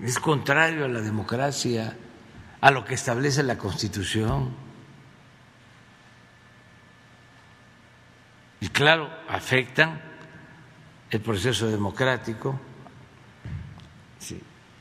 [0.02, 1.98] Es contrario a la democracia,
[2.62, 4.65] a lo que establece la Constitución.
[8.66, 10.00] Y claro, afectan
[11.08, 12.58] el proceso democrático,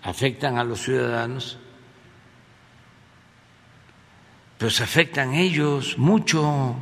[0.02, 1.60] afectan a los ciudadanos,
[4.58, 6.76] pero se afectan ellos mucho,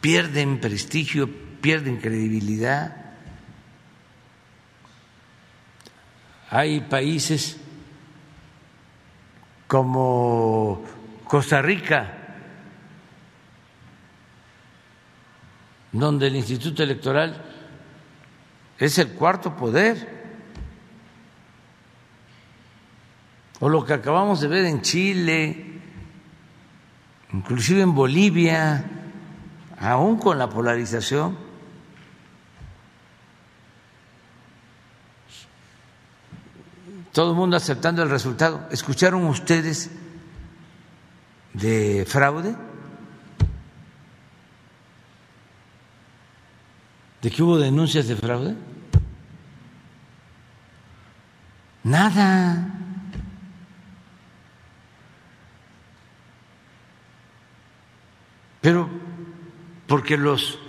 [0.00, 1.30] pierden prestigio,
[1.60, 3.14] pierden credibilidad.
[6.50, 7.60] Hay países
[9.68, 10.82] como
[11.28, 12.15] Costa Rica,
[15.98, 17.42] donde el Instituto Electoral
[18.78, 20.14] es el cuarto poder,
[23.60, 25.80] o lo que acabamos de ver en Chile,
[27.32, 28.84] inclusive en Bolivia,
[29.78, 31.38] aún con la polarización.
[37.12, 38.68] Todo el mundo aceptando el resultado.
[38.70, 39.90] ¿Escucharon ustedes
[41.54, 42.65] de fraude?
[47.26, 48.54] ¿De que hubo denuncias de fraude?
[51.82, 52.72] Nada.
[58.60, 58.88] Pero
[59.88, 60.60] porque los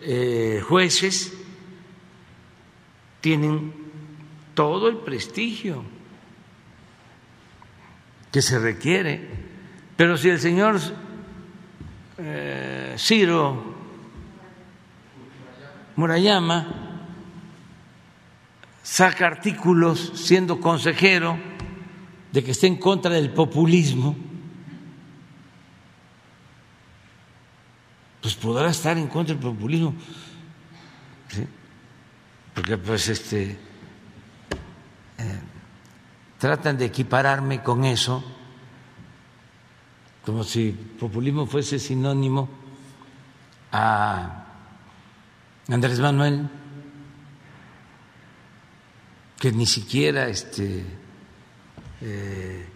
[0.00, 1.32] eh, jueces
[3.20, 3.72] tienen
[4.54, 5.84] todo el prestigio
[8.32, 9.28] que se requiere
[9.96, 10.80] Pero si el señor
[12.18, 13.69] eh, Ciro
[16.00, 16.66] Murayama
[18.82, 21.36] saca artículos siendo consejero
[22.32, 24.16] de que esté en contra del populismo,
[28.22, 29.94] pues podrá estar en contra del populismo,
[32.54, 33.58] porque pues este
[35.18, 35.40] eh,
[36.38, 38.24] tratan de equipararme con eso,
[40.24, 42.48] como si populismo fuese sinónimo
[43.70, 44.49] a
[45.68, 46.48] Andrés Manuel,
[49.38, 50.84] que ni siquiera este,
[52.02, 52.66] eh,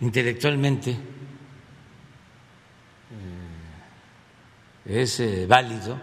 [0.00, 0.90] intelectualmente
[4.90, 5.98] eh, es eh, válido,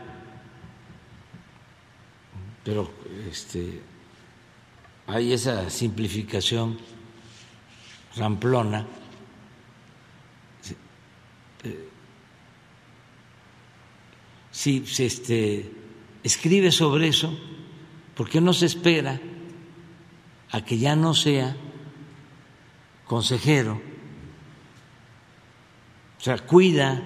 [2.64, 2.92] pero
[3.30, 3.82] este,
[5.08, 6.80] hay esa simplificación
[8.16, 8.88] ramplona.
[14.52, 15.83] Si, si este,
[16.24, 17.38] escribe sobre eso,
[18.16, 19.20] porque no se espera
[20.52, 21.56] a que ya no sea
[23.06, 23.82] consejero,
[26.18, 27.02] o sea, cuida,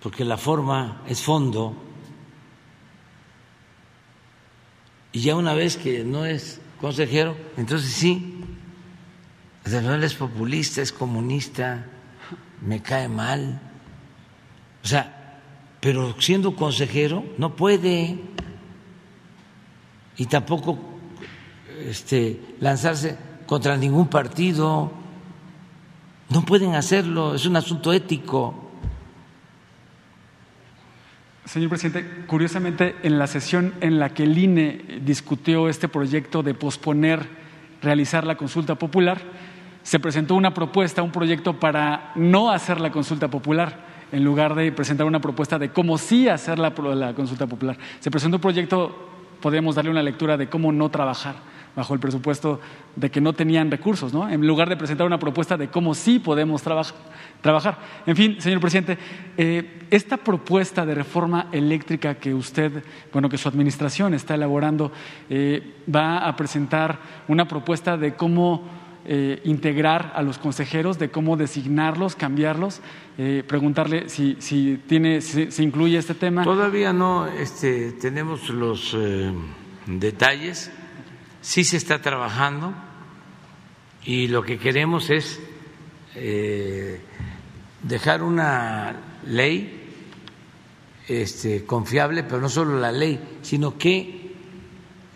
[0.00, 1.76] porque la forma es fondo,
[5.12, 8.36] y ya una vez que no es consejero, entonces sí,
[9.64, 11.86] él es populista, es comunista,
[12.60, 13.60] me cae mal.
[14.84, 15.15] O sea,
[15.86, 18.18] pero siendo consejero no puede
[20.16, 20.76] y tampoco
[21.78, 24.90] este, lanzarse contra ningún partido.
[26.28, 28.68] No pueden hacerlo, es un asunto ético.
[31.44, 36.54] Señor presidente, curiosamente en la sesión en la que el INE discutió este proyecto de
[36.54, 37.28] posponer
[37.80, 39.20] realizar la consulta popular,
[39.84, 43.86] se presentó una propuesta, un proyecto para no hacer la consulta popular,
[44.16, 47.76] en lugar de presentar una propuesta de cómo sí hacer la, la consulta popular.
[48.00, 48.96] Se presentó un proyecto,
[49.42, 51.34] podríamos darle una lectura de cómo no trabajar
[51.76, 52.58] bajo el presupuesto
[52.96, 54.26] de que no tenían recursos, ¿no?
[54.26, 57.76] En lugar de presentar una propuesta de cómo sí podemos trabajar.
[58.06, 58.96] En fin, señor presidente,
[59.36, 62.82] eh, esta propuesta de reforma eléctrica que usted,
[63.12, 64.90] bueno, que su administración está elaborando,
[65.28, 66.98] eh, va a presentar
[67.28, 72.80] una propuesta de cómo eh, integrar a los consejeros, de cómo designarlos, cambiarlos,
[73.46, 76.44] preguntarle si, si tiene, si, incluye este tema.
[76.44, 78.94] Todavía no este, tenemos los
[79.86, 80.70] detalles
[81.46, 82.74] sí se está trabajando
[84.04, 85.38] y lo que queremos es
[86.16, 87.00] eh,
[87.84, 89.84] dejar una ley
[91.06, 94.34] este, confiable, pero no solo la ley, sino que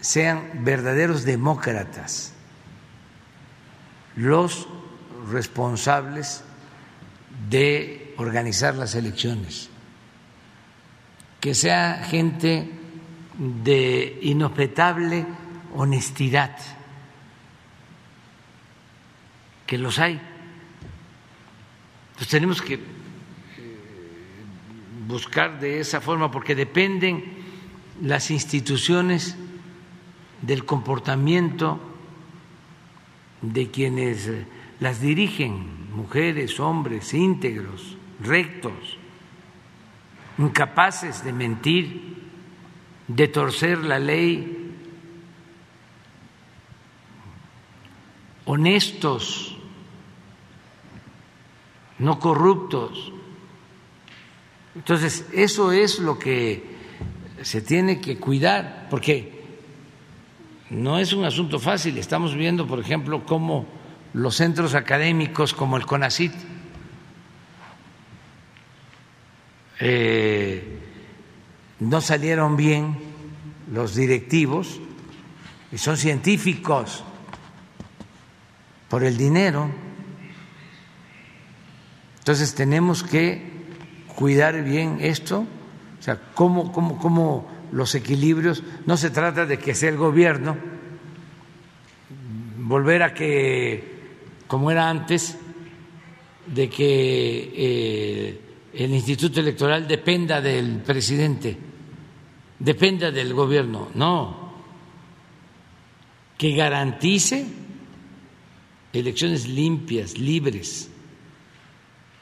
[0.00, 2.32] sean verdaderos demócratas
[4.16, 4.66] los
[5.30, 6.44] responsables
[7.48, 9.70] de organizar las elecciones,
[11.40, 12.70] que sea gente
[13.38, 15.26] de inobjetable
[15.74, 16.56] honestidad,
[19.66, 20.20] que los hay.
[22.16, 22.80] Pues tenemos que eh,
[25.06, 27.38] buscar de esa forma porque dependen
[28.02, 29.36] las instituciones
[30.42, 31.89] del comportamiento
[33.42, 34.46] de quienes eh,
[34.80, 38.98] las dirigen, mujeres, hombres, íntegros, rectos,
[40.38, 42.16] incapaces de mentir,
[43.08, 44.60] de torcer la ley
[48.44, 49.56] honestos,
[51.98, 53.12] no corruptos.
[54.74, 56.64] Entonces, eso es lo que
[57.42, 59.39] se tiene que cuidar, porque
[60.70, 61.98] no es un asunto fácil.
[61.98, 63.66] Estamos viendo, por ejemplo, cómo
[64.12, 66.32] los centros académicos como el CONACIT
[69.80, 70.78] eh,
[71.80, 72.96] no salieron bien
[73.72, 74.80] los directivos
[75.72, 77.04] y son científicos
[78.88, 79.70] por el dinero.
[82.18, 83.50] Entonces tenemos que
[84.14, 85.46] cuidar bien esto,
[85.98, 90.56] o sea, cómo, cómo, cómo los equilibrios, no se trata de que sea el gobierno,
[92.58, 93.84] volver a que,
[94.46, 95.36] como era antes,
[96.46, 98.40] de que eh,
[98.74, 101.56] el Instituto Electoral dependa del presidente,
[102.58, 104.54] dependa del gobierno, no,
[106.36, 107.46] que garantice
[108.92, 110.90] elecciones limpias, libres,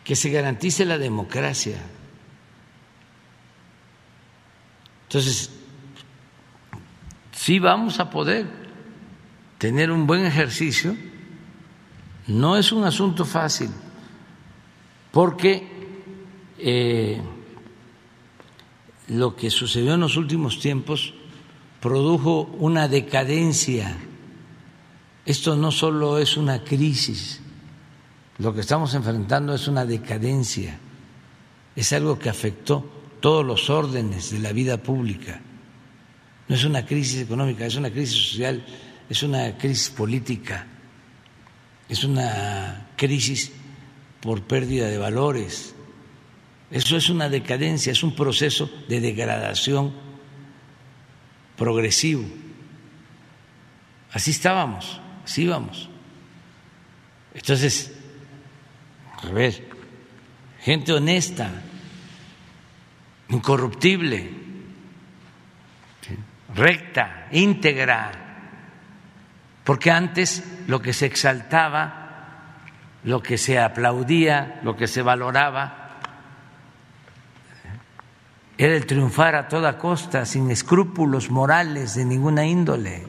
[0.04, 1.78] que se garantice la democracia.
[5.08, 5.48] Entonces,
[7.32, 8.46] sí vamos a poder
[9.56, 10.94] tener un buen ejercicio,
[12.26, 13.70] no es un asunto fácil,
[15.10, 15.66] porque
[16.58, 17.22] eh,
[19.06, 21.14] lo que sucedió en los últimos tiempos
[21.80, 23.96] produjo una decadencia.
[25.24, 27.40] Esto no solo es una crisis,
[28.36, 30.78] lo que estamos enfrentando es una decadencia,
[31.74, 35.40] es algo que afectó todos los órdenes de la vida pública.
[36.48, 38.64] No es una crisis económica, es una crisis social,
[39.08, 40.66] es una crisis política,
[41.88, 43.52] es una crisis
[44.20, 45.74] por pérdida de valores.
[46.70, 49.92] Eso es una decadencia, es un proceso de degradación
[51.56, 52.24] progresivo.
[54.12, 55.88] Así estábamos, así íbamos.
[57.34, 57.92] Entonces,
[59.22, 59.68] a ver,
[60.60, 61.62] gente honesta,
[63.28, 64.30] incorruptible,
[66.54, 68.10] recta, íntegra,
[69.64, 72.06] porque antes lo que se exaltaba,
[73.04, 75.88] lo que se aplaudía, lo que se valoraba,
[78.56, 83.06] era el triunfar a toda costa, sin escrúpulos morales de ninguna índole.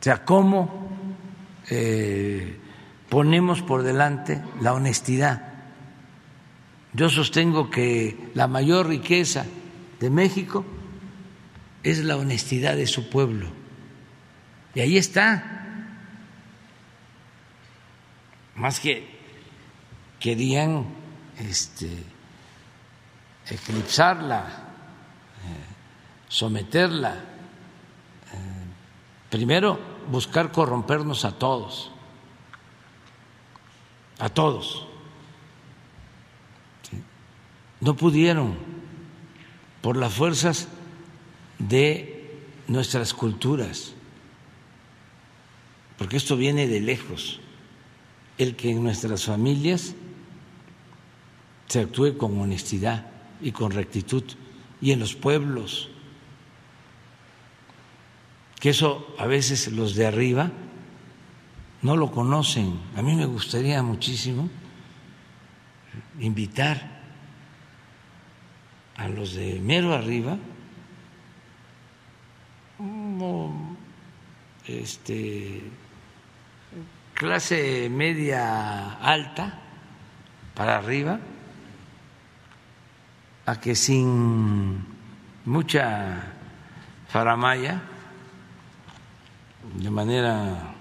[0.00, 0.88] O sea, ¿cómo
[1.68, 2.58] eh,
[3.10, 5.47] ponemos por delante la honestidad?
[6.92, 9.44] Yo sostengo que la mayor riqueza
[10.00, 10.64] de México
[11.82, 13.48] es la honestidad de su pueblo.
[14.74, 15.54] Y ahí está.
[18.54, 19.06] Más que
[20.18, 20.86] querían
[21.38, 21.88] este,
[23.48, 25.74] eclipsarla, eh,
[26.28, 28.64] someterla, eh,
[29.30, 29.78] primero
[30.10, 31.92] buscar corrompernos a todos,
[34.18, 34.87] a todos.
[37.80, 38.56] No pudieron
[39.82, 40.68] por las fuerzas
[41.58, 43.94] de nuestras culturas,
[45.96, 47.40] porque esto viene de lejos,
[48.36, 49.94] el que en nuestras familias
[51.66, 53.06] se actúe con honestidad
[53.40, 54.24] y con rectitud,
[54.80, 55.90] y en los pueblos,
[58.60, 60.50] que eso a veces los de arriba
[61.82, 62.78] no lo conocen.
[62.96, 64.48] A mí me gustaría muchísimo
[66.20, 66.97] invitar
[68.98, 70.36] a los de mero arriba
[74.68, 75.62] este,
[77.14, 79.58] clase media alta
[80.54, 81.18] para arriba
[83.46, 84.84] a que sin
[85.46, 86.34] mucha
[87.08, 87.80] faramaya,
[89.74, 90.74] de manera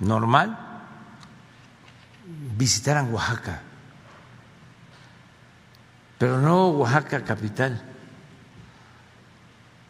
[0.00, 0.58] normal,
[2.56, 3.62] visitaran Oaxaca,
[6.20, 7.80] pero no Oaxaca capital,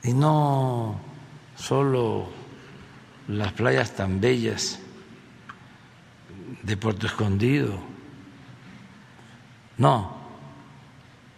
[0.04, 1.00] y no
[1.56, 2.28] solo
[3.26, 4.78] las playas tan bellas
[6.62, 7.80] de Puerto Escondido,
[9.76, 10.18] no,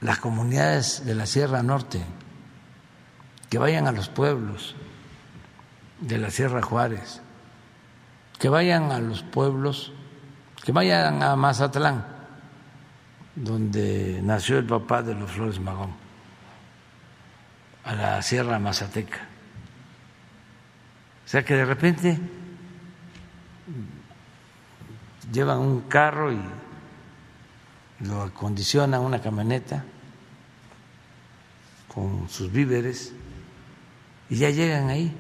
[0.03, 2.05] las comunidades de la Sierra Norte,
[3.49, 4.77] que vayan a los pueblos
[6.01, 7.23] de la Sierra Juárez,
[8.39, 9.91] que vayan a los pueblos,
[10.63, 12.22] que vayan a Mazatlán,
[13.35, 15.93] donde nació el papá de los Flores Magón,
[17.85, 19.29] a la Sierra Mazateca.
[21.25, 22.19] O sea que de repente
[25.33, 26.41] llevan un carro y
[28.01, 29.85] lo acondiciona una camioneta
[31.89, 33.15] con sus víveres
[34.29, 35.15] y ya llegan ahí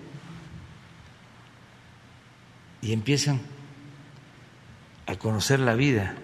[2.82, 3.40] y empiezan
[5.06, 6.14] a conocer la vida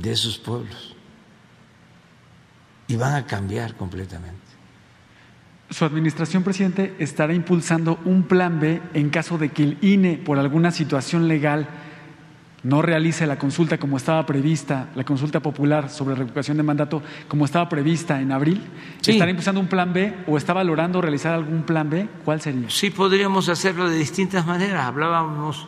[0.00, 0.94] de esos pueblos
[2.86, 4.42] y van a cambiar completamente.
[5.70, 10.38] Su administración, presidente, estará impulsando un plan B en caso de que el INE, por
[10.38, 11.66] alguna situación legal,
[12.62, 17.44] no realice la consulta como estaba prevista, la consulta popular sobre revocación de mandato como
[17.44, 18.62] estaba prevista en abril,
[19.06, 22.08] ¿estará impulsando un plan B o está valorando realizar algún plan B?
[22.24, 22.70] ¿Cuál sería?
[22.70, 24.86] Sí, podríamos hacerlo de distintas maneras.
[24.86, 25.66] Hablábamos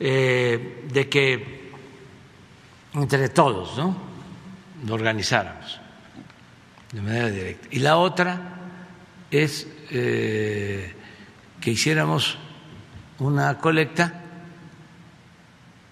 [0.00, 1.55] eh, de que
[3.02, 3.96] entre todos, ¿no?
[4.86, 5.80] Lo organizáramos
[6.92, 7.68] de manera directa.
[7.70, 8.40] Y la otra
[9.30, 10.94] es eh,
[11.60, 12.38] que hiciéramos
[13.18, 14.22] una colecta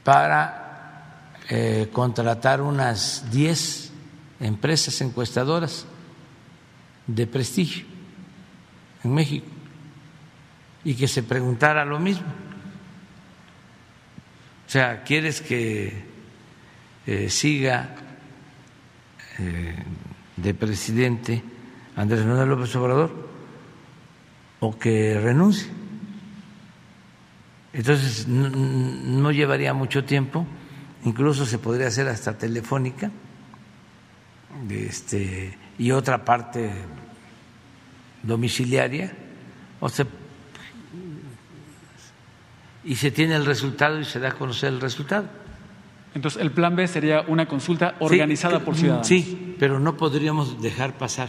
[0.02, 3.92] para eh, contratar unas 10
[4.40, 5.86] empresas encuestadoras
[7.06, 7.84] de prestigio
[9.02, 9.46] en México
[10.84, 12.26] y que se preguntara lo mismo.
[14.66, 16.13] O sea, ¿quieres que
[17.06, 17.94] eh, siga
[19.38, 19.76] eh,
[20.36, 21.42] de presidente
[21.96, 23.28] Andrés Manuel López Obrador
[24.60, 25.68] o que renuncie?
[27.72, 30.46] Entonces no, llevaría mucho tiempo,
[31.04, 33.10] incluso se podría hacer hasta telefónica
[34.70, 36.70] este, y otra parte
[38.22, 39.12] domiciliaria,
[39.80, 39.88] o
[42.84, 45.43] y se tiene el resultado y se da a conocer el resultado.
[46.14, 49.06] Entonces, el plan B sería una consulta organizada por ciudadanos.
[49.06, 51.28] Sí, pero no podríamos dejar pasar.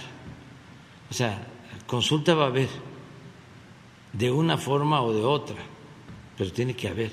[1.10, 1.48] O sea,
[1.88, 2.70] consulta va a haber
[4.14, 5.76] de una forma o de otra
[6.38, 7.12] pero tiene que haber,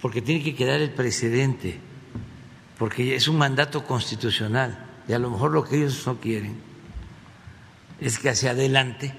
[0.00, 1.78] porque tiene que quedar el precedente,
[2.78, 6.56] porque es un mandato constitucional y a lo mejor lo que ellos no quieren
[8.00, 9.12] es que hacia adelante,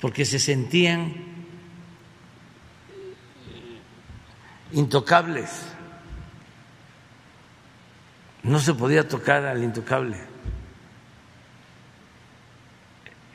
[0.00, 1.14] porque se sentían
[4.72, 5.50] intocables,
[8.42, 10.16] no se podía tocar al intocable.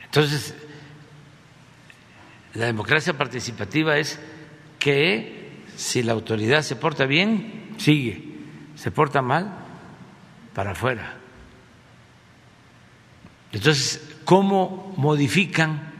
[0.04, 0.54] Entonces,
[2.54, 4.18] la democracia participativa es
[4.78, 8.22] que si la autoridad se porta bien, sigue,
[8.76, 9.52] se porta mal,
[10.54, 11.16] para afuera.
[13.50, 15.92] Entonces, ¿cómo modifican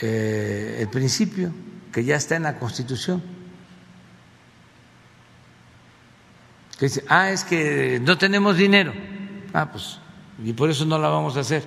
[0.00, 1.52] eh, el principio
[1.92, 3.37] que ya está en la Constitución?
[6.78, 8.92] Que dice, ah, es que no tenemos dinero.
[9.52, 9.98] Ah, pues,
[10.44, 11.64] y por eso no la vamos a hacer.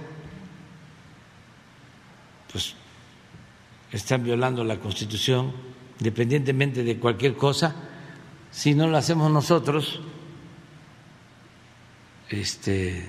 [2.51, 2.75] Pues
[3.91, 5.51] están violando la Constitución,
[5.99, 7.75] independientemente de cualquier cosa,
[8.51, 9.99] si no lo hacemos nosotros,
[12.29, 13.05] este,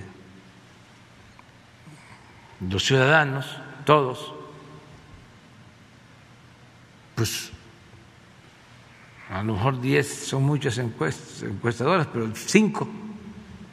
[2.59, 3.45] los ciudadanos,
[3.85, 4.33] todos,
[7.15, 7.52] pues
[9.33, 12.87] a lo mejor 10 son muchas encuestadoras, pero cinco,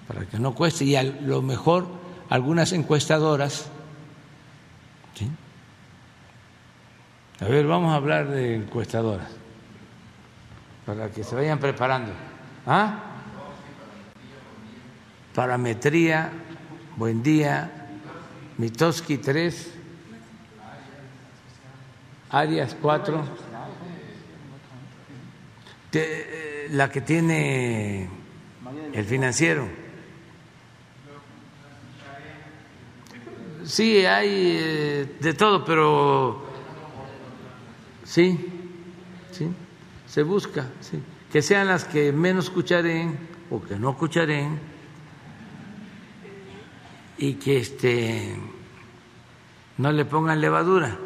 [0.09, 1.87] para que no cueste, y a lo mejor
[2.29, 3.71] algunas encuestadoras
[7.41, 9.31] A ver, vamos a hablar de encuestadoras
[10.85, 12.13] para que se vayan preparando.
[12.67, 12.99] ¿Ah?
[15.35, 16.31] Parametría,
[16.97, 17.89] buen día,
[18.59, 19.75] Mitoski 3,
[22.29, 23.25] Arias 4,
[25.93, 28.09] la que tiene
[28.93, 29.69] el financiero.
[33.65, 36.51] Sí, hay eh, de todo, pero
[38.11, 38.37] Sí,
[39.31, 39.49] sí,
[40.09, 41.01] se busca, sí.
[41.33, 43.09] Que sean las que menos escucharé
[43.51, 44.49] o que no escucharé
[47.19, 48.37] y que este
[49.79, 50.99] no le pongan levadura.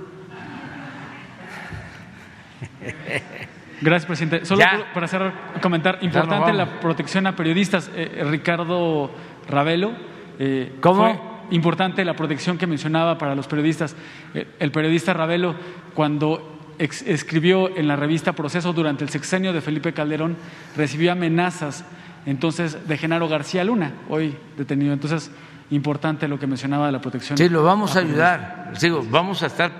[3.80, 4.44] Gracias, presidente.
[4.44, 7.90] Solo para cerrar, comentar, importante la protección a periodistas.
[7.94, 9.10] Eh, Ricardo
[9.48, 9.92] Ravelo.
[10.38, 11.34] Eh, ¿Cómo?
[11.50, 13.94] importante la protección que mencionaba para los periodistas.
[14.34, 15.54] Eh, el periodista Ravelo,
[15.94, 20.36] cuando escribió en la revista Proceso durante el sexenio de Felipe Calderón,
[20.76, 21.84] recibió amenazas
[22.26, 24.92] entonces de Genaro García Luna, hoy detenido.
[24.92, 25.30] Entonces,
[25.70, 27.38] importante lo que mencionaba de la protección.
[27.38, 28.72] Sí, lo vamos a ayudar.
[28.74, 29.70] Sigo, vamos a estar,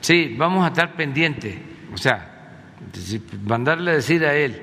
[0.00, 1.75] sí, vamos a estar pendiente.
[1.92, 2.60] O sea,
[3.44, 4.60] mandarle a decir a él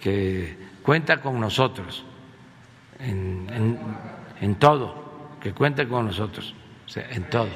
[0.00, 2.04] que cuenta con nosotros
[2.98, 3.78] en,
[4.40, 6.54] en todo, que cuenta con nosotros,
[6.86, 7.48] o sea, en todo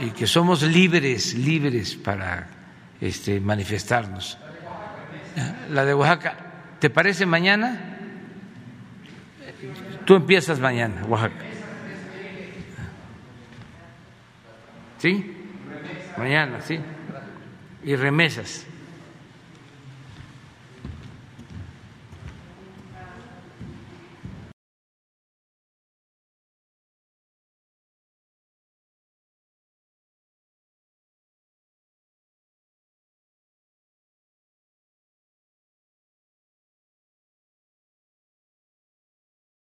[0.00, 2.48] y que somos libres, libres para
[3.00, 4.38] este, manifestarnos.
[5.70, 6.36] La de Oaxaca,
[6.78, 7.96] ¿te parece mañana?
[10.04, 11.44] Tú empiezas mañana, Oaxaca.
[14.98, 15.34] ¿Sí?
[16.16, 16.78] Mañana, sí.
[17.82, 18.66] Y remesas.